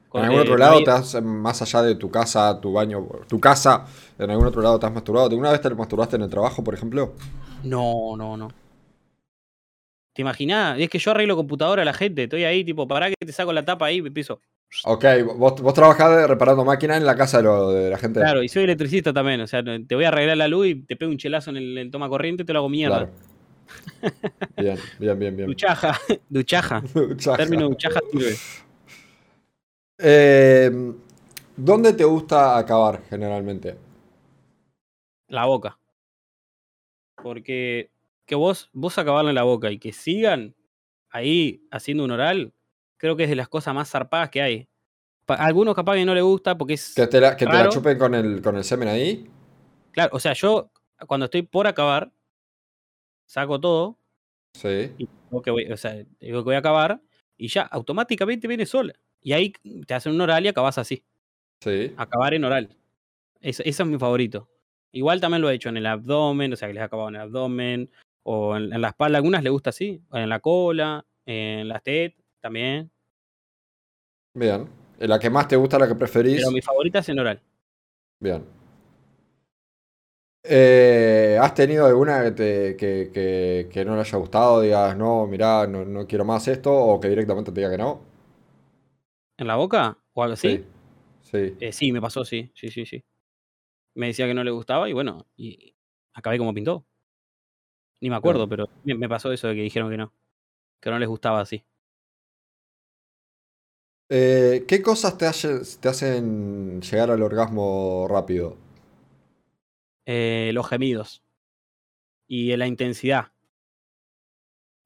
[0.09, 3.41] Con- ¿En algún otro lado te has, más allá de tu casa, tu baño, tu
[3.41, 3.87] casa,
[4.19, 5.29] en algún otro lado te has masturbado?
[5.31, 7.15] ¿Alguna vez te masturbaste en el trabajo, por ejemplo?
[7.65, 8.49] No, no, no.
[10.13, 10.79] ¿Te imaginás?
[10.79, 12.25] Es que yo arreglo computadora a la gente.
[12.25, 14.41] Estoy ahí, tipo, para que te saco la tapa ahí piso.
[14.85, 15.05] Ok,
[15.37, 18.21] vos, vos trabajás reparando máquinas en la casa de, lo- de la gente.
[18.21, 19.41] Claro, y soy electricista también.
[19.41, 21.79] O sea, te voy a arreglar la luz y te pego un chelazo en el,
[21.79, 23.11] el toma corriente y te lo hago mierda.
[23.11, 23.13] Claro.
[24.57, 25.47] Bien, bien, bien, bien.
[25.49, 25.99] Duchaja,
[26.29, 26.83] duchaja.
[26.95, 27.37] Duchaja.
[27.37, 28.35] Término duchaja sirve.
[29.99, 30.71] Eh,
[31.57, 33.77] ¿Dónde te gusta acabar generalmente?
[35.29, 35.79] La boca.
[37.23, 37.91] Porque
[38.33, 40.55] que vos, vos acabarle en la boca y que sigan
[41.11, 42.55] ahí haciendo un oral,
[42.97, 44.69] creo que es de las cosas más zarpadas que hay.
[45.27, 46.95] Pa- a algunos capaz que no le gusta porque es.
[46.95, 49.29] ¿Que te la, que te la chupen con el, con el semen ahí?
[49.91, 50.71] Claro, o sea, yo
[51.07, 52.11] cuando estoy por acabar,
[53.27, 53.99] saco todo,
[54.55, 54.93] Sí.
[54.97, 57.03] y digo que voy, o sea, digo que voy a acabar,
[57.37, 58.95] y ya automáticamente viene sola.
[59.21, 59.53] Y ahí
[59.87, 61.05] te hacen un oral y acabas así.
[61.61, 61.93] Sí.
[61.99, 62.75] Acabar en oral.
[63.43, 64.49] Eso, eso es mi favorito.
[64.91, 67.17] Igual también lo he hecho en el abdomen, o sea que les he acabado en
[67.17, 67.91] el abdomen,
[68.25, 69.19] o en, en la espalda.
[69.19, 72.91] Algunas les gusta así, en la cola, en las TED también.
[74.35, 74.69] Bien.
[74.99, 76.37] La que más te gusta, la que preferís.
[76.37, 77.41] Pero mi favorita es en oral.
[78.21, 78.45] Bien.
[80.45, 84.61] Eh, ¿Has tenido alguna que, te- que, que- que no le haya gustado?
[84.61, 88.01] Digas, no, mirá, no, no quiero más esto, o que directamente te diga que no.
[89.39, 89.99] ¿En la boca?
[90.15, 90.59] ¿O algo así?
[90.59, 90.65] Sí.
[91.23, 91.57] Sí.
[91.61, 93.05] Eh, sí, me pasó, sí, sí, sí, sí.
[93.95, 95.75] Me decía que no le gustaba y bueno, y
[96.15, 96.87] acabé como pintó.
[98.03, 100.13] Ni me acuerdo, pero me, me pasó eso de que dijeron que no.
[100.81, 101.65] Que no les gustaba así.
[104.11, 108.57] Eh, ¿qué cosas te, hace- te hacen llegar al orgasmo rápido?
[110.05, 111.23] Eh, los gemidos.
[112.27, 113.27] Y la intensidad.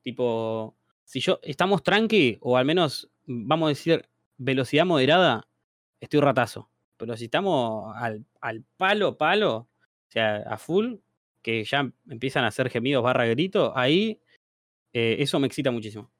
[0.02, 5.48] Tipo, si yo estamos tranqui, o al menos, vamos a decir, velocidad moderada,
[6.00, 6.70] estoy ratazo.
[6.98, 9.68] Pero si estamos al, al palo, palo, o
[10.10, 10.96] sea, a full,
[11.46, 14.20] que ya empiezan a hacer gemidos barra gritos, ahí
[14.92, 16.10] eh, eso me excita muchísimo.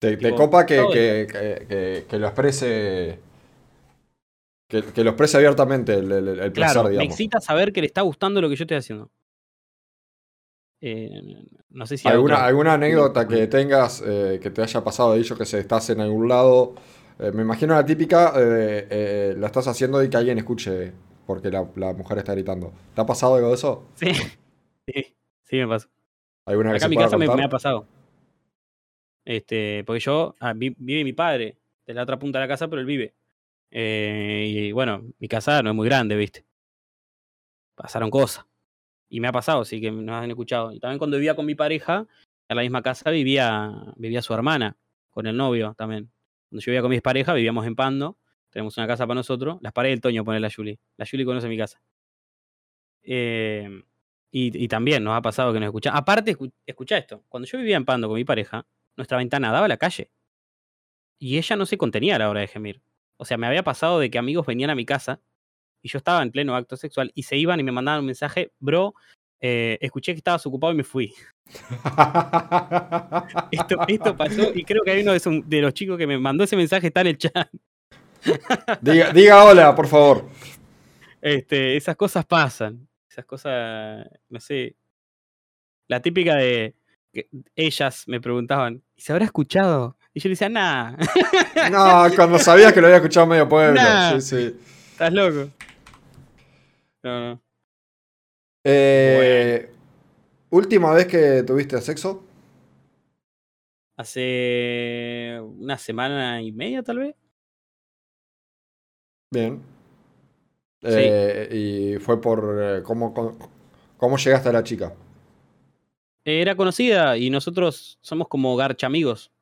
[0.00, 3.18] ¿Te, copa que, que, que- lo exprese.
[4.68, 7.10] Que, que lo exprese abiertamente el, el- el placer, Claro, me digamos?
[7.10, 9.10] excita saber que le está gustando lo que yo estoy haciendo.
[10.80, 11.08] Eh,
[11.70, 15.36] no sé si ¿Alguna, alguna anécdota que tengas eh, que te haya pasado de ello,
[15.38, 16.74] que se estás en algún lado?
[17.18, 20.92] Eh, me imagino la típica, la estás haciendo y que alguien escuche
[21.26, 22.72] porque la, la mujer está gritando.
[22.94, 23.86] ¿Te ha pasado algo de eso?
[23.94, 24.12] Sí,
[24.86, 25.88] sí, sí me pasa.
[26.46, 27.86] ¿Alguna Acá en mi casa me, me ha pasado.
[29.24, 32.68] Este, porque yo, ah, vi- vive mi padre de la otra punta de la casa,
[32.68, 33.14] pero él vive.
[33.70, 36.44] Eh, y bueno, mi casa no es muy grande, ¿viste?
[37.74, 38.46] Pasaron cosas.
[39.08, 40.72] Y me ha pasado, sí que nos han escuchado.
[40.72, 42.06] Y también cuando vivía con mi pareja,
[42.48, 44.76] en la misma casa vivía, vivía su hermana,
[45.10, 46.10] con el novio también.
[46.48, 48.16] Cuando yo vivía con mis parejas, vivíamos en Pando.
[48.52, 49.58] Tenemos una casa para nosotros.
[49.62, 50.78] Las paredes del Toño pone la Julie.
[50.96, 51.80] La Julie conoce mi casa.
[53.02, 53.82] Eh,
[54.30, 55.90] y, y también nos ha pasado que nos escucha.
[55.92, 57.24] Aparte, escu- escucha esto.
[57.28, 58.66] Cuando yo vivía en Pando con mi pareja,
[58.96, 60.10] nuestra ventana daba a la calle.
[61.18, 62.82] Y ella no se contenía a la hora de gemir.
[63.16, 65.20] O sea, me había pasado de que amigos venían a mi casa
[65.82, 68.52] y yo estaba en pleno acto sexual y se iban y me mandaban un mensaje,
[68.58, 68.94] bro,
[69.40, 71.14] eh, escuché que estabas ocupado y me fui.
[73.50, 76.18] Esto, esto pasó y creo que hay uno de, esos- de los chicos que me
[76.18, 77.48] mandó ese mensaje, está en el chat.
[78.80, 80.28] diga, diga hola, por favor.
[81.20, 82.88] Este, esas cosas pasan.
[83.08, 84.76] Esas cosas, no sé.
[85.88, 86.74] La típica de
[87.12, 89.96] que ellas me preguntaban, ¿y se habrá escuchado?
[90.14, 90.96] Y yo le decía, nah,
[91.70, 93.74] No, cuando sabías que lo había escuchado medio pueblo.
[93.74, 94.18] Nah.
[94.18, 94.56] Sí, sí.
[94.92, 95.50] estás loco.
[97.02, 97.42] No, no.
[98.64, 99.70] Eh,
[100.50, 102.24] ¿Última vez que tuviste sexo?
[103.96, 107.14] Hace una semana y media, tal vez.
[109.32, 109.62] Bien.
[110.82, 111.48] Eh,
[111.96, 112.58] y fue por.
[112.60, 113.38] eh, ¿cómo, cómo,
[113.96, 114.94] cómo llegaste a la chica?
[116.24, 119.32] Era conocida y nosotros somos como garcha amigos.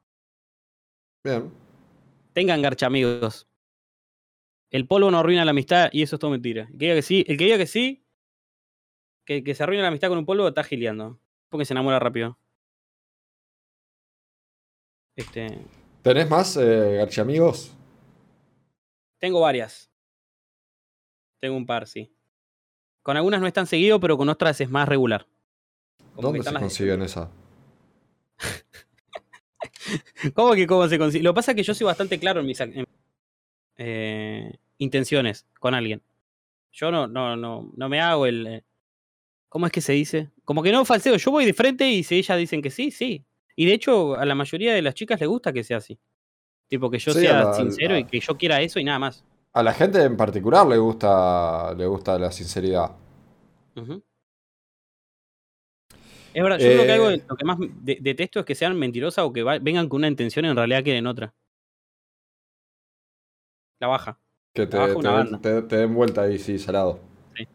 [1.25, 1.51] Bien.
[2.33, 3.49] Tengan garcha amigos.
[4.71, 6.69] El polvo no arruina la amistad y eso es todo mentira.
[6.73, 8.05] El que diga que sí, el que diga que sí,
[9.27, 11.19] que, que se arruina la amistad con un polvo está gileando.
[11.49, 12.39] Porque se enamora rápido.
[15.17, 15.59] Este,
[16.03, 17.77] ¿Tenés más eh, garchamigos?
[19.21, 19.91] Tengo varias.
[21.39, 22.13] Tengo un par, sí.
[23.03, 25.27] Con algunas no es tan seguido, pero con otras es más regular.
[26.15, 27.31] Como ¿Dónde se consiguen esa?
[30.35, 31.23] ¿Cómo que cómo se consigue?
[31.23, 32.85] Lo que pasa es que yo soy bastante claro en mis en,
[33.77, 36.03] eh, intenciones con alguien.
[36.73, 38.47] Yo no, no, no, no me hago el.
[38.47, 38.65] eh,
[39.49, 40.31] ¿Cómo es que se dice?
[40.45, 41.17] Como que no falseo.
[41.17, 43.25] Yo voy de frente y si ellas dicen que sí, sí.
[43.57, 45.99] Y de hecho, a la mayoría de las chicas les gusta que sea así.
[46.71, 49.25] Tipo, que yo Sí, sea la- sincero y que yo quiera eso y nada más.
[49.53, 52.93] A la gente en particular le gusta, le gusta la sinceridad.
[56.33, 58.79] Es verdad, yo creo que algo Eh, lo que más de- detesto es que sean
[58.79, 61.35] mentirosas o que va- vengan con una intención y en realidad quieren otra.
[63.81, 64.21] La baja.
[64.55, 67.01] Que te, te una te- te den vuelta ahí, sí, salado.
[67.37, 67.49] Sí.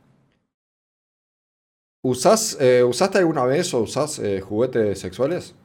[2.04, 5.56] ¿Usás, eh, ¿Usaste alguna vez o usás eh, juguetes sexuales?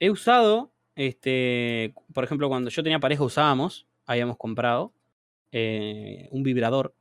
[0.00, 4.92] He usado, este, por ejemplo, cuando yo tenía pareja usábamos, habíamos comprado
[5.52, 6.94] eh, un vibrador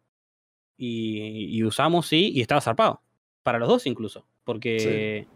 [0.77, 3.01] y, y usamos, sí, y estaba zarpado.
[3.43, 5.27] Para los dos incluso, porque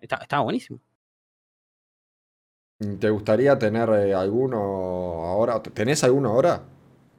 [0.00, 0.80] esta- estaba buenísimo.
[3.00, 4.58] ¿Te gustaría tener eh, alguno
[5.26, 5.60] ahora?
[5.62, 6.62] ¿Tenés alguno ahora?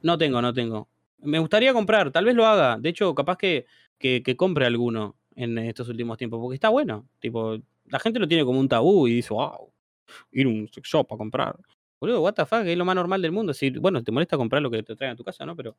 [0.02, 0.90] No tengo, no tengo.
[1.20, 2.78] Me gustaría comprar, tal vez lo haga.
[2.80, 3.66] De hecho, capaz que,
[3.98, 7.08] que, que compre alguno en estos últimos tiempos, porque está bueno.
[7.20, 9.72] Tipo, la gente lo tiene como un tabú y dice, wow,
[10.32, 11.58] ir a un sex shop a comprar.
[12.00, 13.54] Boludo, what the fuck, es lo más normal del mundo.
[13.54, 15.56] Si, bueno, te molesta comprar lo que te traen a tu casa, ¿no?
[15.56, 15.76] Pero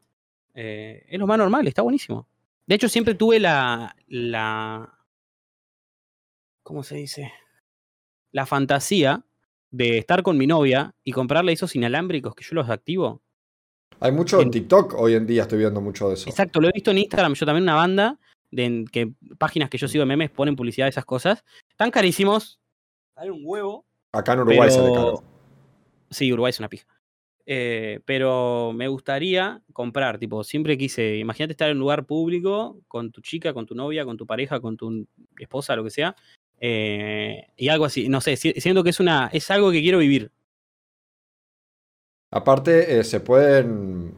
[0.54, 2.26] eh, es lo más normal, está buenísimo.
[2.66, 4.92] De hecho, siempre tuve la, la.
[6.62, 7.32] ¿Cómo se dice?
[8.32, 9.24] La fantasía
[9.70, 13.22] de estar con mi novia y comprarle esos inalámbricos que yo los activo.
[14.00, 16.28] Hay mucho en TikTok hoy en día, estoy viendo mucho de eso.
[16.28, 18.18] Exacto, lo he visto en Instagram, yo también una banda
[18.50, 21.44] de en- que páginas que yo sigo de memes ponen publicidad de esas cosas.
[21.70, 22.60] Están carísimos.
[23.14, 23.85] Hay un huevo.
[24.16, 25.22] Acá en Uruguay sale pero- caro.
[26.10, 26.86] Sí, Uruguay es una pija.
[27.48, 33.12] Eh, pero me gustaría comprar, tipo, siempre quise, imagínate estar en un lugar público con
[33.12, 35.06] tu chica, con tu novia, con tu pareja, con tu
[35.38, 36.16] esposa, lo que sea,
[36.58, 39.98] eh, y algo así, no sé, si- siento que es una, es algo que quiero
[39.98, 40.32] vivir.
[42.32, 44.12] Aparte, eh, se pueden.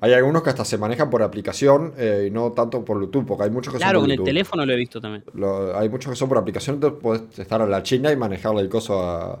[0.00, 3.44] Hay algunos que hasta se manejan por aplicación eh, y no tanto por Bluetooth, porque
[3.44, 5.24] hay muchos que Claro, son por con el teléfono lo he visto también.
[5.34, 8.60] Lo- hay muchos que son por aplicación, entonces podés estar a la China y manejarle
[8.60, 9.32] el coso a.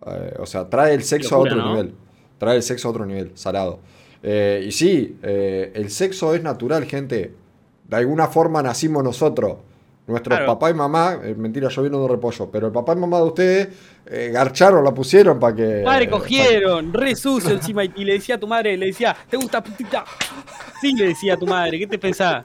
[0.00, 1.70] a- o sea, trae el sexo locura, a otro ¿no?
[1.76, 1.94] nivel.
[2.38, 3.80] Trae el sexo a otro nivel, salado.
[4.22, 7.34] Eh, y sí, eh, el sexo es natural, gente.
[7.86, 9.56] De alguna forma nacimos nosotros.
[10.06, 10.52] Nuestros Claro.
[10.52, 13.24] papá y mamá, eh, mentira, yo vino de repollo, pero el papá y mamá de
[13.24, 13.68] ustedes
[14.04, 15.82] eh, garcharon, la pusieron para que.
[15.82, 19.16] Madre, pa- cogieron, re sucio encima, y, y le decía a tu madre, le decía,
[19.30, 20.04] ¿te gusta putita?
[20.80, 22.44] Sí, le decía a tu madre, ¿qué te pensás?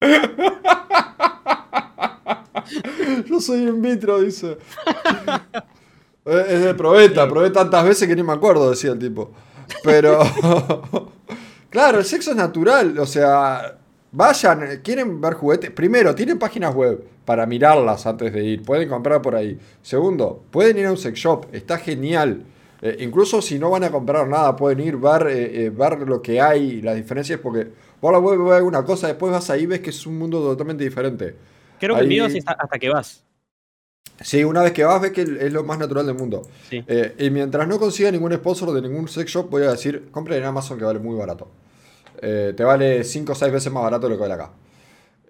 [3.26, 4.58] Yo soy in vitro, dice.
[6.24, 9.30] Es de probeta, probé tantas veces que ni me acuerdo, decía el tipo.
[9.84, 10.18] Pero.
[11.70, 12.98] claro, el sexo es natural.
[12.98, 13.76] O sea,
[14.16, 15.70] vayan, eh, quieren ver juguetes.
[15.70, 18.62] Primero, tienen páginas web para mirarlas antes de ir.
[18.62, 19.58] Pueden comprar por ahí.
[19.82, 21.46] Segundo, pueden ir a un sex shop.
[21.52, 22.44] Está genial.
[22.82, 26.20] Eh, incluso si no van a comprar nada, pueden ir, ver, eh, eh, ver lo
[26.22, 27.66] que hay, las diferencias, porque
[28.00, 30.40] por la web ves una cosa, después vas ahí y ves que es un mundo
[30.40, 31.34] totalmente diferente.
[31.80, 33.22] Creo que el Ahí- miedo es hasta, que vas.
[34.20, 36.42] Sí, una vez que vas, ves que es lo más natural del mundo.
[36.70, 36.82] Sí.
[37.18, 40.44] Y mientras no consiga ningún sponsor de ningún sex shop, voy a decir, compren en
[40.44, 41.48] Amazon que vale muy barato.
[42.20, 44.52] Eh, te vale 5 o 6 veces más barato de lo que vale acá.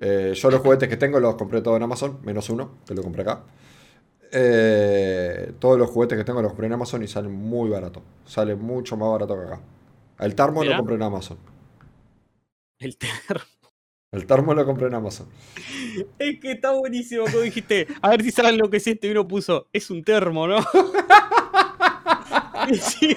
[0.00, 3.02] Eh, yo los juguetes que tengo los compré todos en Amazon, menos uno, que lo
[3.02, 3.44] compré acá.
[4.32, 8.02] Eh, todos los juguetes que tengo los compré en Amazon y salen muy barato.
[8.24, 9.60] Sale mucho más barato que acá.
[10.18, 10.70] El Mirá.
[10.72, 11.38] lo compré en Amazon.
[12.78, 13.44] El termo.
[14.12, 15.28] El Tarmo lo compré en Amazon.
[16.18, 17.86] Es que está buenísimo como dijiste.
[18.00, 19.06] A ver si saben lo que es esto.
[19.06, 20.58] Y uno puso, es un termo, ¿no?
[22.80, 23.16] Sí.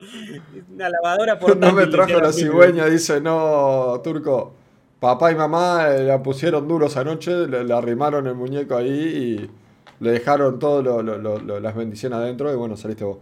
[0.72, 4.54] Una lavadora por No me trajo la cigüeña, dice, no, turco.
[4.98, 9.50] Papá y mamá eh, la pusieron duros anoche, le, le arrimaron el muñeco ahí y
[10.00, 11.04] le dejaron todas
[11.62, 13.18] las bendiciones adentro y bueno, saliste vos.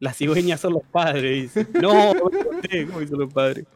[0.00, 1.66] Las cigüeñas son los padres, dice.
[1.82, 2.30] No, ¿cómo
[3.06, 3.66] son los padres?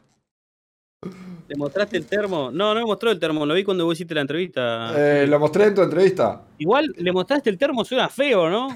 [1.48, 2.51] ¿Le mostraste el termo?
[2.51, 4.93] No, no me mostró el termo, lo vi cuando vos hiciste la entrevista.
[4.97, 6.43] Eh, lo mostré en tu entrevista.
[6.59, 8.69] Igual le mostraste el termo, suena feo, ¿no?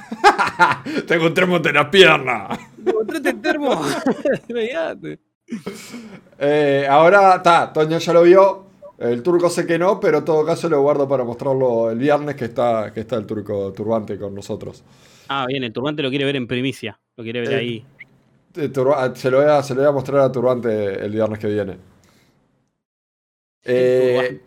[1.06, 2.48] Tengo un termote en la pierna.
[2.84, 3.80] Le mostraste el termo.
[6.38, 8.66] Eh, ahora está, Toño ya lo vio.
[8.98, 12.34] El turco sé que no, pero en todo caso lo guardo para mostrarlo el viernes
[12.34, 14.82] que está, que está el turco turbante con nosotros.
[15.28, 16.98] ah, bien, el turbante lo quiere ver en primicia.
[17.16, 17.84] Lo quiere ver Eh, ahí.
[18.56, 21.38] Eh, Turba- se, lo voy a, se lo voy a mostrar a Turbante el viernes
[21.38, 21.76] que viene.
[23.68, 24.40] Eh,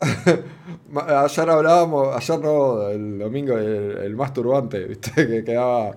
[0.96, 5.10] ayer hablábamos, ayer no, el domingo, el, el más turbante, ¿viste?
[5.28, 5.96] Que quedaba.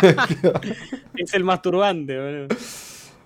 [1.14, 2.48] Es el masturbante, boludo.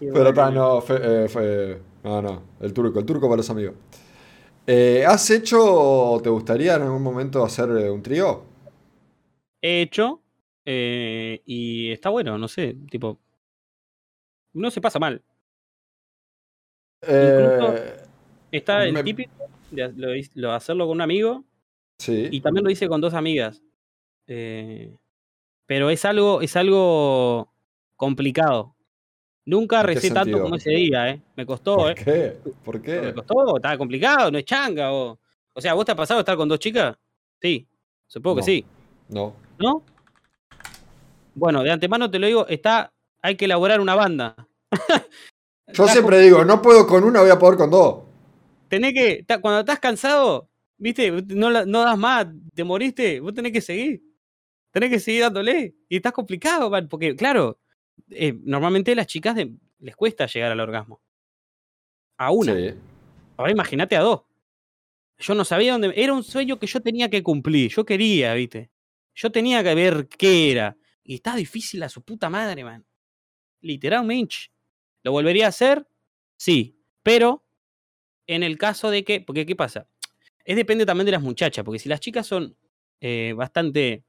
[0.00, 3.74] Pero está, no, fue, eh, fue- No, no, el turco, el turco para los amigos.
[4.66, 8.42] Eh, ¿Has hecho o te gustaría en algún momento hacer un trío?
[9.62, 10.20] He hecho.
[10.66, 13.18] eh, y está bueno, no sé, tipo.
[14.54, 15.22] No se pasa mal.
[17.02, 17.96] Eh,
[18.56, 19.32] Está el Me- típico
[19.70, 21.44] de lo, lo- hacerlo con un amigo.
[21.98, 22.28] sí.
[22.30, 23.60] Y también lo hice con dos amigas.
[24.26, 24.96] Eh,
[25.66, 27.52] pero es algo, es algo
[27.96, 28.74] complicado.
[29.46, 31.20] Nunca ¿En qué recé tanto como ese día, ¿eh?
[31.36, 31.94] Me costó, ¿Por ¿eh?
[31.94, 32.50] qué?
[32.64, 33.14] ¿Por Me qué?
[33.14, 34.92] costó, estaba complicado, no es changa.
[34.92, 35.18] O,
[35.52, 36.96] o sea, ¿vos te ha pasado estar con dos chicas?
[37.42, 37.66] Sí,
[38.06, 38.40] supongo No.
[38.40, 38.64] que sí.
[39.08, 39.34] No.
[39.58, 39.82] ¿No?
[41.34, 44.34] Bueno, de antemano te lo digo, está, hay que elaborar una banda.
[45.72, 48.03] Yo siempre digo, no puedo con una, voy a poder con dos.
[48.74, 53.60] Tenés que, ta- cuando estás cansado, viste, no, das más, te moriste, vos tenés que
[53.60, 54.02] seguir.
[54.70, 55.74] Tenés que seguir dándole.
[55.88, 57.60] Y estás complicado, man, porque claro,
[58.10, 61.00] eh, normalmente a las chicas de- les cuesta llegar al orgasmo.
[62.18, 62.54] A una.
[62.56, 62.74] Sí.
[63.36, 64.22] Ahora imagínate a dos.
[65.18, 65.92] Yo no sabía dónde.
[65.96, 67.70] Era un sueño que yo tenía que cumplir.
[67.70, 68.70] Yo quería, viste.
[69.14, 70.76] Yo tenía que ver qué era.
[71.04, 72.84] Y está difícil a su puta madre, man.
[73.60, 74.36] Literalmente.
[75.02, 75.86] ¿Lo volvería a hacer?
[76.36, 76.80] Sí.
[77.02, 77.43] Pero
[78.26, 79.20] en el caso de que.
[79.20, 79.86] Porque, ¿qué pasa?
[80.44, 82.56] Es depende también de las muchachas, porque si las chicas son
[83.00, 84.04] eh, bastante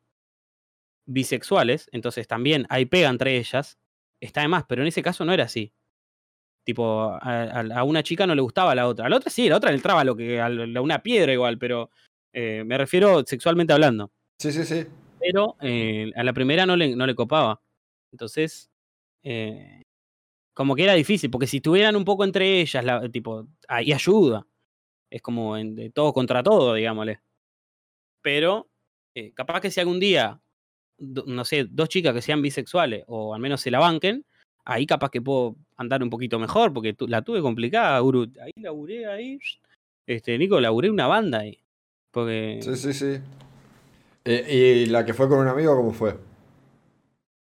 [1.06, 3.78] bisexuales, entonces también hay pega entre ellas,
[4.20, 5.72] está de más, pero en ese caso no era así.
[6.66, 9.06] Tipo, a, a- a una chica no le gustaba a la otra.
[9.06, 11.32] A la otra sí, a la otra le entraba lo que, a la- una piedra
[11.32, 11.92] igual, pero
[12.34, 14.12] eh, me refiero sexualmente hablando.
[14.40, 14.86] Sí, sí, sí.
[15.20, 17.62] Pero eh, a la primera no le, no le copaba.
[18.12, 18.72] Entonces,
[19.24, 19.84] eh,
[20.56, 24.48] como que era difícil, porque si estuvieran un poco entre ellas, la- tipo, ahí ayuda.
[25.12, 27.20] Es como en- de todo contra todo, digámosle.
[28.24, 28.68] Pero,
[29.14, 30.40] eh, capaz que si algún día,
[30.98, 34.26] do- no sé, dos chicas que sean bisexuales, o al menos se la banquen,
[34.64, 38.32] ahí capaz que puedo andar un poquito mejor, porque tu- la tuve complicada, Uru.
[38.42, 39.38] Ahí laburé, ahí.
[40.08, 41.60] Este, Nico, laburé una banda ahí.
[42.12, 43.20] Porque Sí, sí, sí.
[44.24, 46.18] Eh, ¿Y la que fue con un amigo, cómo fue?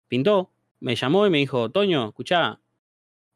[0.10, 0.50] pintó,
[0.80, 2.60] me llamó y me dijo, Toño, escuchá,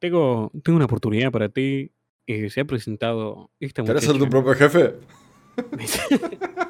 [0.02, 1.92] tengo, tengo una oportunidad para ti.
[2.28, 4.30] eh, se ha presentado esta ¿Querés ser tu muchacha".
[4.32, 4.96] propio jefe?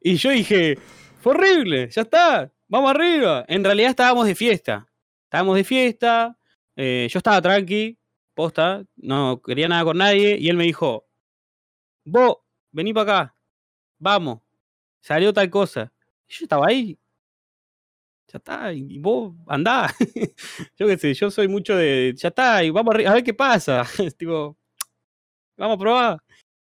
[0.00, 0.78] y yo dije,
[1.20, 3.44] fue horrible, ya está, vamos arriba.
[3.48, 4.86] En realidad estábamos de fiesta.
[5.24, 6.36] Estábamos de fiesta,
[6.76, 7.98] eh, yo estaba tranqui,
[8.34, 11.06] posta, no quería nada con nadie, y él me dijo,
[12.04, 12.38] vos,
[12.72, 13.36] vení para acá,
[13.98, 14.40] vamos,
[15.00, 15.92] salió tal cosa.
[16.28, 16.98] Y yo estaba ahí.
[18.32, 19.92] Ya está, y vos andá.
[20.78, 23.84] yo qué sé, yo soy mucho de, ya está, y vamos a ver qué pasa.
[24.16, 24.56] tipo,
[25.56, 26.18] vamos a probar.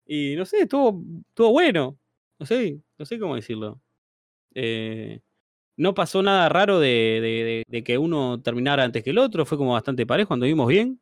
[0.07, 1.99] Y no sé, estuvo, estuvo bueno.
[2.39, 3.81] No sé, no sé cómo decirlo.
[4.55, 5.21] Eh,
[5.77, 9.45] no pasó nada raro de, de- de- de que uno terminara antes que el otro.
[9.47, 11.01] Fue como bastante parejo, anduvimos bien.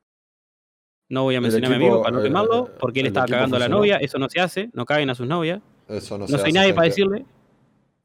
[1.09, 3.57] No voy a mencionar a mi amigo para no eh, quemarlo, porque él estaba cagando
[3.57, 3.97] a la novia.
[3.99, 5.61] Eso no se hace, no caguen a sus novias.
[5.89, 7.25] Eso no, No se soy hace, nadie para decirle,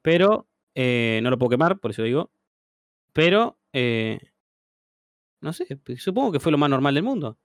[0.01, 2.30] pero eh, no lo puedo quemar, por eso digo.
[3.14, 4.19] Pero, eh,
[5.41, 5.65] no sé,
[5.97, 7.38] supongo que fue lo más normal del mundo.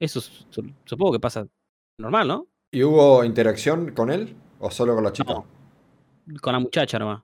[0.00, 1.46] Eso su- su- supongo que pasa
[1.98, 2.46] normal, ¿no?
[2.70, 5.32] ¿Y hubo interacción con él o solo con la chica?
[5.34, 5.46] No.
[6.40, 7.22] Con la muchacha nomás.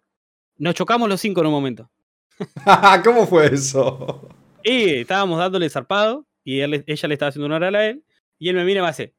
[0.57, 1.91] Nos chocamos los cinco en un momento.
[3.05, 4.29] ¿Cómo fue eso?
[4.63, 8.05] Y estábamos dándole zarpado y él ella le estaba haciendo un oral a él
[8.39, 9.15] y él me mira y me hace.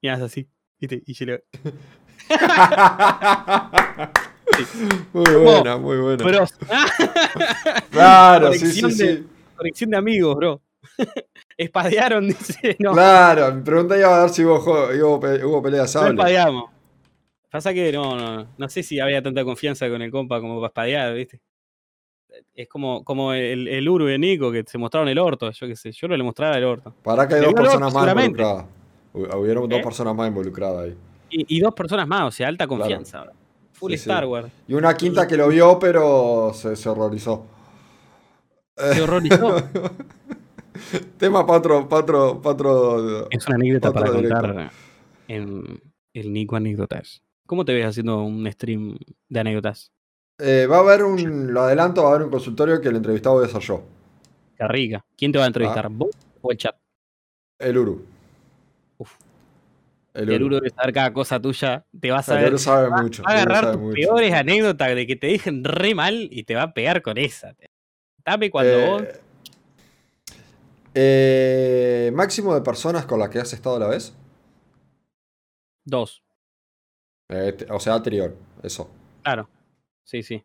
[0.00, 0.48] Y hace así.
[0.78, 1.02] ¿viste?
[1.06, 1.44] Y yo le
[5.12, 6.24] Muy buena, muy buena.
[6.24, 6.44] Pero,
[7.90, 9.26] claro, sí, sí, de- sí.
[9.56, 10.60] conexión de amigos, bro.
[11.56, 12.76] Espadearon, dice.
[12.78, 16.70] No, Claro, mi pregunta iba a ver si hubo, hubo, hubo pelea de no espadeamos.
[17.50, 20.68] Pasa que no, no, no sé si había tanta confianza con el compa como para
[20.68, 21.40] espadear, ¿viste?
[22.54, 25.74] Es como, como el, el Uru de Nico que se mostraron el orto, yo qué
[25.74, 26.94] sé, yo no le mostraba el orto.
[27.02, 28.64] Para que hay dos personas orto, más involucradas.
[29.14, 29.82] Hu- Hubieron dos ¿Eh?
[29.82, 30.96] personas más involucradas ahí.
[31.30, 33.22] Y, y dos personas más, o sea, alta confianza.
[33.22, 33.32] bro.
[33.78, 33.96] Full Sí.
[33.96, 34.50] Star Wars.
[34.66, 37.46] Y una quinta que lo vio, pero se, se horrorizó.
[38.76, 39.56] Se horrorizó.
[41.18, 44.40] Tema para otro, pa' otro- pa' otro- Es una anécdota para directo.
[44.40, 44.70] contar
[45.26, 45.80] en
[46.14, 47.22] el Nico Anécdotas.
[47.46, 48.96] ¿Cómo te ves haciendo un stream
[49.28, 49.90] de anécdotas?
[50.38, 53.36] Eh, va a haber un, lo adelanto, va a haber un consultorio que el entrevistado
[53.36, 53.82] voy a ser yo.
[54.56, 55.04] Qué rica.
[55.16, 55.86] ¿Quién te va a entrevistar?
[55.86, 55.90] Ah.
[55.90, 56.10] ¿Vos
[56.40, 56.76] o el chat?
[57.58, 58.04] El Uru.
[58.98, 59.14] Uf.
[60.18, 60.56] El El Uru.
[60.56, 61.84] Debe saber cada cosa tuya.
[62.00, 62.48] Te va a El.
[62.48, 63.22] Uru sabe Va mucho.
[63.22, 63.94] va a agarrar tus mucho.
[63.94, 67.54] peores anécdotas de que te dejen re mal y te va a pegar con esa.
[68.24, 69.02] Dame cuando Eh, vos.
[70.94, 74.14] eh, máximo de personas con las que has estado a la vez.
[75.84, 76.22] Dos.
[77.30, 78.36] Eh, o sea, anterior.
[78.62, 78.90] Eso.
[79.22, 79.48] Claro.
[80.04, 80.44] Sí, sí.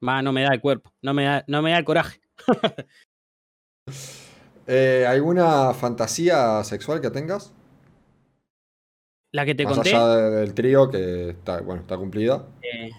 [0.00, 0.92] Más no me da el cuerpo.
[1.02, 2.20] No me da, no me da el coraje.
[5.06, 7.52] ¿Alguna fantasía sexual que tengas?
[9.34, 9.90] La que te Más conté.
[9.94, 12.46] allá del trío que está, bueno, está cumplida.
[12.62, 12.90] eh,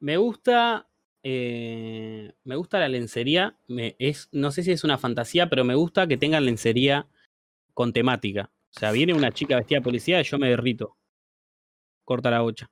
[0.00, 0.88] me gusta.
[1.22, 3.56] eh, me gusta la lencería.
[3.68, 7.06] Me, es, no sé si es una fantasía, pero me gusta que tengan lencería
[7.74, 8.50] con temática.
[8.76, 10.96] O sea, viene una chica vestida de policía y yo me derrito.
[12.04, 12.68] Corta la bocha.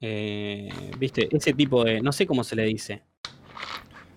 [0.00, 0.68] Eh,
[0.98, 2.00] Viste, ese tipo de.
[2.02, 3.02] No sé cómo se le dice.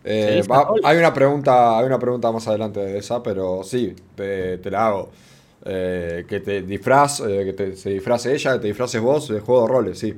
[0.03, 0.81] Dice va- rol?
[0.83, 4.87] hay una pregunta, hay una pregunta más adelante de esa, pero sí, te, te la
[4.87, 5.11] hago.
[5.65, 9.39] Eh, que te disfraz, eh, que te- se disfrace ella, que te disfraces vos de
[9.39, 10.13] juego de roles, sí.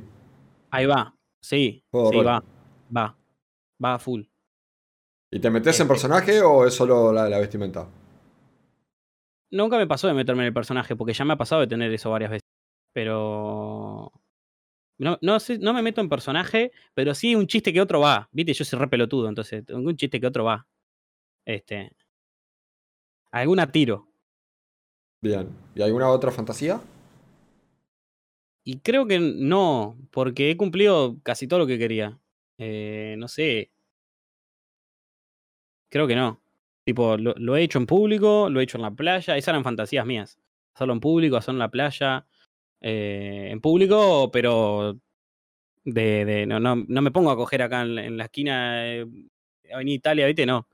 [0.72, 1.14] Ahí va.
[1.42, 2.44] Sí, Juego sí, va.
[2.96, 3.18] Va.
[3.84, 4.22] Va a full.
[5.32, 7.88] ¿Y te metes en Eh, personaje o es solo la, la vestimenta?
[9.52, 11.92] Nunca me pasó de meterme en el personaje, porque ya me ha pasado de tener
[11.92, 12.48] eso varias veces.
[12.94, 14.12] Pero.
[15.00, 18.30] No, no, no me meto en personaje, pero sí un chiste que otro va.
[18.32, 20.66] Viste, yo soy re pelotudo, entonces un chiste que otro va.
[21.46, 21.92] Este.
[23.32, 24.13] Alguna tiro.
[25.24, 25.48] Bien.
[25.74, 26.82] ¿Y alguna otra fantasía?
[28.66, 32.20] Y creo que no, porque he cumplido casi todo lo que quería.
[32.58, 33.72] Eh, no sé.
[35.90, 36.42] Creo que no.
[36.86, 39.38] Tipo, lo, lo he hecho en público, lo he hecho en la playa.
[39.38, 40.38] Esas eran fantasías mías.
[40.76, 42.26] Hacerlo en público, hacerlo en la playa.
[42.82, 44.98] eh, en público, pero
[45.86, 49.08] de, de- no, no, no me pongo a coger acá en, en la esquina de
[49.74, 50.46] Avenida Italia, ¿viste?
[50.46, 50.68] No.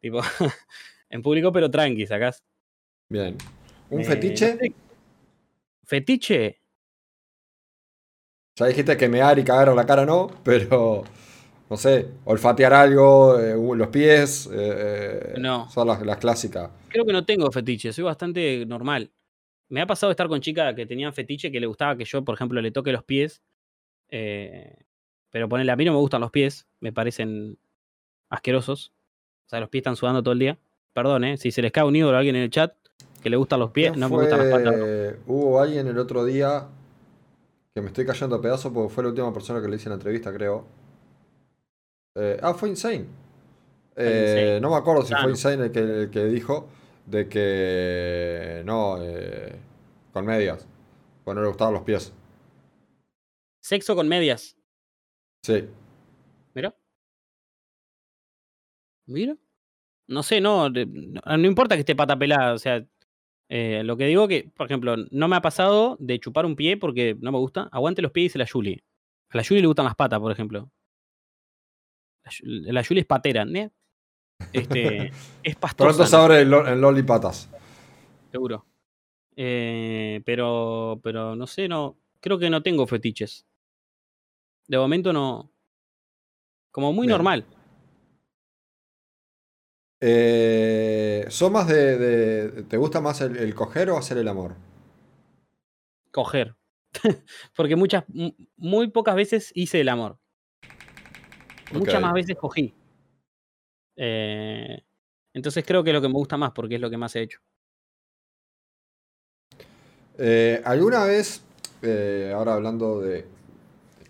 [0.00, 0.20] Tipo,
[1.10, 2.42] en público, pero tranqui, sacás.
[3.10, 3.36] Bien.
[3.90, 4.58] ¿Un Eh, fetiche?
[5.84, 6.58] Fetiche,
[8.56, 11.04] Ya dijiste que mear y cagar a la cara no, pero
[11.70, 15.68] no sé, olfatear algo, eh, los pies, eh, No.
[15.70, 16.70] son las, las clásicas.
[16.88, 19.10] creo que no tengo fetiche, soy bastante normal.
[19.68, 22.34] Me ha pasado estar con chicas que tenían fetiche que le gustaba que yo, por
[22.34, 23.42] ejemplo, le toque los pies.
[24.10, 24.76] eh,
[25.30, 27.58] pero ponele, a mí no me gustan los pies, me parecen
[28.30, 28.92] asquerosos.
[29.46, 30.58] O sea, los pies están sudando todo el día.
[30.92, 31.36] Perdón, ¿eh?
[31.38, 32.74] Si se les cae un ídolo a alguien en el chat
[33.20, 34.74] que le gustan los pies, ¿Quién no me gustan las patas.
[34.74, 35.18] fue?
[35.26, 36.66] Hubo alguien el otro día
[37.74, 39.90] que me estoy cayendo a pedazos porque fue la última persona que le hice en
[39.90, 40.64] la entrevista, creo.
[42.16, 43.06] Eh, ah, fue Insane.
[43.96, 44.60] Eh, Insane.
[44.60, 45.30] no me acuerdo si fue.
[45.30, 46.68] Insane el que, el que dijo
[47.06, 49.56] de que no, eh,
[50.12, 50.66] con medias,
[51.24, 52.12] pues no le gustaban los pies.
[53.62, 54.56] Sexo con medias.
[55.42, 55.68] Sí.
[56.54, 56.74] Mira.
[59.06, 59.36] Mira.
[60.06, 62.84] No sé, no, no importa que esté pata pelada, o sea,
[63.52, 66.76] eh, lo que digo que, por ejemplo, no me ha pasado de chupar un pie
[66.76, 67.68] porque no me gusta.
[67.72, 68.84] Aguante los pies, dice la Julie.
[69.30, 70.70] A la Julie le gustan las patas, por ejemplo.
[72.24, 73.72] La, la Julie es patera, ¿ne?
[74.52, 75.10] Este,
[75.42, 75.88] es pastosa.
[75.88, 77.50] Pronto se abre el, el Lolipatas.
[78.30, 78.64] seguro.
[79.34, 81.96] Eh, pero, pero no sé, no.
[82.20, 83.46] Creo que no tengo fetiches.
[84.68, 85.50] De momento no.
[86.70, 87.14] Como muy Bien.
[87.16, 87.44] normal.
[90.00, 94.54] Eh, ¿Son más de, de- ¿Te gusta más el, el coger o hacer el amor?
[96.10, 96.56] Coger.
[97.54, 100.18] Porque muchas, mu- muy pocas veces hice el amor.
[101.72, 102.74] Muchas más veces cogí.
[103.96, 104.82] Eh,
[105.34, 107.22] entonces creo que es lo que me gusta más porque es lo que más he
[107.22, 107.38] hecho.
[110.18, 111.42] Eh, ¿Alguna vez,
[111.82, 113.26] eh, ahora hablando de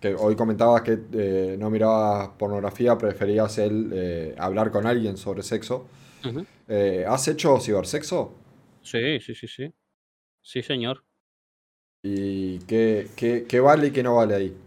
[0.01, 5.43] que hoy comentabas que eh, no mirabas pornografía, preferías el, eh, hablar con alguien sobre
[5.43, 5.87] sexo,
[6.25, 6.45] Ujú.
[6.67, 8.33] eh, ¿has hecho cibersexo?
[8.81, 9.73] Sí, sí, sí, sí.
[10.41, 11.05] Sí, señor.
[12.03, 14.57] ¿Y qué, qué- qué vale y qué no vale ahí?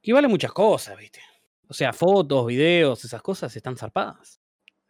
[0.00, 1.20] Y vale muchas cosas, ¿viste?
[1.68, 4.40] O sea, fotos, videos, esas cosas están zarpadas.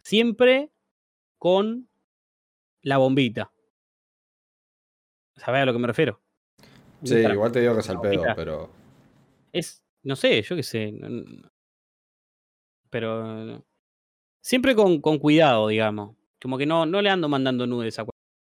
[0.04, 0.70] Siempre
[1.38, 1.88] con
[2.82, 3.50] la bombita.
[5.36, 6.20] ¿Sabés a lo que me refiero?
[7.02, 8.70] Sí, igual te digo que es al pedo, pero...
[9.52, 10.92] Es, no sé, yo qué sé.
[12.90, 13.64] Pero
[14.40, 16.16] siempre con, con cuidado, digamos.
[16.40, 18.06] Como que no, no le ando mandando nudes a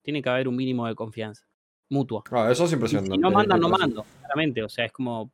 [0.04, 1.46] Tiene que haber un mínimo de confianza.
[1.90, 2.24] Mutua.
[2.32, 3.16] Ah, eso es impresionante.
[3.16, 4.06] si no mandan, no mando.
[4.20, 4.62] Claramente.
[4.64, 5.32] O sea, es como.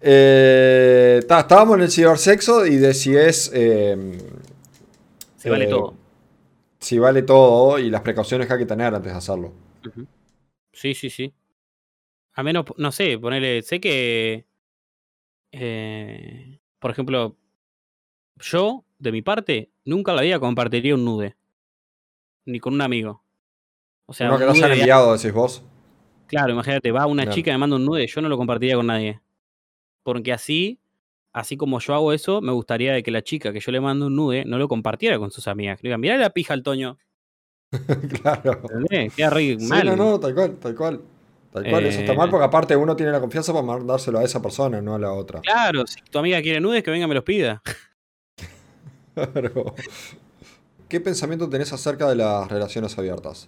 [0.00, 3.50] Eh, estábamos en el cibersexo y de si es...
[3.52, 4.18] eh,
[5.36, 5.94] se vale todo.
[6.78, 9.52] Si vale todo y las precauciones que hay que tener antes de hacerlo.
[10.72, 11.34] Sí, sí, sí.
[12.34, 13.62] A menos, no sé, ponerle.
[13.62, 14.46] Sé que.
[15.52, 17.36] eh, por ejemplo,
[18.36, 21.36] yo, de mi parte, nunca la vida compartiría un nude.
[22.46, 23.22] Ni con un amigo.
[24.06, 25.62] O sea, Uno un que nude hayan de- enviado, decís vos.
[26.26, 27.34] Claro, imagínate, va una Claro.
[27.36, 29.20] chica y me manda un nude, yo no lo compartiría con nadie.
[30.02, 30.80] Porque así,
[31.32, 34.06] así como yo hago eso, me gustaría de que la chica que yo le mando
[34.06, 35.78] un nude no lo compartiera con sus amigas.
[35.78, 36.98] Que le digan, mirá la pija al Toño.
[38.22, 38.62] claro.
[38.62, 39.14] ¿Entendés?
[39.14, 39.86] Queda re Sí, mal.
[39.86, 41.00] no, no, tal cual, tal cual.
[41.52, 44.24] Tal cual, eso está Eh, mal porque aparte uno tiene la confianza para mandárselo a
[44.24, 45.40] esa persona, no a la otra.
[45.42, 47.62] Claro, si tu amiga quiere nudes, que venga y me los pida.
[49.14, 49.74] Claro.
[50.88, 53.46] ¿Qué pensamiento tenés acerca de las relaciones abiertas?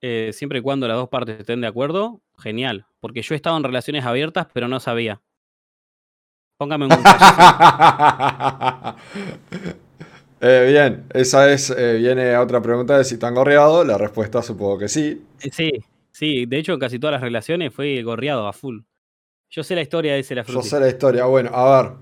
[0.00, 2.86] Eh, siempre y cuando las dos partes estén de acuerdo, genial.
[3.00, 5.20] Porque yo he estado en relaciones abiertas, pero no sabía.
[6.56, 6.92] Póngame un.
[10.46, 14.42] Eh, bien, esa es, eh, viene a otra pregunta de si están gorreado, la respuesta
[14.42, 15.24] supongo que sí.
[15.40, 15.70] Eh, Sí,
[16.14, 18.80] sí, de hecho casi todas las relaciones fue gorreado a full.
[19.50, 20.68] Yo sé la historia de ese la Yo fruti.
[20.68, 21.92] sé la historia, bueno, a ver.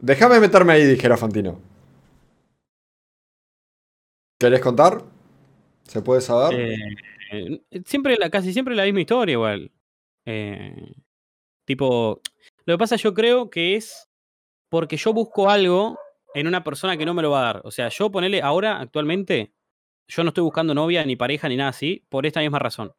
[0.00, 1.60] Déjame meterme ahí, dijera Fantino.
[4.38, 5.02] ¿Querés contar?
[5.84, 6.60] ¿Se puede saber?
[6.60, 9.70] Eh, eh, siempre casi siempre la misma historia igual.
[10.26, 10.94] Eh,
[11.64, 12.20] tipo,
[12.64, 14.08] lo que pasa yo creo que es
[14.68, 15.98] porque yo busco algo
[16.34, 17.62] en una persona que no me lo va a dar.
[17.64, 19.52] O sea, yo ponele ahora, actualmente,
[20.08, 22.92] yo no estoy buscando novia, ni pareja, ni nada así, por esta misma razón.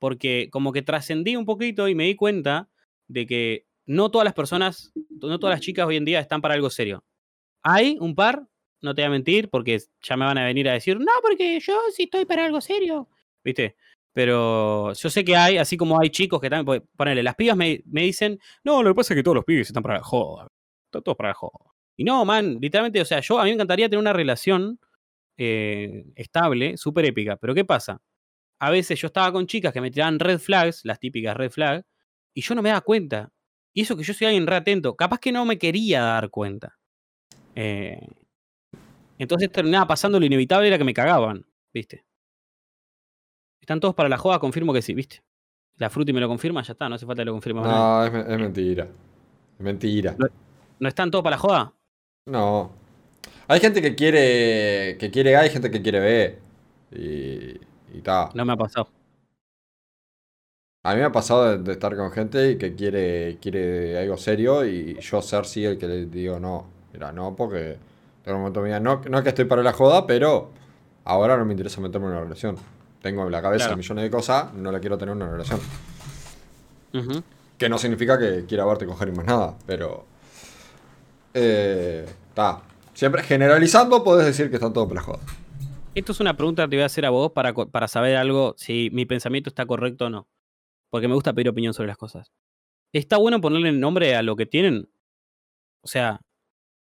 [0.00, 2.68] Porque como que trascendí un poquito y me di cuenta
[3.06, 6.54] de que no todas las personas, no todas las chicas hoy en día están para
[6.54, 7.04] algo serio.
[7.62, 8.46] Hay un par,
[8.82, 11.60] no te voy a mentir, porque ya me van a venir a decir, no, porque
[11.60, 13.08] yo sí estoy para algo serio.
[13.44, 13.76] ¿Viste?
[14.12, 17.56] Pero yo sé que hay, así como hay chicos que también, pues, ponele, las pibas
[17.56, 20.02] me, me dicen, no, lo que pasa es que todos los pibes están para la
[20.02, 20.48] joda.
[20.86, 21.72] Están todos para la joda.
[21.96, 24.80] Y no, man, literalmente, o sea, yo a mí me encantaría tener una relación
[25.36, 27.36] eh, estable, súper épica.
[27.36, 28.00] Pero ¿qué pasa?
[28.60, 31.84] A veces yo estaba con chicas que me tiraban red flags, las típicas red flags,
[32.34, 33.30] y yo no me daba cuenta.
[33.72, 34.94] Y eso que yo soy alguien re atento.
[34.96, 36.76] Capaz que no me quería dar cuenta.
[37.54, 38.06] Eh,
[39.18, 42.04] entonces terminaba pasando lo inevitable, era que me cagaban, ¿viste?
[43.60, 45.22] Están todos para la joda, confirmo que sí, ¿viste?
[45.76, 47.62] La fruta y me lo confirma, ya está, no hace falta que lo confirme.
[47.62, 48.84] No, es, me- es mentira.
[48.84, 50.16] Es mentira.
[50.78, 51.74] ¿No están todos para la joda?
[52.26, 52.72] No.
[53.48, 54.96] Hay gente que quiere.
[54.98, 56.38] que quiere A, hay gente que quiere B.
[56.92, 57.69] Y.
[57.92, 58.30] y ta.
[58.34, 58.88] No me ha pasado.
[60.82, 64.64] A mí me ha pasado de, de estar con gente que quiere, quiere algo serio
[64.64, 66.66] y yo ser sí el que le digo no.
[66.92, 67.76] Mira, no, porque
[68.24, 68.80] tengo un momento de mi vida.
[68.80, 70.50] No, no es que estoy para la joda, pero
[71.04, 72.56] ahora no me interesa meterme en una relación.
[73.02, 73.76] Tengo en la cabeza Claro.
[73.76, 75.60] millones de cosas, no la quiero tener en una relación.
[77.58, 80.04] Que no significa que quiera verte coger y más nada, pero.
[81.34, 82.06] Eh.
[82.34, 82.62] Ta.
[82.94, 85.18] Siempre generalizando, podés decir que están todos para la joda.
[85.94, 88.54] Esto es una pregunta que te voy a hacer a vos para, para saber algo,
[88.56, 90.28] si mi pensamiento está correcto o no.
[90.88, 92.32] Porque me gusta pedir opinión sobre las cosas.
[92.92, 94.88] ¿Está bueno ponerle nombre a lo que tienen?
[95.82, 96.20] O sea,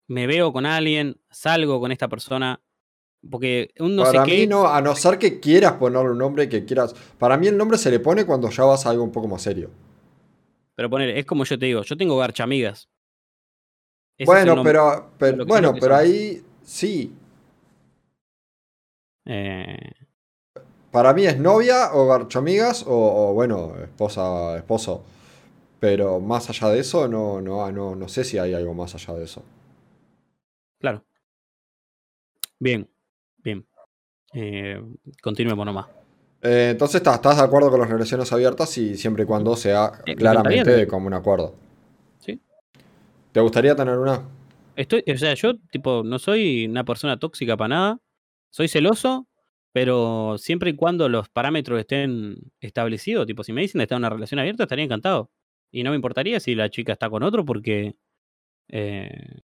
[0.08, 2.62] me veo con alguien, salgo con esta persona,
[3.30, 4.48] porque un no para sé mí qué.
[4.48, 6.94] no, a no ser que quieras ponerle un nombre que quieras.
[7.18, 9.42] Para mí el nombre se le pone cuando ya vas a algo un poco más
[9.42, 9.70] serio.
[10.76, 12.90] Pero poner, es como yo te digo, yo tengo garchamigas.
[14.18, 15.12] Ese bueno, pero,
[15.46, 17.14] bueno, pero ahí sí.
[19.26, 19.92] Eh,
[20.92, 25.04] Para mí es novia o garchoamigas o, o, bueno, esposa, esposo.
[25.80, 29.14] Pero más allá de eso, no, no, no, no sé si hay algo más allá
[29.16, 29.44] de eso.
[30.80, 31.04] claro.
[32.60, 32.90] Bien,
[33.38, 33.66] bien.
[34.34, 34.82] Eh,
[35.22, 35.88] continuemos nomás.
[36.42, 39.92] Eh, entonces, ¿estás, ¿estás de acuerdo con las relaciones abiertas y siempre y cuando sea
[40.06, 41.56] Eh, me claramente de común acuerdo?
[42.20, 42.40] Sí.
[43.32, 44.22] ¿Te gustaría tener una?
[44.76, 48.00] Estoy, o sea, yo tipo no soy una persona tóxica para nada.
[48.54, 49.28] Soy celoso,
[49.72, 54.02] pero siempre y cuando los parámetros estén establecidos, tipo si me dicen de estar en
[54.02, 55.32] una relación abierta, estaría encantado.
[55.72, 57.96] Y no me importaría si la chica está con otro porque
[58.68, 59.42] eh,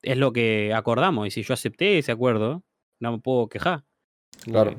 [0.00, 1.26] es lo que acordamos.
[1.26, 2.64] Y si yo acepté ese acuerdo,
[3.00, 3.84] no me puedo quejar.
[4.44, 4.70] Claro.
[4.70, 4.78] que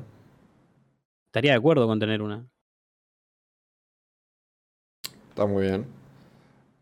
[1.26, 2.44] Estaría de acuerdo con tener una.
[5.28, 5.86] Está muy bien.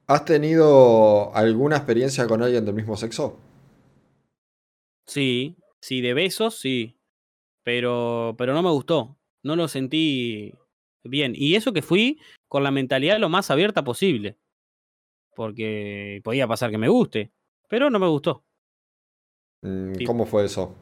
[0.06, 3.38] ¿Has tenido alguna experiencia con alguien del mismo sexo?
[5.06, 6.96] Sí, sí, de besos, sí.
[7.62, 9.18] Pero, pero no me gustó.
[9.42, 10.54] No lo sentí
[11.04, 11.32] bien.
[11.34, 14.38] Y eso que fui con la mentalidad lo más abierta posible.
[15.34, 17.32] Porque podía pasar que me guste.
[17.68, 18.44] Pero no me gustó.
[19.62, 20.04] Mm.
[20.04, 20.74] ¿Cómo fue eso?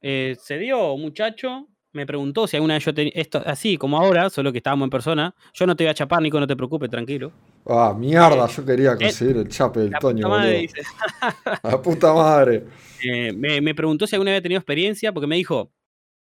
[0.00, 3.12] Eh, se dio un muchacho, me preguntó si alguna vez yo tenía.
[3.14, 5.34] Esto, así como ahora, solo que estábamos en persona.
[5.54, 7.32] Yo no te voy a chapar, Nico, no te preocupes, tranquilo.
[7.66, 10.82] Ah, mierda, yo quería conseguir el chape del La Toño, puta madre, dice.
[11.62, 12.64] La puta madre.
[13.02, 15.72] Eh, me, me preguntó si alguna vez había tenido experiencia, porque me dijo,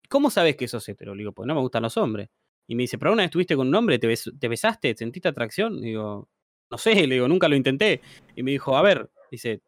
[0.09, 1.13] ¿cómo sabes que sos hetero?
[1.15, 2.29] Le digo, pues no me gustan los hombres.
[2.67, 3.99] Y me dice, ¿pero una vez estuviste con un hombre?
[3.99, 4.95] ¿Te, bes- te besaste?
[4.95, 5.79] ¿Sentiste atracción?
[5.79, 6.27] Le digo,
[6.69, 8.01] no sé, le digo, nunca lo intenté.
[8.35, 9.61] Y me dijo, a ver, dice,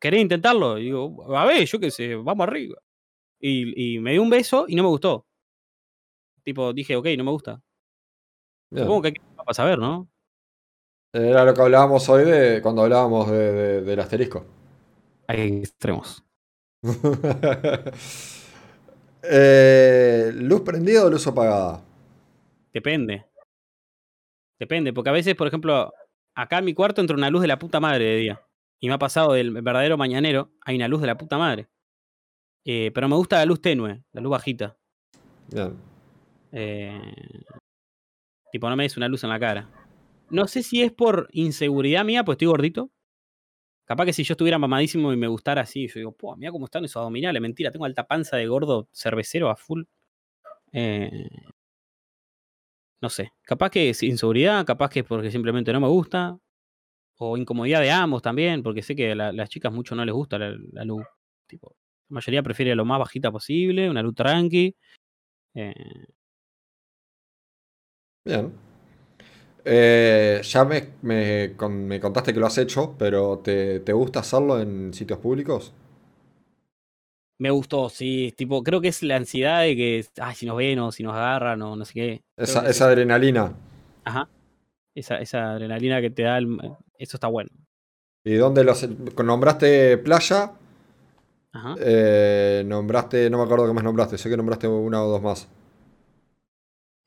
[0.00, 0.78] ¿querés intentarlo?
[0.78, 2.76] Y digo, a ver, yo qué sé, vamos arriba.
[3.46, 5.26] Y, y me dio un beso y no me gustó.
[6.42, 7.60] Tipo, dije, ok, no me gusta.
[8.70, 8.84] Bien.
[8.86, 10.08] Supongo que hay que para saber, ¿no?
[11.12, 14.46] Era lo que hablábamos hoy de cuando hablábamos de- de- del asterisco.
[15.28, 16.24] Hay extremos.
[19.26, 21.82] Eh, ¿Luz prendida o luz apagada?
[22.74, 23.24] Depende.
[24.60, 25.92] Depende, porque a veces, por ejemplo,
[26.34, 28.46] acá en mi cuarto entra una luz de la puta madre de día.
[28.80, 31.68] Y me ha pasado del verdadero mañanero, hay una luz de la puta madre.
[32.64, 34.76] Eh, pero me gusta la luz tenue, la luz bajita.
[36.52, 37.00] Eh,
[38.52, 39.68] tipo, no me des una luz en la cara.
[40.30, 42.90] No sé si es por inseguridad mía, pues estoy gordito.
[43.84, 46.64] Capaz que si yo estuviera mamadísimo y me gustara así, yo digo, po, mira cómo
[46.64, 47.42] están esos abdominales.
[47.42, 49.82] Mentira, tengo alta panza de gordo cervecero a full.
[50.72, 51.28] Eh,
[53.02, 53.32] no sé.
[53.42, 56.38] Capaz que es inseguridad, capaz que es porque simplemente no me gusta.
[57.18, 60.14] O incomodidad de ambos también, porque sé que a la- las chicas mucho no les
[60.14, 61.04] gusta la, la luz.
[61.46, 61.76] Tipo,
[62.14, 64.74] la mayoría prefiere lo más bajita posible, una luz tranqui.
[65.54, 65.74] Eh,
[68.24, 68.52] Bien.
[69.64, 74.20] Eh, ya me, me, con- me contaste que lo has hecho, pero ¿te, te gusta
[74.20, 75.72] hacerlo en sitios públicos?
[77.40, 78.32] Me gustó, sí.
[78.36, 81.14] Tipo, creo que es la ansiedad de que, ay, si nos ven o si nos
[81.14, 82.22] agarran o no sé qué.
[82.36, 83.54] Esa, esa adrenalina.
[84.04, 84.28] Ajá.
[84.94, 86.58] Esa, esa adrenalina que te da el-
[86.98, 87.50] Eso está bueno.
[88.24, 90.52] ¿Y dónde los nombraste playa?
[91.54, 91.76] Ajá.
[91.78, 95.48] Eh, nombraste, no me acuerdo qué más nombraste, sé que nombraste una o dos más.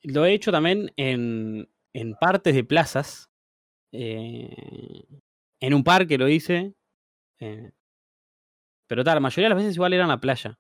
[0.03, 3.30] Lo he hecho también en, en partes de plazas.
[3.91, 5.03] eh,
[5.60, 6.74] en un parque lo hice.
[7.40, 7.72] eh,
[8.88, 10.57] pero tal, la mayoría de las veces igual era en la playa.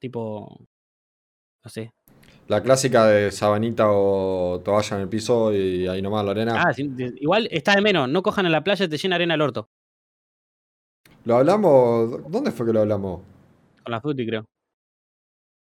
[0.00, 0.56] Tipo.
[1.64, 1.92] No sé.
[2.46, 6.62] La clásica de sabanita o toalla en el piso y ahí nomás la arena.
[6.62, 8.08] Ah, igual está de menos.
[8.08, 9.70] No cojan en la playa, te llena arena el orto.
[11.24, 12.30] ¿Lo hablamos?
[12.30, 13.22] ¿Dónde fue que lo hablamos?
[13.82, 14.44] Con la fruti, creo.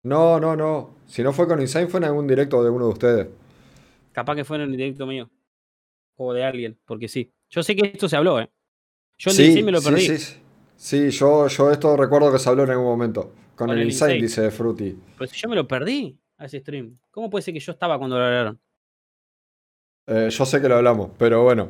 [0.04, 0.96] No, no, no.
[1.08, 3.28] Si no fue con Insane, fue en algún directo de uno de ustedes.
[4.14, 5.30] Capaz que fue en el directo mío.
[6.16, 7.32] O de alguien, porque sí.
[7.50, 8.50] Yo sé que esto se habló, ¿eh?
[9.18, 10.02] Yo el Insane me lo perdí.
[10.02, 10.40] Sí, sí,
[10.76, 13.34] sí, yo, yo esto recuerdo que se habló en algún momento.
[13.56, 14.48] Con, Con el, el Insane, Insane.
[14.48, 14.98] dice Fruity.
[15.18, 16.98] Pero si yo me lo perdí a ese stream.
[17.12, 18.60] ¿Cómo puede ser que yo estaba cuando lo hablaron?
[20.08, 21.70] Eh, yo sé que lo hablamos, pero bueno.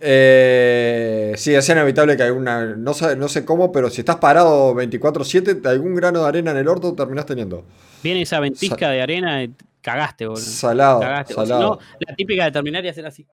[0.00, 2.76] Eh, sí, es inevitable que alguna.
[2.76, 6.58] No sé, no sé cómo, pero si estás parado 24-7, algún grano de arena en
[6.58, 7.64] el orto terminás teniendo.
[8.02, 10.42] Viene esa ventisca de arena y cagaste, boludo.
[10.42, 11.34] Salado, Cagaste.
[11.34, 11.70] O si salado.
[11.74, 13.26] no, la típica de terminar y hacer así.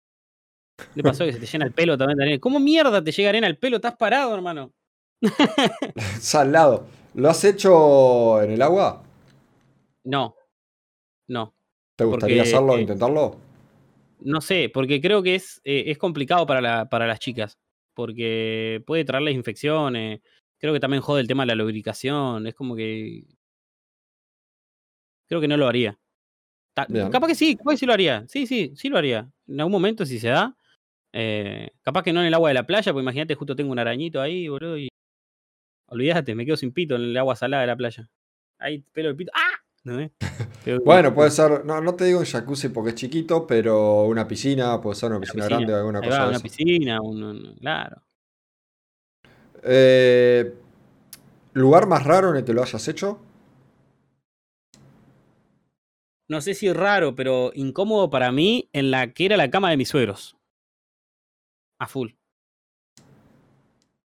[0.95, 2.39] Le pasó que se te llena el pelo también de arena.
[2.39, 3.77] ¿Cómo mierda te llega arena al pelo?
[3.77, 4.71] Estás parado, hermano.
[6.19, 6.85] Salado.
[7.13, 9.03] ¿Lo has hecho en el agua?
[10.03, 10.35] No.
[11.27, 11.53] No.
[11.95, 13.37] ¿Te gustaría Porque, hacerlo, eh, intentarlo?
[14.19, 17.57] No sé, porque creo que es, eh, es complicado para, la- para las chicas.
[17.93, 20.21] Porque puede traerles infecciones.
[20.59, 22.47] Creo que también jode el tema de la lubricación.
[22.47, 23.23] Es como que.
[25.27, 25.97] Creo que no lo haría.
[26.75, 27.09] Ta- Bien.
[27.11, 28.25] Capaz que sí, capaz que sí lo haría.
[28.27, 29.29] Sí, sí, sí lo haría.
[29.47, 30.55] En algún momento, si se da.
[31.13, 33.79] Eh, capaz que no en el agua de la playa, porque imagínate, justo tengo un
[33.79, 34.77] arañito ahí, boludo.
[34.77, 34.89] Y.
[35.87, 38.09] Olvídate, me quedo sin pito en el agua salada de la playa.
[38.59, 39.31] Ahí, pelo de pito.
[39.35, 39.64] ¡Ah!
[40.83, 44.81] Bueno, puede ser, no, no te digo un jacuzzi porque es chiquito, pero una piscina,
[44.81, 45.57] puede ser una piscina, piscina.
[45.59, 46.43] grande o alguna Ahí cosa va, de una eso.
[46.43, 48.01] piscina, un- un- claro.
[49.63, 50.53] Eh,
[51.53, 53.19] ¿Lugar más raro en el que lo hayas hecho?
[56.27, 59.77] no sé si raro, pero incómodo para mí en la que era la cama de
[59.77, 60.35] mis suegros.
[61.79, 62.09] A full.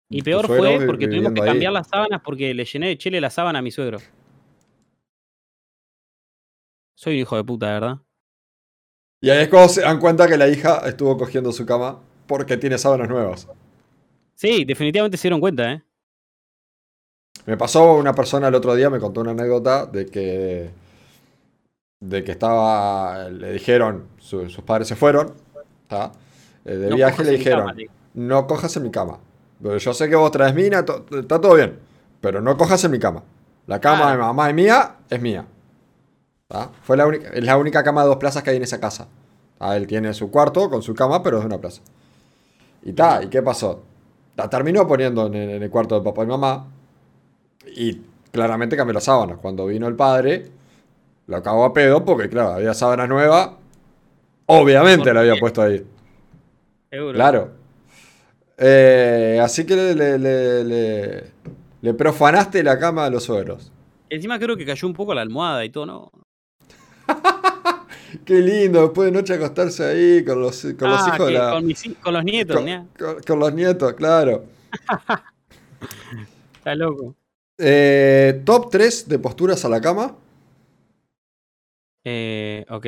[0.10, 1.48] Y ¿Tu peor fue porque tuvimos que ahí?
[1.48, 4.00] cambiar las sábanas porque le llené de chile la sábana a mi suegro.
[7.00, 8.00] Soy un hijo de puta, ¿verdad?
[9.22, 11.98] Y ahí es cuando se dan cuenta que la hija estuvo cogiendo su cama
[12.28, 13.48] porque tiene sábanas nuevas.
[14.36, 15.84] Sí, definitivamente se dieron cuenta, ¿eh?
[17.46, 20.72] Me pasó una persona el otro día, me contó una anécdota de que.
[22.02, 23.30] de que estaba.
[23.30, 25.34] le dijeron, su- sus padres se fueron,
[25.88, 26.12] ¿tá?
[26.66, 27.76] Eh, de No viaje le dijeron, cama,
[28.14, 29.20] no cojas en mi cama.
[29.64, 31.80] Pero yo sé que vos traes mina, está todo bien,
[32.20, 33.24] pero no cojas en mi cama.
[33.68, 35.46] La cama de mamá y mía es mía.
[36.50, 36.70] ¿Tá?
[36.84, 39.08] Fue la única, es la única cama de dos plazas que hay en esa casa.
[39.58, 39.78] ¿tá?
[39.78, 41.82] Él tiene su cuarto con su cama, pero es de una plaza.
[42.84, 43.84] Y ta, ¿y qué pasó?
[44.36, 46.66] La terminó poniendo en el, en el cuarto de papá y mamá.
[47.76, 48.02] Y
[48.32, 49.38] claramente cambió las sábanas.
[49.42, 50.50] Cuando vino el padre,
[51.28, 53.52] lo cagó a pedo porque, claro, había sábanas nuevas.
[54.48, 55.86] Obviamente ¿Por la había puesto ahí.
[57.14, 57.52] Claro.
[58.58, 61.24] Eh, así que le, le- le- le-
[61.82, 63.72] le profanaste la cama a los suegros.
[64.10, 66.12] Encima creo que cayó un poco la almohada y todo, ¿no?
[68.26, 71.52] Qué lindo, después de noche acostarse ahí con los, con los Ah, hijos de la.
[71.52, 72.88] con, mis con los nietos, con, ¿no?
[72.98, 74.46] con- con los nietos, claro.
[76.58, 77.16] Está loco.
[77.58, 80.16] Eh, top 3 de posturas a la cama.
[82.04, 82.86] Eh, ok.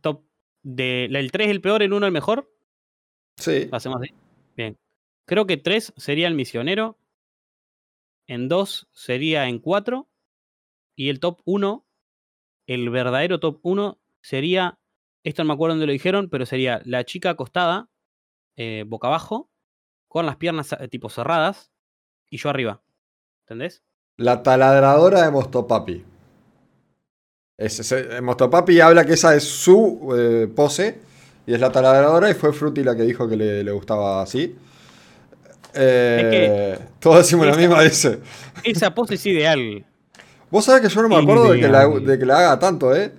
[0.00, 0.24] Top
[0.62, 2.50] de el 3 el peor, el 1 el mejor.
[3.36, 3.66] Sí.
[3.70, 4.12] ¿Lo hacemos así?
[4.56, 4.76] Bien.
[5.26, 6.98] Creo que 3 sería el misionero.
[8.26, 10.08] En 2 sería en 4.
[10.96, 11.86] Y el top 1,
[12.68, 14.78] el verdadero top 1, sería.
[15.24, 17.88] Esto no me acuerdo dónde lo dijeron, pero sería la chica acostada,
[18.56, 19.50] eh, boca abajo,
[20.06, 21.72] con las piernas eh, tipo cerradas,
[22.30, 22.80] y yo arriba.
[23.42, 23.82] ¿Entendés?
[24.16, 26.04] La taladradora de Mostopapi.
[27.58, 31.00] Es, es- Mostopapi habla que esa es su eh, pose.
[31.46, 34.54] Y es la taladradora y fue Fruity la que dijo que le, le gustaba así.
[35.74, 38.20] Eh, todos decimos la esa- misma, dice.
[38.64, 39.86] Esa pose es ideal.
[40.50, 42.04] Vos sabés que yo no me acuerdo de que, la, Ideal.
[42.06, 43.12] de que la haga tanto, ¿eh?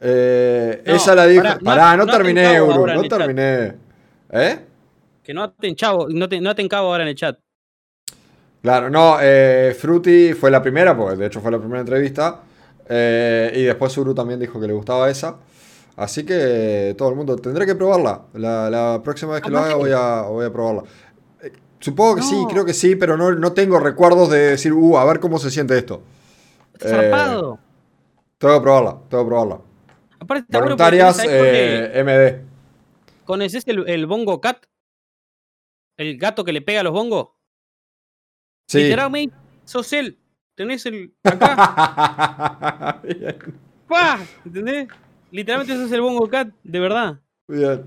[0.00, 1.42] Eh, No, ella la dijo.
[1.42, 3.74] pará, no Pará, at- no, no terminé, en no terminé.
[4.30, 4.58] ¿Eh?
[5.22, 7.38] Que no aten chavo, no te, no aten cabo ahora en el chat.
[8.62, 12.40] Claro, no, eh, Fruity fue la primera, porque de hecho fue la primera entrevista.
[12.88, 15.36] eh, y después Uru también dijo que le gustaba esa.
[15.96, 18.22] Así que todo el mundo tendré que probarla.
[18.34, 20.82] La, la próxima vez que lo haga voy a, voy a probarla.
[21.42, 24.98] Eh, supongo que sí, creo que sí, pero no, no tengo recuerdos de decir, uh,
[24.98, 26.00] a ver cómo se siente esto.
[26.82, 27.58] Eh, zarpado.
[28.38, 29.60] Tengo que probarla, tengo que probarla.
[30.18, 33.24] Aparte está bueno porque Voluntarias eh, MD.
[33.24, 34.64] ¿Conoces el, el bongo cat?
[35.96, 37.28] El gato que le pega a los bongos.
[38.68, 38.82] Sí.
[38.82, 40.18] Literalmente, sos él.
[40.54, 41.14] Tenés el.
[41.24, 43.00] Acá.
[43.02, 43.36] bien,
[43.88, 44.20] ¡Pah!
[44.44, 44.88] ¿Entendés?
[45.30, 47.20] Literalmente sos el bongo cat, de verdad.
[47.48, 47.84] bien.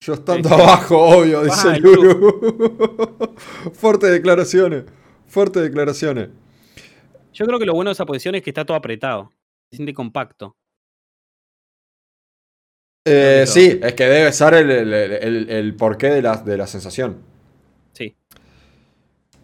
[0.00, 3.34] Yo estando abajo, obvio, dice Lulu.
[3.72, 4.84] Fuertes declaraciones.
[5.26, 6.28] Fuertes declaraciones.
[7.38, 9.30] Yo creo que lo bueno de esa posición es que está todo apretado.
[9.70, 10.56] Se siente compacto.
[13.06, 16.56] Eh, que sí, es que debe ser el, el- el- el porqué de la, de
[16.56, 17.22] la sensación.
[17.92, 18.16] Sí.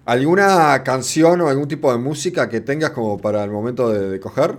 [0.06, 4.20] ¿Alguna canción o algún tipo de música que tengas como para el momento de, de
[4.20, 4.58] coger?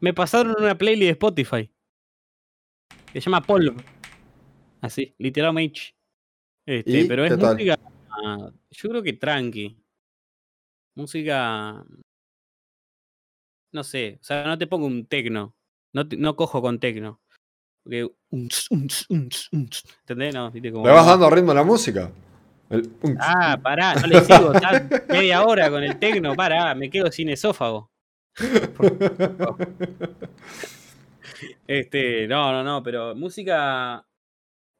[0.00, 1.70] Me pasaron una playlist de Spotify.
[3.12, 3.74] Se llama Polv.
[4.82, 5.80] Así, literalmente.
[6.66, 7.54] Este, ¿Y pero es tal?
[7.56, 7.78] música.
[8.70, 9.76] Yo creo que tranqui.
[10.94, 11.84] Música.
[13.72, 14.18] No sé.
[14.20, 15.54] O sea, no te pongo un tecno.
[15.92, 17.20] No, te- no cojo con tecno.
[17.82, 18.08] Porque.
[19.10, 20.34] ¿Entendés?
[20.34, 20.86] No, viste como.
[20.86, 22.10] ¿Le vas dando ritmo a la música?
[22.68, 24.52] El- Ah, pará, no le sigo.
[25.08, 27.90] Media hora con el tecno, pará, me quedo sin esófago.
[31.66, 34.06] Este, no, no, no, pero música.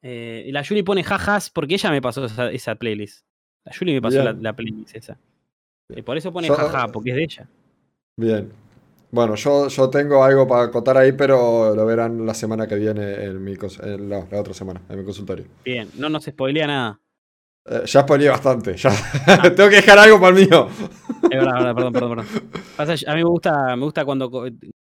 [0.01, 3.25] eh, la Yuli pone jajas porque ella me pasó esa, esa playlist.
[3.65, 5.17] La Yuli me pasó la, playlist esa.
[5.89, 7.47] Eh, por eso pone jaja, porque es de ella.
[8.17, 8.51] Bien.
[9.11, 13.25] Bueno, yo, yo tengo algo para contar ahí, pero lo verán la semana que viene
[13.25, 15.45] en mi en la, la otra semana, en mi consultorio.
[15.65, 16.99] Bien, no nos spoilea nada.
[17.65, 18.91] Eh, ya spoileé bastante, ya.
[19.55, 20.67] tengo que dejar algo para el mío.
[21.23, 22.61] Es verdad, verdad, perdón, perdón, perdón.
[22.77, 24.31] Pasa, a mí me gusta, me gusta cuando.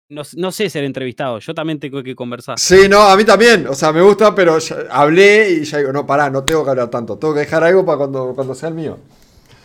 [0.09, 2.59] No, no sé ser entrevistado, yo también tengo que conversar.
[2.59, 3.65] Sí, no, a mí también.
[3.67, 4.57] O sea, me gusta, pero
[4.91, 7.17] hablé y ya digo, no, pará, no tengo que hablar tanto.
[7.17, 8.97] Tengo que dejar algo para cuando, cuando sea el mío.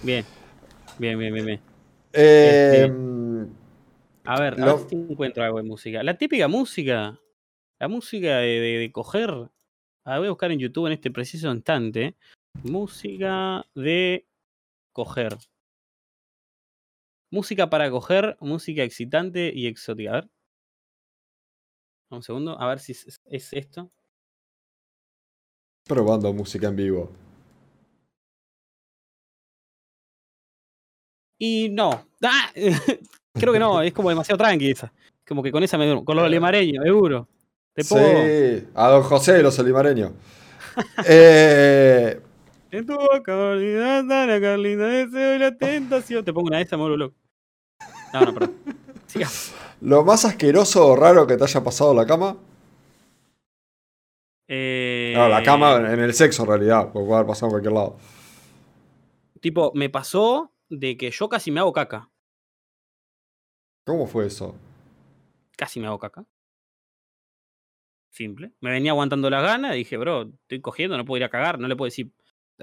[0.03, 0.25] Bien,
[0.99, 1.47] bien, bien, bien.
[1.47, 1.61] bien.
[2.13, 3.16] Eh,
[4.27, 6.03] A ver, a ver si encuentro algo de música.
[6.03, 7.21] La típica música,
[7.79, 9.31] la música de, de- de coger.
[10.05, 12.15] Ah, voy a buscar en YouTube en este preciso instante.
[12.63, 14.27] Música de
[14.93, 15.37] coger.
[17.31, 20.11] Música para coger, música excitante y exótica.
[20.11, 20.29] A ver.
[22.11, 23.91] Un segundo, a ver si es, es esto.
[25.85, 27.13] probando música en vivo.
[31.39, 31.91] Y no.
[32.23, 32.51] ¡Ah!
[33.39, 34.93] Creo que no, es como demasiado tranqui esa.
[35.27, 36.05] Como que con esa me.
[36.05, 37.29] Con los limareños, seguro.
[37.73, 38.05] Te pongo.
[38.05, 40.13] Sí, a don José de los olimareños.
[41.07, 42.21] eh,
[42.71, 46.25] En tu boca, olvidada la Carlita, deseo y la tentación.
[46.25, 47.17] Te pongo una de esas, me vuelvo loco.
[48.13, 48.55] No, no, perdón.
[49.07, 49.53] Sigamos.
[49.81, 52.37] lo más asqueroso o raro que te haya pasado la cama.
[54.49, 57.73] Eh, No, la cama en el sexo en realidad, porque puede haber pasado en cualquier
[57.73, 57.97] lado.
[59.41, 62.09] Tipo, me pasó de que yo casi me hago caca.
[63.87, 64.55] ¿Cómo fue eso?
[65.57, 66.27] Casi me hago caca.
[68.11, 68.53] Simple.
[68.61, 71.69] Me venía aguantando las ganas dije, bro, estoy cogiendo, no puedo ir a cagar, no
[71.69, 72.11] le puedo decir.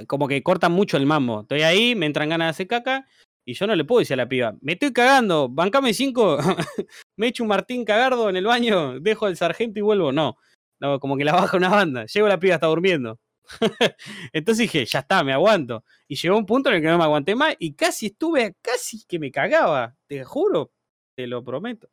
[0.08, 1.42] Como que cortan mucho el mambo.
[1.42, 3.08] Estoy ahí, me entran ganas de hacer caca
[3.46, 6.38] y yo no le puedo decir a la piba, me estoy cagando, bancame cinco,
[7.18, 10.12] me echo un Martín cagardo en el baño, dejo al sargento y vuelvo.
[10.12, 10.38] No,
[10.80, 12.06] no, como que la baja una banda.
[12.06, 13.20] Llego la piba, está durmiendo.
[14.34, 15.86] Entonces dije, ya está, me aguanto.
[16.08, 19.06] Y llegó un punto en el que no me aguanté más y casi estuve, casi
[19.06, 20.73] que me cagaba, te juro,
[21.16, 21.90] te lo prometo.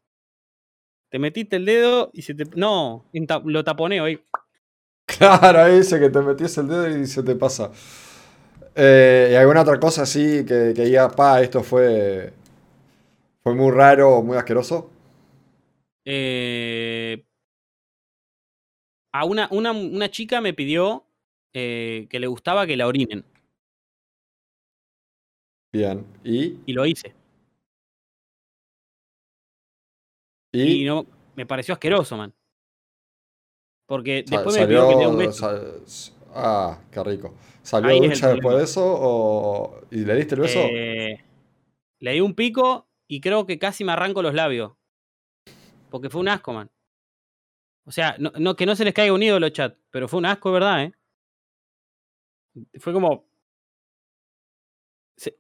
[1.10, 2.44] Te metiste el dedo y se te.
[2.56, 3.04] No,
[3.44, 4.20] lo taponeo ahí.
[5.18, 7.72] Claro, ahí dice que te metías el dedo y se te pasa.
[8.76, 12.32] Eh, ¿Y alguna otra cosa así que, que diga, pa, esto fue,
[13.42, 14.88] fue muy raro o muy asqueroso?
[16.04, 17.24] Eh,
[19.12, 21.04] a una, una, una chica me pidió
[21.52, 23.24] eh, que le gustaba que la orinen.
[25.72, 26.04] Bien.
[26.24, 26.58] ¿Y?
[26.66, 27.19] Y lo hice.
[30.52, 30.82] ¿Y?
[30.82, 31.06] Y no,
[31.36, 32.34] me pareció asqueroso, man.
[33.86, 36.10] Porque después me pidió que le dé un salió, beso.
[36.34, 37.34] ah, qué rico.
[37.62, 38.82] ¿Salió Ahí ducha después de eso?
[38.84, 40.60] O, ¿Y le diste el beso?
[40.72, 41.24] Eh,
[41.98, 44.72] le di un pico y creo que casi me arranco los labios.
[45.90, 46.70] Porque fue un asco, man.
[47.84, 50.26] O sea, no, no- que no se les caiga un ídolo, chat, pero fue un
[50.26, 50.92] asco, verdad, ¿eh?
[52.78, 53.29] Fue como.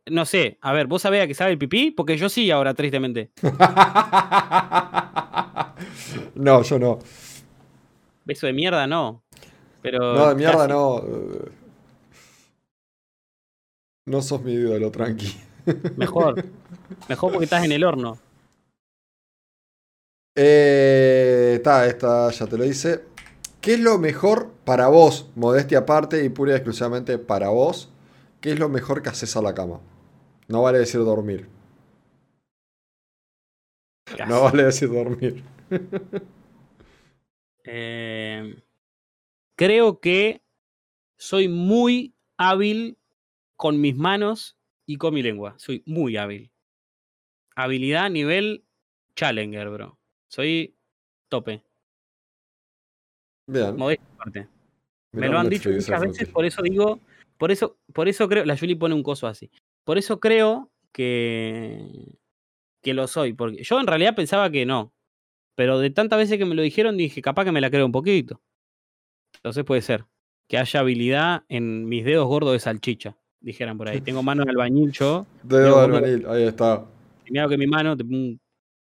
[0.06, 1.90] No sé, a ver, ¿vos sabés a qué sabe el pipí?
[1.90, 3.30] Porque yo sí ahora, tristemente.
[6.34, 6.98] no, yo no.
[8.24, 9.22] Beso de mierda, no.
[9.82, 10.14] Pero.
[10.14, 10.68] No, de mierda casi.
[10.68, 11.02] no.
[14.06, 15.34] No sos mi ídolo, tranqui.
[15.96, 16.44] Mejor.
[17.08, 18.18] Mejor porque estás en el horno.
[20.34, 23.04] Eh, Está, esta ya te lo hice.
[23.60, 27.90] ¿Qué es lo mejor para vos, modestia aparte y pura y exclusivamente para vos?
[28.40, 29.80] ¿Qué es lo mejor que haces a la cama?
[30.48, 31.48] No vale decir dormir.
[34.04, 34.30] Casi.
[34.30, 35.44] No vale decir dormir.
[37.72, 38.64] Eh,
[39.54, 40.42] creo que
[41.16, 42.98] soy muy hábil
[43.54, 44.56] con mis manos
[44.86, 45.54] y con mi lengua.
[45.58, 46.50] Soy muy hábil.
[47.54, 48.64] Habilidad a nivel
[49.14, 49.98] Challenger, bro.
[50.28, 50.74] Soy
[51.28, 51.62] tope.
[53.46, 53.76] Bien.
[53.76, 54.48] Modestia aparte.
[55.12, 56.98] Me lo han dicho muchas veces, por eso digo,
[57.40, 59.50] por eso, por eso creo, la Julie pone un coso así.
[59.84, 62.18] Por eso creo que
[62.82, 64.92] que lo soy, porque yo en realidad pensaba que no.
[65.54, 67.92] Pero de tantas veces que me lo dijeron, dije, capaz que me la creo un
[67.92, 68.42] poquito.
[69.36, 70.04] Entonces puede ser
[70.48, 74.00] que haya habilidad en mis dedos gordos de salchicha, dijeran por ahí.
[74.02, 75.26] Tengo manos de albañil yo.
[75.42, 76.84] Dedo de albañil, ahí está.
[77.30, 78.34] Mira que mi mano mm,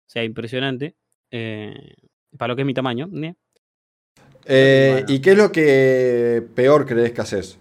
[0.06, 0.96] sea impresionante.
[1.32, 1.96] eh,
[2.38, 3.10] para lo que es mi tamaño.
[4.46, 5.08] Eh, Bueno.
[5.10, 7.60] ¿Y qué es lo que peor crees que haces?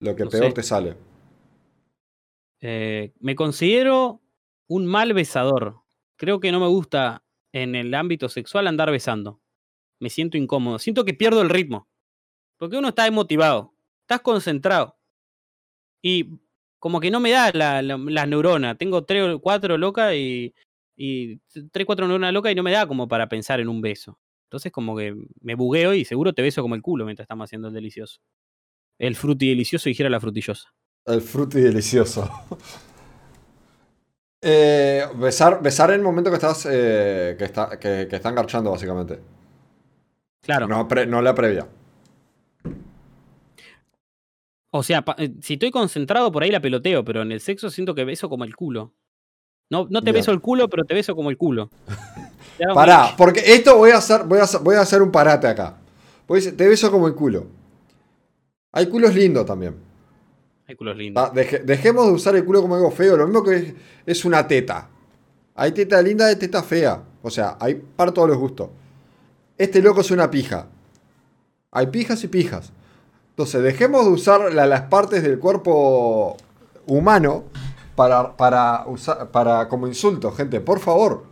[0.00, 0.52] Lo que No peor sé.
[0.52, 0.96] te sale.
[2.60, 4.20] Eh, me considero
[4.68, 5.80] un mal besador.
[6.16, 9.40] Creo que no me gusta en el ámbito sexual andar besando.
[10.00, 10.78] Me siento incómodo.
[10.78, 11.88] Siento que pierdo el ritmo.
[12.58, 13.74] Porque uno está motivado.
[14.02, 14.96] Estás concentrado.
[16.02, 16.38] Y
[16.78, 18.76] como que no me da la, la- las neuronas.
[18.78, 20.54] Tengo tres o cuatro locas y,
[20.96, 21.38] y
[21.70, 24.18] tres, cuatro neuronas locas y no me da como para pensar en un beso.
[24.46, 27.68] Entonces como que me bugueo y seguro te beso como el culo mientras estamos haciendo
[27.68, 28.20] el delicioso.
[28.98, 30.68] El fruti delicioso y gira la frutillosa.
[31.06, 32.28] El fruti delicioso.
[34.40, 38.70] Eh, besar, besar en el momento que estás eh, que, está, que, que están garchando,
[38.70, 39.18] básicamente.
[40.42, 40.68] Claro.
[40.68, 41.66] No, pre- no la previa.
[44.70, 47.96] O sea, eh, si estoy concentrado por ahí la peloteo, pero en el sexo siento
[47.96, 48.94] que beso como el culo.
[49.70, 50.20] No, no te Bien.
[50.20, 51.70] beso el culo, pero te beso como el culo.
[52.74, 55.78] Pará, porque esto voy a hacer, voy a, hacer- voy a hacer un parate acá.
[56.56, 57.46] Te beso como el culo.
[58.72, 59.76] Hay culos lindos también.
[60.66, 61.22] Hay culos lindos.
[61.24, 63.16] Ah, deje- dejemos de usar el culo como algo feo.
[63.16, 63.74] Lo mismo que es,
[64.06, 64.88] es una teta.
[65.54, 67.02] Hay teta linda, hay teta fea.
[67.22, 68.68] O sea, hay para todos los gustos.
[69.56, 70.66] Este loco es una pija.
[71.72, 72.72] Hay pijas y pijas.
[73.30, 76.36] Entonces, dejemos de usar la- las partes del cuerpo
[76.86, 77.44] humano
[77.96, 80.60] para, para, usar, para como insulto, gente.
[80.60, 81.24] Por favor.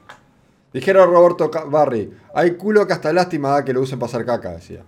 [0.72, 2.12] Dijera Roberto Barry.
[2.34, 4.82] Hay culo que hasta lástima da que lo usen para hacer caca, decía.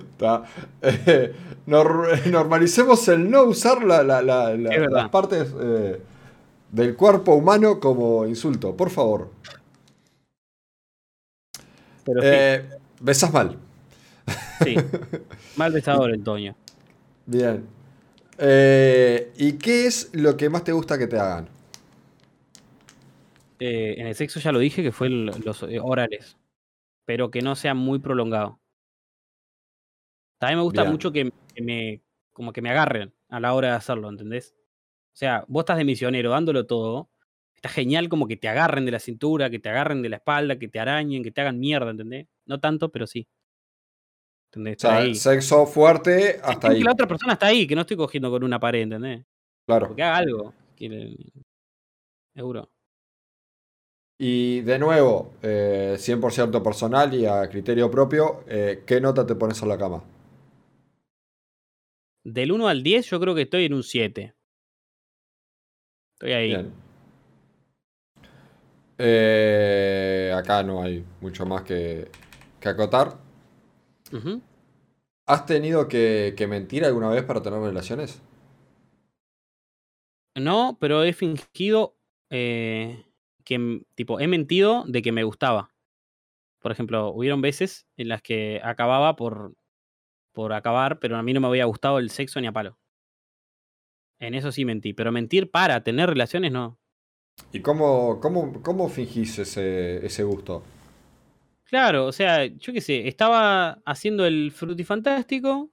[0.82, 1.34] Eh,
[1.66, 6.00] nor- normalicemos el no usar la- la- la- las partes eh,
[6.72, 9.30] del cuerpo humano como insulto, por favor.
[12.04, 12.64] Pero sí, Eh,
[13.00, 13.56] besás mal.
[14.62, 14.76] sí.
[15.56, 16.54] Mal besador el Toño.
[17.26, 17.64] Bien.
[18.38, 21.48] Eh, ¿Y qué es lo que más te gusta que te hagan?
[23.58, 26.36] En el sexo ya lo dije que fue el- los orales.
[27.06, 28.58] Pero que no sea muy prolongado.
[30.38, 30.92] También me gusta Bien.
[30.92, 32.02] mucho que, que me
[32.32, 34.54] como que me agarren a la hora de hacerlo, ¿entendés?
[35.14, 37.10] O sea, vos estás de misionero dándolo todo.
[37.54, 40.58] Está genial como que te agarren de la cintura, que te agarren de la espalda,
[40.58, 42.26] que te arañen, que te hagan mierda, ¿entendés?
[42.44, 43.26] No tanto, pero sí.
[44.52, 44.76] ¿Entendés?
[44.76, 45.14] O sea, Está ahí.
[45.14, 46.78] sexo fuerte hasta ahí.
[46.78, 49.24] que la otra persona está ahí, que no estoy cogiendo con una pared, ¿entendés?
[49.66, 49.88] Claro.
[49.88, 50.52] Porque haga algo.
[50.76, 51.16] que
[52.34, 52.68] Seguro.
[54.18, 59.60] Y de nuevo, eh, 100% personal y a criterio propio, eh, ¿qué nota te pones
[59.62, 60.02] en la cama?
[62.26, 64.34] Del 1 al 10, yo creo que estoy en un 7.
[66.14, 66.48] Estoy ahí.
[66.48, 66.72] Bien.
[68.98, 72.10] Eh, acá no hay mucho más que,
[72.58, 73.16] que acotar.
[75.26, 78.20] ¿Has tenido que, que mentir alguna vez para tener relaciones?
[80.34, 81.96] No, pero he fingido
[82.30, 83.04] eh,
[83.44, 85.70] que, tipo, he mentido de que me gustaba.
[86.58, 89.54] Por ejemplo, hubieron veces en las que acababa por,
[90.36, 92.78] por acabar, pero a mí no me había gustado el sexo ni a palo.
[94.20, 96.78] En eso sí mentí, pero mentir para tener relaciones no.
[97.52, 100.62] ¿Y cómo, cómo, cómo fingís ese, ese gusto?
[101.64, 105.70] Claro, o sea, yo qué sé, estaba haciendo el frutifantástico.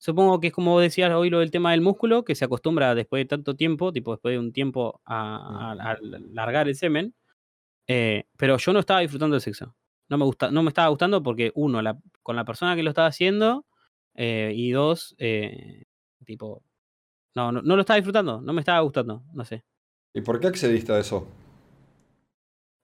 [0.00, 3.20] Supongo que es como decías hoy lo del tema del músculo, que se acostumbra después
[3.22, 5.98] de tanto tiempo, tipo después de un tiempo a, a- a
[6.32, 7.14] largar el semen.
[7.88, 9.74] Eh, pero yo no estaba disfrutando del sexo.
[10.08, 12.90] No me, gusta, no me estaba gustando porque, uno, la- con la persona que lo
[12.90, 13.66] estaba haciendo,
[14.20, 15.84] eh, y dos, eh,
[16.24, 16.64] tipo,
[17.36, 19.62] no, no, no lo estaba disfrutando, no me estaba gustando, no sé.
[20.12, 21.28] ¿Y por qué accediste a eso?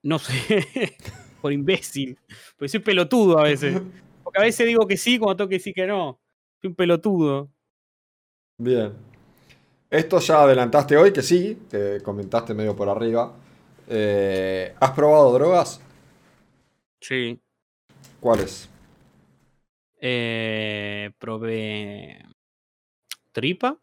[0.01, 0.31] No sé,
[1.41, 2.17] por imbécil.
[2.55, 3.81] Porque soy pelotudo a veces.
[4.23, 6.21] Porque a veces digo que sí cuando tengo que decir que no.
[6.61, 7.51] Soy un pelotudo.
[8.57, 8.93] Bien.
[9.89, 13.35] Esto ya adelantaste hoy, que sí, que comentaste medio por arriba.
[13.89, 15.81] Eh, ¿Has probado drogas?
[17.01, 17.37] Sí.
[18.21, 18.69] ¿Cuáles?
[19.99, 22.23] Eh, probé
[23.31, 23.79] tripa.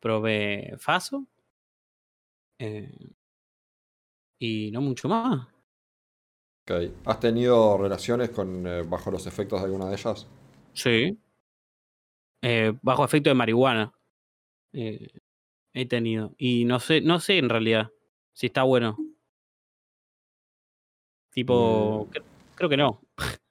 [0.00, 1.26] Probé faso.
[2.58, 3.12] eh,
[4.38, 5.46] y no mucho más.
[6.64, 6.72] Ok.
[7.06, 10.26] ¿Has tenido relaciones con, eh, bajo los efectos de alguna de ellas?
[10.74, 11.18] Sí.
[12.42, 13.92] Eh, bajo efecto de marihuana.
[14.72, 15.08] eh,
[15.74, 16.34] he tenido.
[16.38, 17.90] Y no sé, no sé en realidad
[18.32, 18.96] si está bueno.
[21.30, 22.22] Tipo, cre-
[22.54, 23.00] creo que no.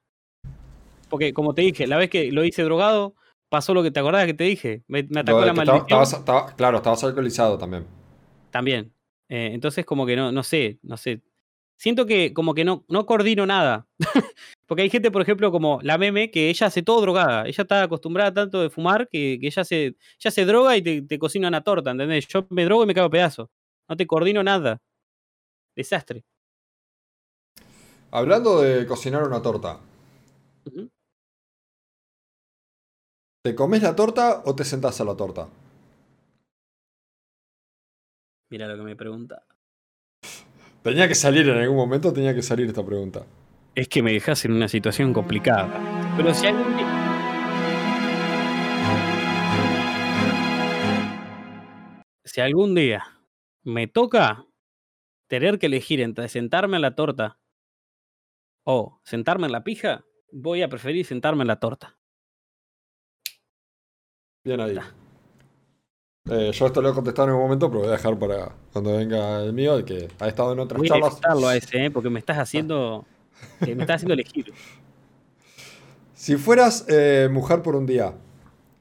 [1.11, 3.13] Porque como te dije, la vez que lo hice drogado,
[3.49, 4.81] pasó lo que te acordás que te dije.
[4.87, 5.81] Me, me atacó la estaba- maldición.
[6.01, 7.85] estabas- estaba- claro, estabas alcoholizado también.
[8.49, 8.93] También.
[9.29, 11.21] Eh, entonces, como que no, no sé, no sé.
[11.77, 13.87] Siento que como que no, no coordino nada.
[14.67, 17.45] Porque hay gente, por ejemplo, como la meme, que ella hace todo drogada.
[17.45, 19.85] Ella está acostumbrada tanto de fumar que, que ella, se,
[20.19, 22.27] ella se droga y te, te cocina una torta, ¿entendés?
[22.29, 23.49] Yo me drogo y me cago a pedazos.
[23.89, 24.79] No te coordino nada.
[25.75, 26.23] Desastre.
[28.11, 29.79] Hablando de cocinar una torta,
[30.65, 30.89] Ujú.
[33.41, 35.49] ¿Te comes la torta o te sentás a la torta?
[38.49, 39.43] Mira lo que me pregunta.
[40.83, 43.25] Tenía que salir en algún momento, tenía que salir esta pregunta.
[43.75, 45.69] Es que me dejas en una situación complicada.
[46.17, 46.87] Pero si algún día...
[52.25, 53.03] Si algún día
[53.63, 54.45] me toca
[55.27, 57.39] tener que elegir entre sentarme en la torta
[58.63, 62.00] o sentarme en la pija, voy a preferir sentarme en la torta.
[64.43, 64.77] Bien ahí.
[66.29, 68.95] Eh, yo esto lo he contestado en un momento, pero voy a dejar para cuando
[68.97, 71.09] venga el mío, el que ha estado en otras Voy a charlas.
[71.15, 71.91] disfrutarlo a ese, ¿eh?
[71.91, 73.05] porque me estás haciendo...
[73.61, 74.53] eh, me estás haciendo elegir.
[76.13, 78.13] Si fueras eh, mujer por un día,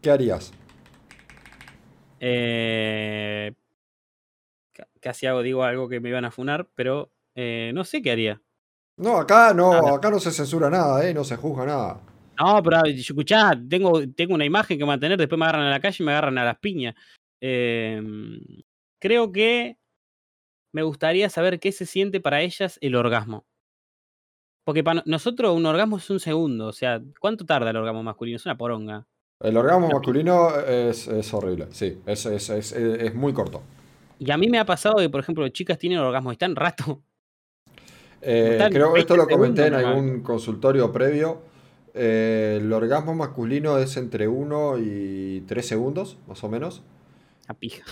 [0.03, 0.53] ¿qué harías?
[2.21, 3.55] Eh,
[4.75, 8.43] ca- casi hago, digo algo que me iban a funar, pero no sé qué haría.
[8.99, 9.97] No, acá no, Nada.
[9.97, 12.01] acá no se censura nada, eh, no se juzga nada.
[12.41, 15.81] No, pero ah, escuchá, tengo, tengo una imagen que mantener, después me agarran a la
[15.81, 16.95] calle y me agarran a las piñas.
[17.41, 18.41] Em,
[18.99, 19.77] creo que
[20.73, 23.45] me gustaría saber qué se siente para ellas el orgasmo.
[24.65, 28.37] Porque para nosotros un orgasmo es un segundo, o sea, ¿cuánto tarda el orgasmo masculino?
[28.37, 29.07] Es una poronga.
[29.41, 33.63] El orgasmo masculino es, es horrible, sí, es, es, es, muy corto.
[34.19, 37.03] Y a mí me ha pasado que, por ejemplo, chicas tienen orgasmo y están rato.
[38.23, 41.50] Eh, creo que esto 20 lo comenté en algún consultorio previo.
[41.95, 46.83] Eh, el orgasmo masculino es entre 1 y 3 segundos, más o menos.
[47.49, 47.83] La pija.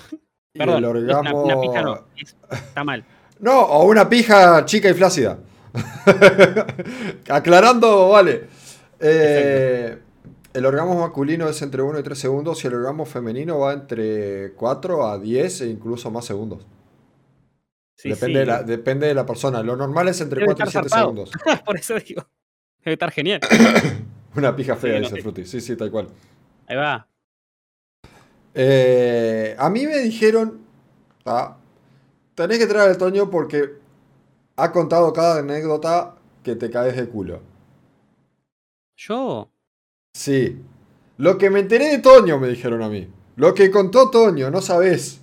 [0.54, 1.42] Y Perdón, el es una, orgasmo.
[1.44, 3.04] una pija no, es- está mal.
[3.40, 5.38] No, o una pija chica y flácida.
[7.28, 8.46] Aclarando, vale.
[9.00, 9.98] Eh,
[10.54, 14.52] el orgasmo masculino es entre 1 y 3 segundos y el orgasmo femenino va entre
[14.54, 16.66] 4 a 10 e incluso más segundos.
[17.96, 19.62] Sí, depende, sí, De la, depende de la persona.
[19.62, 21.26] Lo normal es entre Debe 4 y estar 7 zarpado.
[21.26, 21.62] segundos.
[21.64, 22.26] Por eso digo.
[22.84, 23.40] Debe estar genial.
[24.36, 25.22] Una pija fea, Sí, no dice.
[25.22, 25.44] Frutti.
[25.44, 26.08] Sí, sí, tal cual.
[26.66, 27.06] Ahí va.
[28.54, 30.60] Eh, a mí me dijeron,
[31.26, 31.56] ah,
[32.34, 33.74] tenés que traer al Toño porque
[34.56, 37.40] ha contado cada anécdota que te caes de culo.
[38.96, 39.50] Yo.
[40.14, 40.60] Sí.
[41.18, 43.08] Lo que me enteré de Toño, me dijeron a mí.
[43.36, 45.20] Lo que contó Toño, no sabés.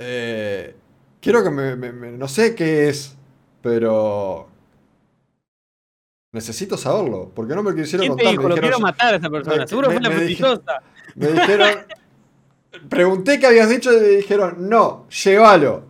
[0.00, 0.74] Eh,
[1.20, 3.16] quiero que me, me- me- No sé qué es,
[3.62, 4.48] pero...
[6.32, 8.30] Necesito saberlo, porque no me quisieron ¿Quién te contar.
[8.32, 8.42] dijo?
[8.44, 9.56] me Lo dijeron, quiero matar a esa persona.
[9.56, 10.82] me- Seguro me- fue la frutillosa.
[11.16, 11.68] Me dijeron.
[12.88, 15.84] Pregunté qué habías dicho y me dijeron, no, llévalo.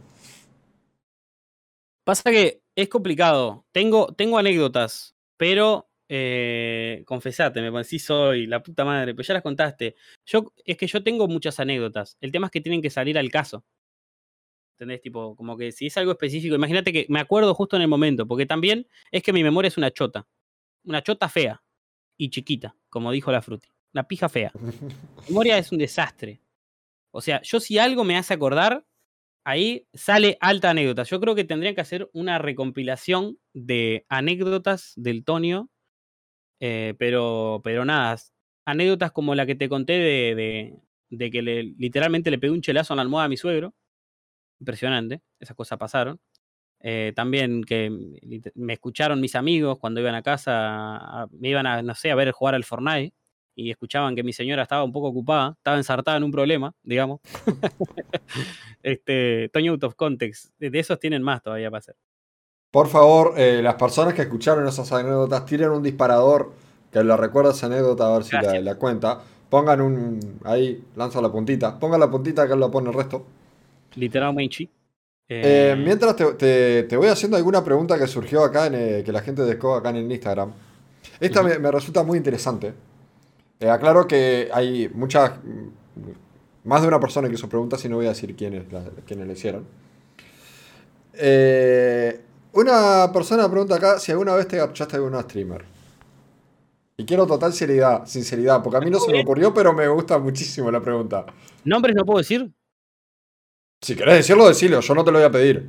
[2.05, 3.67] Pasa que es complicado.
[3.73, 9.43] Tengo, tengo anécdotas, pero eh, confesate, me sí soy la puta madre, pero ya las
[9.43, 9.95] contaste.
[10.27, 12.17] Yo, es que yo tengo muchas anécdotas.
[12.21, 13.62] El tema es que tienen que salir al caso.
[14.81, 15.02] ¿Entendés?
[15.02, 18.27] Tipo, como que si es algo específico, imagínate que me acuerdo justo en el momento,
[18.27, 20.27] porque también es que mi memoria es una chota.
[20.86, 21.62] Una chota fea
[22.16, 23.69] y chiquita, como dijo la Fruti.
[23.93, 24.51] Una pija fea.
[25.28, 26.40] Mi memoria es un desastre.
[27.12, 28.86] O sea, yo si algo me hace acordar,
[29.44, 31.02] ahí sale alta anécdota.
[31.02, 35.69] Yo creo que tendrían que hacer una recompilación de anécdotas del Tonio,
[36.61, 38.16] eh, pero, pero nada,
[38.65, 40.74] anécdotas como la que te conté de, de-
[41.11, 43.74] de que le- literalmente le pegué un chelazo en la almohada a mi suegro.
[44.61, 46.20] Impresionante, esas cosas pasaron.
[46.82, 47.91] Eh, también que
[48.55, 50.53] me escucharon mis amigos cuando iban a casa,
[50.97, 53.12] a- me iban a, no sé, a ver jugar al Fortnite
[53.55, 57.20] y escuchaban que mi señora estaba un poco ocupada, estaba ensartada en un problema, digamos.
[58.82, 61.97] este, Toño Out of Context, de esos tienen más todavía para hacer.
[62.70, 66.53] Por favor, eh, las personas que escucharon esas anécdotas, tiren un disparador
[66.93, 69.20] que lo recuerda esa anécdota a ver si la, la cuenta.
[69.49, 70.39] Pongan un.
[70.45, 71.78] Ahí, lanza la puntita.
[71.81, 73.27] Pongan la puntita que él lo pone el resto.
[73.97, 74.65] Literalmente.
[75.29, 79.03] Eh, Eh, mientras te, te- te voy haciendo alguna pregunta que surgió acá, en, eh,
[79.05, 80.53] que la gente dejó acá en el Instagram.
[81.21, 82.73] Esta me, me resulta muy interesante.
[83.61, 85.33] Eh, aclaro que hay muchas.
[86.65, 89.27] Más de una persona que hizo preguntas y no voy a decir quiénes la, quiénes
[89.27, 89.67] la hicieron.
[91.15, 92.21] Eh,
[92.53, 95.65] una persona pregunta acá si alguna vez te garchaste a alguna streamer.
[96.97, 100.19] Y quiero total seriedad, sinceridad, porque a mí no se me ocurrió, pero me gusta
[100.19, 101.25] muchísimo la pregunta.
[101.65, 102.51] ¿Nombres no puedo decir?
[103.82, 105.69] Si querés decirlo, decilo, yo no te lo voy a pedir.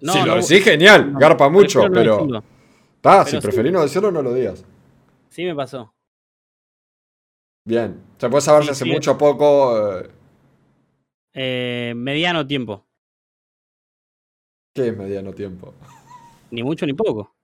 [0.00, 2.26] No, si lo no- decís, genial, no, garpa mucho, pero.
[3.24, 3.40] si sí.
[3.40, 4.64] preferís no decirlo, no lo digas.
[5.30, 5.94] Sí me pasó.
[7.66, 8.02] Bien.
[8.18, 8.90] ¿Se puede saber Sí, si hace sí.
[8.90, 9.98] mucho o poco?
[10.00, 10.10] eh,
[11.34, 12.84] Eh, mediano tiempo.
[14.74, 15.72] ¿Qué es mediano tiempo?
[16.50, 17.34] Ni mucho ni poco.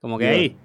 [0.00, 0.40] Como que Bien.
[0.40, 0.56] ahí.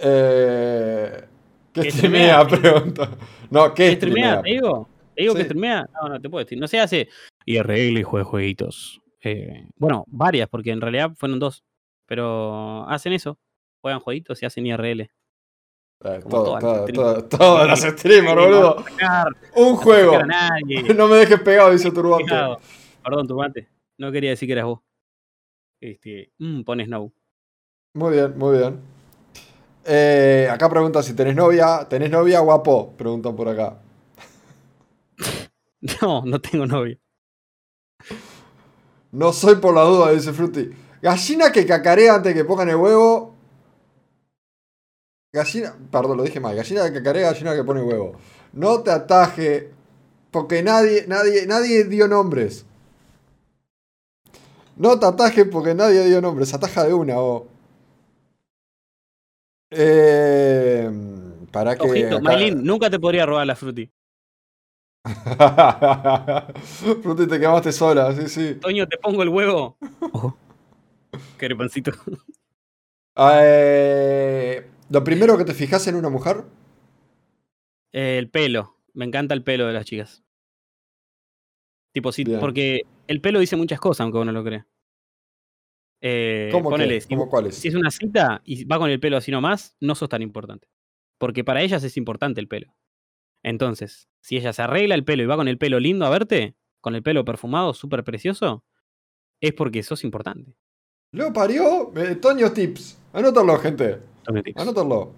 [0.00, 1.24] Eh,
[1.72, 2.46] ¿Qué ¿Qué streamea?
[2.48, 3.10] Pregunta.
[3.50, 4.42] No, ¿qué streamea?
[4.42, 4.88] ¿Te digo?
[5.18, 5.46] ¿Te digo que Sí.
[5.46, 5.90] streamea?
[6.00, 6.60] No, no te puedo decir.
[6.60, 7.08] No sé, hace
[7.44, 9.00] IRL y juega jueguitos.
[9.24, 11.64] Eh, bueno, varias, porque en realidad fueron dos.
[12.06, 13.36] Pero hacen eso.
[13.80, 15.00] Juegan jueguitos y hacen IRL.
[15.02, 15.10] Eh,
[16.30, 16.92] todo, todo, streamers.
[16.92, 18.84] todo, todas las streamers, No boludo.
[18.84, 19.26] sacar,
[19.56, 20.12] Un no juego.
[20.12, 20.94] sacar a nadie.
[20.94, 22.24] No me dejes pegado, dice Turbante.
[22.26, 22.60] Pegado.
[23.02, 23.68] Perdón, turbante.
[23.98, 24.80] No quería decir que eras vos.
[25.80, 27.12] Este, mm, pone Snow.
[27.94, 28.78] Muy bien, muy bien.
[29.84, 31.84] Eh, acá preguntan si tenés novia.
[31.90, 32.94] ¿Tenés novia guapo?
[32.96, 33.80] Preguntan por acá.
[36.02, 36.98] No, no tengo novio.
[39.12, 40.70] No soy por la duda, dice Fruity.
[41.00, 43.34] Gallina que cacarea antes que pongan el huevo.
[45.32, 46.56] Gallina, perdón, lo dije mal.
[46.56, 48.16] Gallina que cacarea, gallina que pone huevo.
[48.52, 49.70] No te ataje,
[50.30, 52.66] porque nadie, nadie, nadie dio nombres.
[54.76, 56.52] No te ataje porque nadie dio nombres.
[56.54, 57.46] Ataja de una, o.
[59.70, 60.90] Eh,
[61.52, 61.86] para que.
[61.86, 63.90] Ojito, acá- Maylin, nunca te podría robar la fruti.
[67.02, 68.54] Fruity, te quemaste sola, sí, sí.
[68.56, 69.76] Toño, te pongo el huevo.
[70.12, 70.36] Ojo.
[71.38, 71.92] Qué pancito.
[73.16, 76.44] Eh, lo primero que te fijas en una mujer.
[77.92, 78.76] El pelo.
[78.92, 80.22] Me encanta el pelo de las chicas.
[81.92, 82.38] Tipo, sí, Bien.
[82.40, 84.66] porque el pelo dice muchas cosas, aunque uno lo crea.
[86.00, 87.56] Eh, ¿Cómo, ponele, si, ¿Cómo cuáles?
[87.56, 90.68] si es una cita y va con el pelo así nomás, no sos tan importante.
[91.18, 92.76] Porque para ellas es importante el pelo.
[93.42, 96.56] Entonces, si ella se arregla el pelo y va con el pelo lindo a verte,
[96.80, 98.64] con el pelo perfumado, súper precioso,
[99.40, 100.56] es porque sos importante.
[101.12, 102.98] Lo parió eh, Toño Tips.
[103.12, 103.98] Anótalo, gente.
[104.24, 104.60] Toño Tips.
[104.60, 105.12] Anótalo.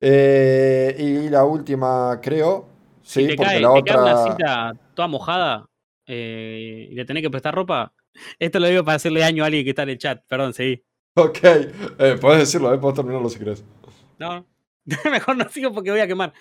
[0.00, 2.68] Eh, y la última, creo.
[3.02, 4.32] Sí, si te porque cae, la te cae una otra.
[4.32, 5.68] cita toda mojada
[6.06, 7.92] eh, y le tenés que prestar ropa,
[8.38, 10.22] esto lo digo para hacerle daño a alguien que está en el chat.
[10.26, 10.84] Perdón, seguí.
[11.14, 11.38] Ok.
[11.42, 13.64] Eh, podés decirlo, eh, podés terminarlo si querés.
[14.18, 14.46] No,
[15.10, 16.32] mejor no sigo porque voy a quemar.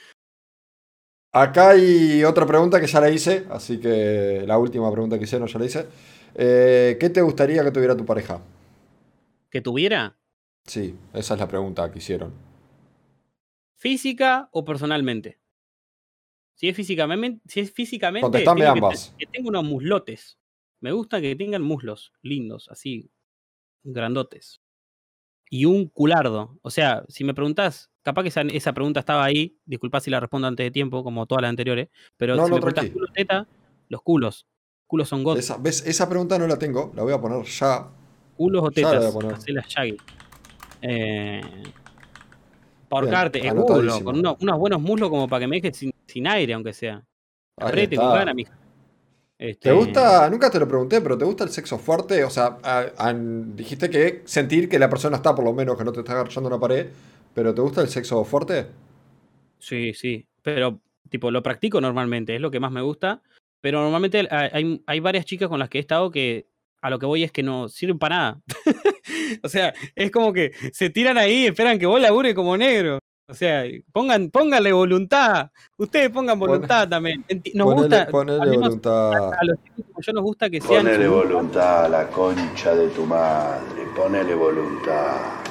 [1.34, 5.48] Acá hay otra pregunta que ya la hice, así que la última pregunta que hicieron
[5.48, 5.88] ya la hice.
[6.36, 8.42] Eh, ¿Qué te gustaría que tuviera tu pareja?
[9.50, 10.18] ¿Que tuviera?
[10.66, 12.34] Sí, esa es la pregunta que hicieron.
[13.76, 15.40] ¿Física o personalmente?
[16.56, 19.14] Si es físicamente, si es físicamente Contestame que, ambas.
[19.16, 20.40] te- que tenga unos muslotes.
[20.80, 23.12] Me gusta que tengan muslos lindos, así,
[23.84, 24.62] grandotes.
[25.50, 26.58] Y un culardo.
[26.62, 30.20] O sea, si me preguntás, capaz que esa, esa pregunta estaba ahí, disculpa si la
[30.20, 33.08] respondo antes de tiempo, como todas las anteriores, pero No, si no, me preguntás culo
[33.14, 33.48] teta,
[33.90, 34.46] los culos.
[34.88, 35.38] Culos son god.
[35.38, 35.86] Esa, ¿ves?
[35.86, 37.88] Esa pregunta no la tengo, la voy a poner ya.
[38.36, 39.14] Culos o Ya la voy a tetas.
[39.46, 39.66] poner.
[39.68, 39.98] Shaggy.
[40.82, 41.42] Eh,
[42.90, 45.92] para ahorcarte, es culo, con uno- unos buenos muslos como para que me dejes sin,
[46.06, 47.04] sin aire, aunque sea.
[47.58, 48.58] Ahí Arrete con gana, mija.
[49.38, 50.30] ¿Te Este, gusta?
[50.30, 52.24] Nunca te lo pregunté, pero ¿te gusta el sexo fuerte?
[52.24, 55.92] O sea, a- dijiste que sentir que la persona está, por lo menos, que no
[55.92, 56.88] te está agarrando una pared.
[57.34, 58.68] ¿Pero te gusta el sexo fuerte?
[59.60, 60.28] Sí, sí.
[60.42, 63.22] Pero, tipo, lo practico normalmente, es lo que más me gusta.
[63.62, 66.48] Pero normalmente hay, hay- hay varias chicas con las que he estado que
[66.82, 68.42] a lo que voy es que no sirven para nada.
[69.44, 73.00] o sea, es como que se tiran ahí y esperan que vos labures como negro.
[73.30, 75.52] O sea, pongan, pónganle voluntad.
[75.78, 77.26] Ustedes pongan Pon- voluntad también.
[77.54, 79.34] Nos ponele gusta, ponele voluntad.
[79.34, 80.86] a los chicos como yo nos gusta que sean.
[80.86, 85.44] Ponele voluntad a la concha de tu madre, ponele voluntad.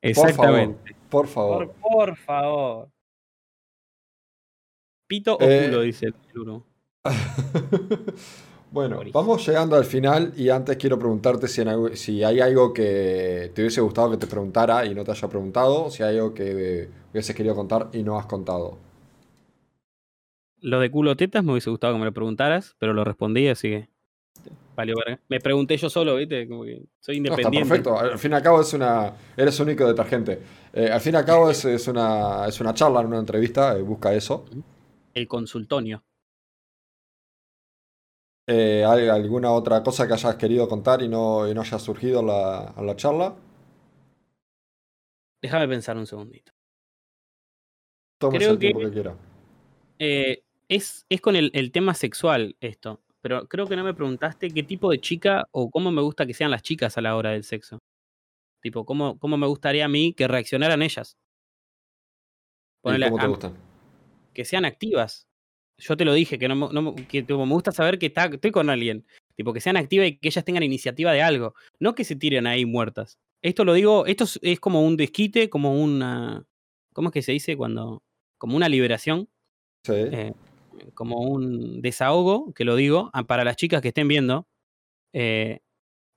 [0.00, 0.96] Exactamente.
[1.10, 1.70] Por favor.
[1.72, 2.88] Por, por favor.
[5.06, 6.64] Pito o Eh, culo, dice el uno.
[8.72, 13.52] bueno, vamos llegando al final y antes quiero preguntarte si, en si hay algo que
[13.54, 16.88] te hubiese gustado que te preguntara y no te haya preguntado, si hay algo que
[17.12, 18.78] hubieses querido contar y no has contado.
[20.60, 23.68] Lo de culo tetas me hubiese gustado que me lo preguntaras, pero lo respondí, así
[23.68, 23.88] que.
[24.74, 25.20] Valió verga.
[25.28, 26.48] Me pregunté yo solo, ¿viste?
[26.48, 27.68] Como que soy No, está independiente.
[27.68, 27.98] perfecto.
[27.98, 29.12] Al fin y al cabo es una.
[29.36, 30.40] Eres único detergente.
[30.72, 33.82] Eh, al fin y al cabo es, es una, es una charla, una entrevista, eh,
[33.82, 34.46] busca eso.
[35.12, 36.02] El consultonio.
[38.46, 42.20] Eh, ¿hay alguna otra cosa que hayas querido contar y no, y no haya surgido
[42.20, 43.36] en la, en la charla?
[45.40, 46.52] Déjame pensar un segundito.
[48.18, 49.16] Tómese Creo el tiempo que- que quiera.
[49.98, 54.50] Eh, es, es con el, el tema sexual esto, pero creo que no me preguntaste
[54.50, 57.30] qué tipo de chica o cómo me gusta que sean las chicas a la hora
[57.30, 57.78] del sexo.
[58.60, 61.16] Tipo, cómo, cómo me gustaría a mí que reaccionaran ellas.
[62.80, 63.56] ¿Y Ponele cómo te a- gustan?
[64.32, 65.26] que sean activas.
[65.82, 68.70] Yo te lo dije, que, no, que tipo, me gusta saber que está, estoy con
[68.70, 69.04] alguien.
[69.34, 71.54] Tipo, que sean activas y que ellas tengan iniciativa de algo.
[71.80, 73.18] No que se tiren ahí muertas.
[73.42, 76.44] Esto lo digo, esto es, es como un desquite, como una.
[76.92, 78.02] ¿Cómo es que se dice cuando?
[78.38, 79.28] Como una liberación,
[79.84, 79.94] Sí.
[79.94, 80.32] eh,
[80.94, 84.46] como un desahogo, que lo digo, para las chicas que estén viendo.
[85.12, 85.60] Eh,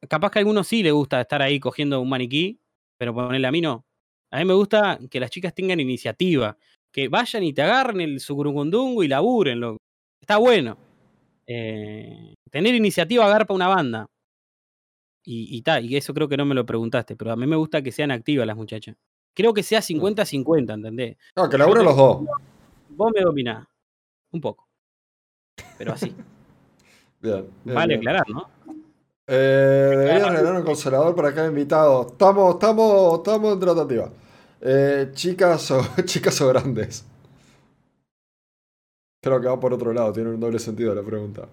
[0.07, 2.59] capaz que a algunos sí les gusta estar ahí cogiendo un maniquí,
[2.97, 3.85] pero ponerle a mí no.
[4.31, 6.57] A mí me gusta que las chicas tengan iniciativa,
[6.95, 9.59] que vayan y te agarren el sucurungundungo y laburen.
[9.59, 9.79] loco.
[10.21, 10.77] Está bueno.
[11.45, 14.07] Eh, tener iniciativa agarra una banda.
[15.25, 17.57] Y, y tal, y eso creo que no me lo preguntaste, pero a mí me
[17.57, 18.95] gusta que sean activas las muchachas.
[19.33, 21.17] Creo que sea 50-50, ¿entendés?
[21.35, 22.21] No, que laburen los dos.
[22.91, 23.67] Vos me dominás.
[24.31, 24.65] Un poco.
[25.77, 26.15] Pero así.
[27.21, 27.45] Bien.
[27.63, 27.99] bien, vale bien.
[27.99, 28.49] aclarar, ¿no?
[29.27, 32.07] Eh, debería regalar un consolador para cada invitado.
[32.07, 34.11] Estamos, estamos, estamos en tratativa.
[34.67, 37.05] Eh, chicas o chicas o grandes.
[39.21, 41.47] Creo que va por otro lado, tiene un doble sentido la pregunta.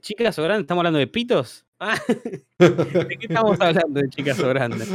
[0.00, 1.66] Chicas o grandes, ¿estamos hablando de pitos?
[1.80, 1.98] Ah,
[2.58, 4.88] ¿De qué estamos hablando de chicas o grandes?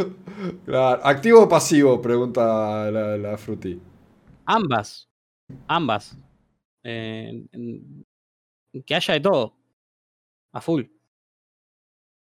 [0.65, 1.01] Claro.
[1.05, 2.01] ¿Activo o pasivo?
[2.01, 3.77] Pregunta la, la Fruti.
[4.45, 5.09] Ambas.
[5.67, 6.17] Ambas.
[6.83, 7.45] Eh,
[8.85, 9.53] que haya de todo.
[10.53, 10.83] A full.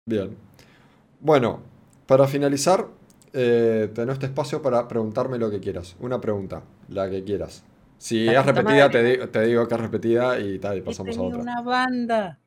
[0.07, 0.35] Bien.
[1.19, 1.61] Bueno,
[2.07, 2.87] para finalizar,
[3.35, 5.95] eh, tenés este espacio para preguntarme lo que quieras.
[5.99, 7.63] Una pregunta, la que quieras.
[7.97, 9.17] Si La es repetida, te, madre.
[9.17, 11.39] di- te digo que es repetida y tal, y He pasamos a otra.
[11.41, 12.39] una banda.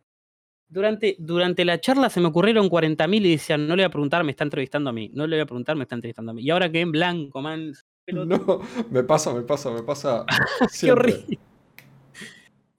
[0.71, 4.23] Durante, durante la charla se me ocurrieron 40.000 y decían, no le voy a preguntar,
[4.25, 5.11] me está entrevistando a mí.
[5.15, 6.43] No le voy a preguntar, me está entrevistando a mí.
[6.43, 7.73] Y ahora quedé en blanco, man.
[8.13, 8.61] No,
[8.91, 10.25] me pasa, me pasa, me pasa.
[10.81, 11.39] Qué horrible.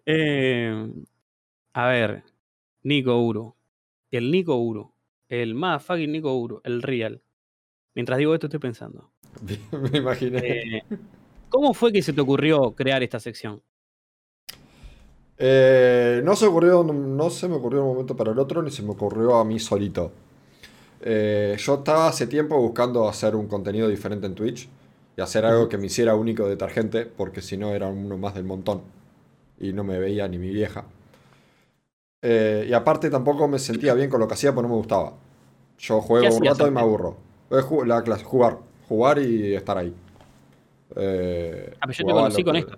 [0.06, 0.88] Eh,
[1.74, 2.24] a ver,
[2.84, 3.56] Nico Uro.
[4.12, 4.94] El Nico Uro.
[5.28, 6.62] El más fucking Nico Uro.
[6.64, 7.22] El real.
[7.96, 9.12] Mientras digo esto, estoy pensando.
[9.92, 10.40] Me imaginé.
[10.78, 10.84] Eh,
[11.50, 13.62] ¿Cómo fue que se te ocurrió crear esta sección?
[15.38, 18.72] Eh, no se ocurrió, no se me ocurrió de un momento para el otro, ni
[18.72, 20.12] se me ocurrió a mí solito.
[21.02, 24.68] Eh, yo estaba hace tiempo buscando hacer un contenido diferente en Twitch
[25.16, 28.36] y hacer algo que me hiciera único de Targente, porque si no era uno más
[28.36, 28.82] del montón
[29.60, 30.86] y no me veía ni mi vieja.
[32.22, 35.14] Eh, y aparte tampoco me sentía bien con lo que hacía porque no me gustaba.
[35.78, 37.29] Yo juego un rato y me aburro.
[37.50, 38.58] Es la clase, jugar,
[38.88, 39.94] jugar y estar ahí.
[40.96, 42.78] Eh, Ah, pero yo te conocí con que- esto.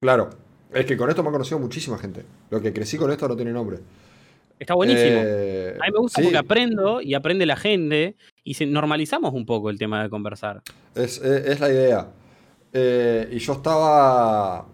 [0.00, 0.30] Claro,
[0.72, 2.24] es que con esto me ha conocido muchísima gente.
[2.50, 3.78] Lo que crecí con esto no tiene nombre.
[4.58, 5.20] Está buenísimo.
[5.24, 9.32] Eh, a mí me gusta sí, porque aprendo y aprende la gente y se, normalizamos
[9.34, 10.62] un poco el tema de conversar.
[10.94, 12.08] es, es- es la idea.
[12.72, 14.66] Eh, y yo estaba,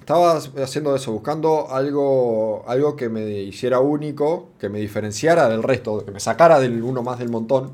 [0.00, 6.04] estaba haciendo eso, buscando algo, algo que me hiciera único, que me diferenciara del resto,
[6.04, 7.72] que me sacara del uno más del montón.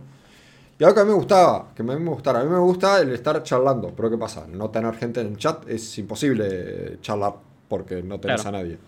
[0.81, 2.41] Y algo que a mí me gustaba, que a mí me gustara.
[2.41, 4.47] A mí me gusta el estar charlando, pero ¿qué pasa?
[4.49, 7.35] No tener gente en el chat es imposible charlar
[7.69, 8.57] porque no tenés Claro.
[8.57, 8.79] a nadie.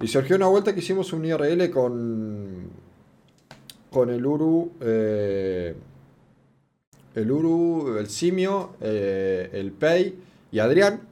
[0.00, 2.70] Y surgió una vuelta que hicimos un IRL con,
[3.90, 5.74] con el Uru, eh,
[7.14, 10.18] el Uru, el Simio, eh, el Pei
[10.50, 11.02] y Adrián.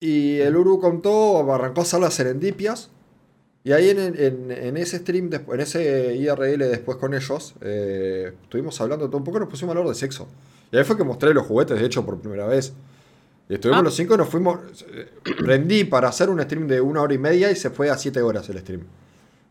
[0.00, 2.88] Y el Uru contó, arrancó a hacer las serendipias.
[3.64, 8.80] Y ahí en, en- en ese stream, en ese IRL después con ellos, eh, estuvimos
[8.80, 10.26] hablando todo un poco, nos pusimos a hablar de sexo.
[10.72, 12.72] Y ahí fue que mostré los juguetes, de hecho, por primera vez.
[13.48, 13.84] Y estuvimos Ah.
[13.84, 14.58] los cinco y nos fuimos.
[14.90, 15.08] eh,
[15.38, 18.20] Prendí para hacer un stream de una hora y media y se fue a siete
[18.22, 18.82] horas el stream.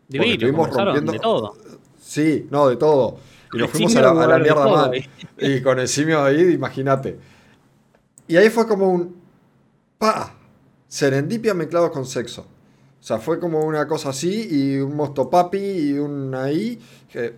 [0.10, 1.54] Divino, estuvimos rompiendo- de todo.
[2.02, 3.18] Sí, no, de todo.
[3.54, 4.96] Y nos El fuimos a la, a la de mierda todo, mal.
[4.96, 5.10] eh.
[5.38, 7.18] Y con el simio ahí, imagínate.
[8.28, 9.16] Y ahí fue como un.
[9.98, 10.34] ¡Pa!
[10.88, 12.46] Serendipia mezclado con sexo.
[13.02, 16.80] O sea, fue como una cosa así y un mosto papi y un ahí.
[17.11, 17.34] que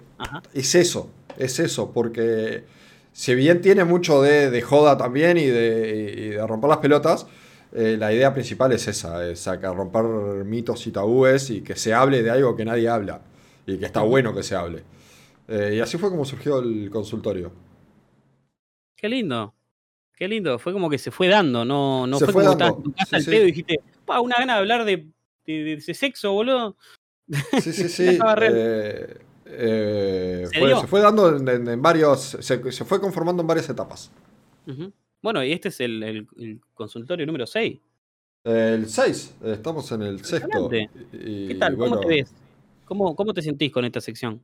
[0.53, 2.65] es eso, es eso, porque
[3.14, 7.27] si bien tiene mucho de, de joda también y de, y de romper las pelotas,
[7.72, 10.03] eh, la idea principal es esa, es sacar, romper
[10.44, 13.22] mitos y tabúes y que se hable de algo que nadie habla
[13.65, 14.84] y que está bueno que se hable.
[15.48, 17.53] Eh, y así fue como surgió el consultorio.
[18.98, 19.53] Qué lindo.
[20.15, 20.60] Qué lindo.
[20.60, 22.84] Fue como que se fue dando, no, no Se fue, fue como dando, estabas en
[22.84, 23.31] tu casa sí, al sí.
[23.31, 25.07] pedo y dijiste, pa, una gana de hablar de,
[25.45, 26.76] de, ese sexo, boludo.
[27.61, 28.20] Sí, sí, sí.
[28.41, 33.41] Eh, eh, Se fue- se fue dando en, en- en varios, se, se fue conformando
[33.41, 34.11] en varias etapas.
[34.68, 34.91] Ujú.
[35.22, 37.80] Bueno, y este es el, el- el consultorio número 6.
[38.45, 40.70] El 6, estamos en el sexto.
[41.14, 41.76] Y- ¿Qué tal?
[41.78, 42.34] bueno, ¿Cómo te ves?
[42.86, 44.44] ¿Cómo, ¿Cómo te sentís con esta sección?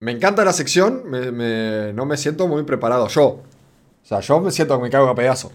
[0.00, 3.24] Me encanta la sección, me- me- no me siento muy preparado yo.
[3.26, 3.42] O
[4.06, 5.50] sea, yo me siento que me cago a pedazo.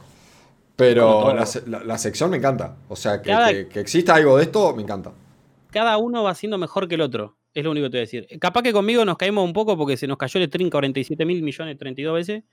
[0.80, 2.76] Pero la, se- la- la sección me encanta.
[2.88, 5.12] O sea, que, Cada- que- que exista algo de esto, me encanta.
[5.72, 7.36] Cada uno va siendo mejor que el otro.
[7.54, 8.28] Es lo único que te voy a decir.
[8.40, 11.42] Capaz que conmigo nos caímos un poco porque se nos cayó el stream 47 mil
[11.44, 12.44] millones 32 veces.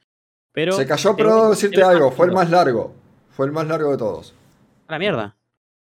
[0.52, 2.92] Pero Se cayó, pero debo decirte algo, fue el más largo.
[3.30, 4.34] Fue el más largo de todos.
[4.88, 5.36] A la mierda.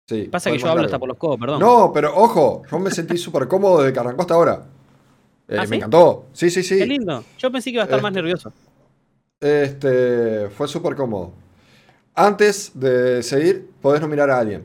[0.07, 0.85] Sí, Pasa que yo hablo largo.
[0.87, 1.59] hasta por los codos, perdón.
[1.61, 4.65] No, pero ojo, yo me sentí súper cómodo desde que arrancó hasta ahora.
[5.47, 5.75] Eh, ¿Ah, me sí?
[5.75, 6.25] encantó.
[6.33, 6.77] Sí, sí, sí.
[6.77, 7.23] Qué lindo.
[7.39, 8.53] Yo pensé que iba a estar más Este- nervioso.
[9.39, 11.31] Este, fue súper cómodo.
[12.15, 14.63] Antes de seguir, podés nominar a alguien.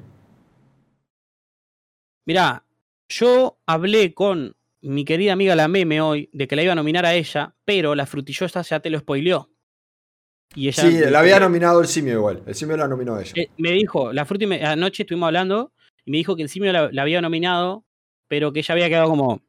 [2.26, 2.64] Mirá,
[3.08, 7.04] yo hablé con mi querida amiga la meme hoy de que la iba a nominar
[7.04, 9.50] a ella, pero la frutillosa ya te lo spoileó.
[10.54, 12.42] Y ella Sí, la había nominado el simio igual.
[12.46, 13.36] El simio la nominó a ella.
[13.36, 15.72] eh, me dijo, la fruti me- anoche estuvimos hablando
[16.04, 17.84] y me dijo que el simio la, la había nominado,
[18.28, 19.40] pero que ella había quedado como.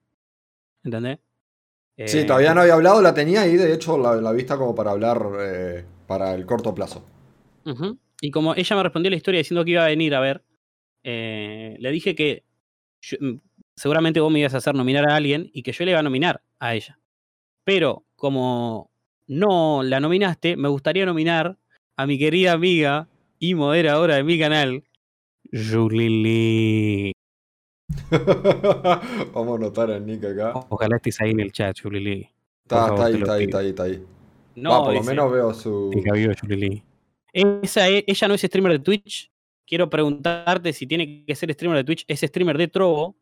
[0.84, 1.20] ¿Entendés?
[2.06, 4.76] Sí, Eh, todavía no había hablado, la tenía ahí, de hecho, la, la vista como
[4.76, 7.04] para hablar eh, para el corto plazo.
[8.22, 10.44] Y como ella me respondió la historia diciendo que iba a venir a ver,
[11.04, 12.44] eh, le dije que
[13.02, 13.40] yo- mm,
[13.76, 16.04] seguramente vos me ibas a hacer nominar a alguien y que yo le iba a
[16.04, 17.00] nominar a ella.
[17.64, 18.92] Pero como
[19.28, 21.58] no la nominaste, me gustaría nominar
[21.98, 23.08] a mi querida amiga
[23.40, 24.84] y moderadora de mi canal,
[25.52, 27.12] Julili.
[29.34, 30.54] Vamos a anotar el nick acá.
[30.70, 32.30] Ojalá estés ahí en el chat, Julili.
[32.64, 34.06] Está, está ahí, está ahí, está ahí, está ahí.
[34.56, 35.90] No, Va, por lo menos veo su.
[35.92, 36.84] "Te Julili".
[37.34, 39.32] Esa e- ella no es streamer de Twitch.
[39.66, 42.04] Quiero preguntarte si tiene que ser streamer de Twitch.
[42.08, 43.16] Es streamer de Trovo.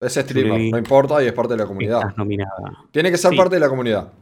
[0.00, 2.00] Es streamer, no importa y es parte de la comunidad.
[2.00, 2.84] Estás nominada.
[2.90, 3.36] Tiene que ser Sí.
[3.36, 4.12] parte de la comunidad.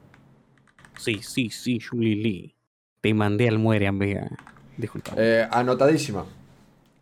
[0.99, 2.55] Sí, sí, sí, Julie Lee.
[3.01, 4.29] Te mandé al muere, amiga.
[4.77, 5.13] Disculpa.
[5.17, 6.27] Eh, anotadísima.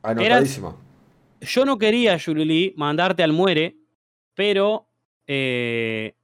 [0.02, 0.76] Anotadísima.
[1.40, 3.76] Yo no quería, Julie Lee, mandarte al muere,
[4.34, 4.86] pero.
[5.26, 6.14] eh,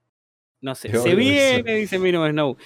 [0.61, 0.97] no sé.
[0.97, 2.57] Se viene, dice Mino Snow.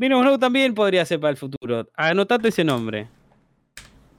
[0.00, 1.86] Mino Snow también podría ser para el futuro.
[1.94, 3.06] Anotate ese nombre.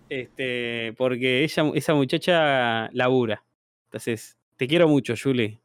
[0.10, 3.44] Este, porque ella, esa muchacha labura.
[3.86, 5.60] Entonces, te quiero mucho, Julie.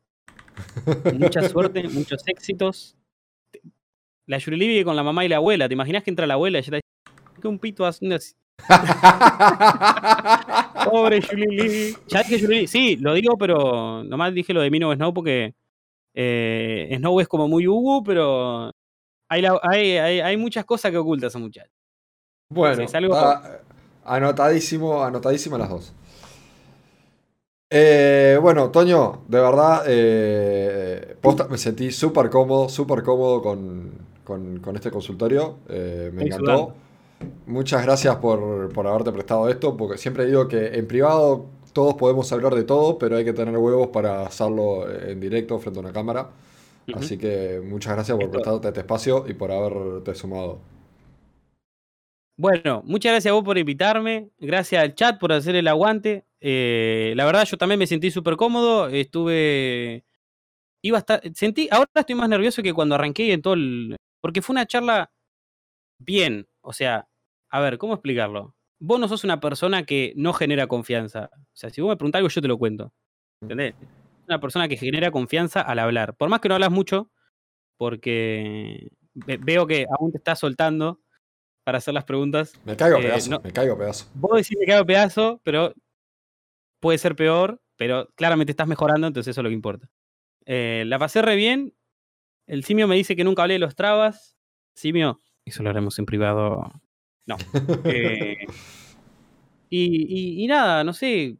[1.18, 2.96] Mucha suerte, muchos éxitos.
[4.24, 5.68] La Julie vive con la mamá y la abuela.
[5.68, 8.34] ¿Te imaginas que entra la abuela y ya está que un pito haciendo así?
[10.90, 11.94] Pobre Julie Lee.
[12.08, 12.66] Ya dije Julie Lee.
[12.66, 15.52] Sí, lo digo, pero nomás dije lo de Mino Snow porque
[16.14, 18.72] eh, Snow es como muy Hugo, pero
[19.28, 21.70] hay, la- hay, hay, hay muchas cosas que oculta esa muchacha.
[22.48, 23.60] Bueno, Sí, es algo- está
[24.04, 25.92] anotadísimo, anotadísimas las dos.
[27.68, 33.90] Eh, bueno, Toño, de verdad, eh, posta, me sentí súper cómodo, súper cómodo con,
[34.24, 35.56] con- con este consultorio.
[35.68, 36.44] eh, me encantó.
[36.44, 36.74] sudando.
[37.46, 42.30] Muchas gracias por, por haberte prestado esto, porque siempre digo que en privado todos podemos
[42.32, 45.92] hablar de todo, pero hay que tener huevos para hacerlo en directo frente a una
[45.92, 46.28] cámara.
[46.94, 50.60] Así que muchas gracias por prestarte este espacio y por haberte sumado.
[52.38, 54.30] Bueno, muchas gracias a vos por invitarme.
[54.38, 56.26] Gracias al chat por hacer el aguante.
[56.40, 58.88] Eh, la verdad, yo también me sentí súper cómodo.
[58.88, 60.04] Estuve.
[60.82, 61.22] Iba a estar.
[61.34, 61.68] Sentí.
[61.70, 63.96] Ahora estoy más nervioso que cuando arranqué en todo el.
[64.20, 65.10] Porque fue una charla
[65.98, 66.46] bien.
[66.60, 67.08] O sea,
[67.50, 68.54] a ver, ¿cómo explicarlo?
[68.78, 71.30] Vos no sos una persona que no genera confianza.
[71.32, 72.92] O sea, si vos me preguntás algo, yo te lo cuento.
[73.40, 73.74] ¿Entendés?
[74.26, 76.16] Una persona que genera confianza al hablar.
[76.16, 77.10] Por más que no hablas mucho,
[77.76, 81.00] porque ve- veo que aún te estás soltando
[81.64, 82.52] para hacer las preguntas.
[82.64, 84.06] Me caigo a Eh, pedazo, no- me caigo a pedazo.
[84.14, 85.74] Vos decís que cago pedazo, pero
[86.80, 89.88] puede ser peor, pero claramente estás mejorando, entonces eso es lo que importa.
[90.44, 91.74] Eh, la pasé re bien.
[92.46, 94.36] El simio me dice que nunca hablé de los trabas.
[94.74, 96.70] Simio, eso lo haremos en privado.
[97.26, 97.36] No.
[97.84, 98.46] Eh,
[99.68, 101.36] y, y- y nada, no sé.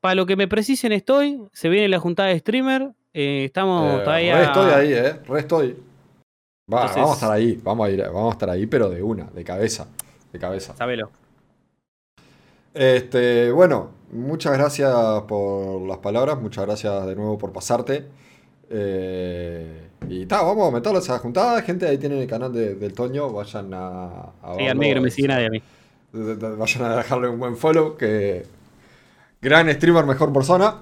[0.00, 1.40] Para lo que me precisen estoy.
[1.52, 2.90] Se viene la juntada de streamer.
[3.14, 4.36] eh, estamos Eh, todavía.
[4.38, 5.12] Re estoy ahí, eh.
[5.26, 5.76] Re estoy.
[6.72, 9.02] Va, Entonces- vamos a estar ahí, vamos a ir, vamos a estar ahí, pero de
[9.02, 9.88] una, de cabeza.
[10.32, 10.76] De cabeza.
[10.76, 11.10] Sabelo.
[12.74, 18.06] Este, bueno, muchas gracias por las palabras, muchas gracias de nuevo por pasarte.
[18.70, 22.74] Eh, y ta, vamos a meterlos a esa juntada, gente, ahí tienen el canal de-
[22.74, 24.06] del Toño, vayan a,
[24.42, 25.62] a verlo, que no me sigue nadie a mí.
[26.12, 28.44] Vayan a dejarle un buen follow, que
[29.40, 30.76] gran streamer, mejor persona.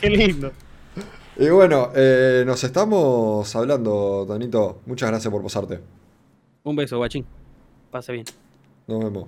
[0.00, 0.52] Qué lindo.
[1.36, 4.80] Y bueno, eh, nos estamos hablando, Tonito.
[4.86, 5.80] Muchas gracias por pasarte.
[6.64, 7.26] Un beso, guachín.
[7.90, 8.24] Pasa bien.
[8.86, 9.26] Nos vemos.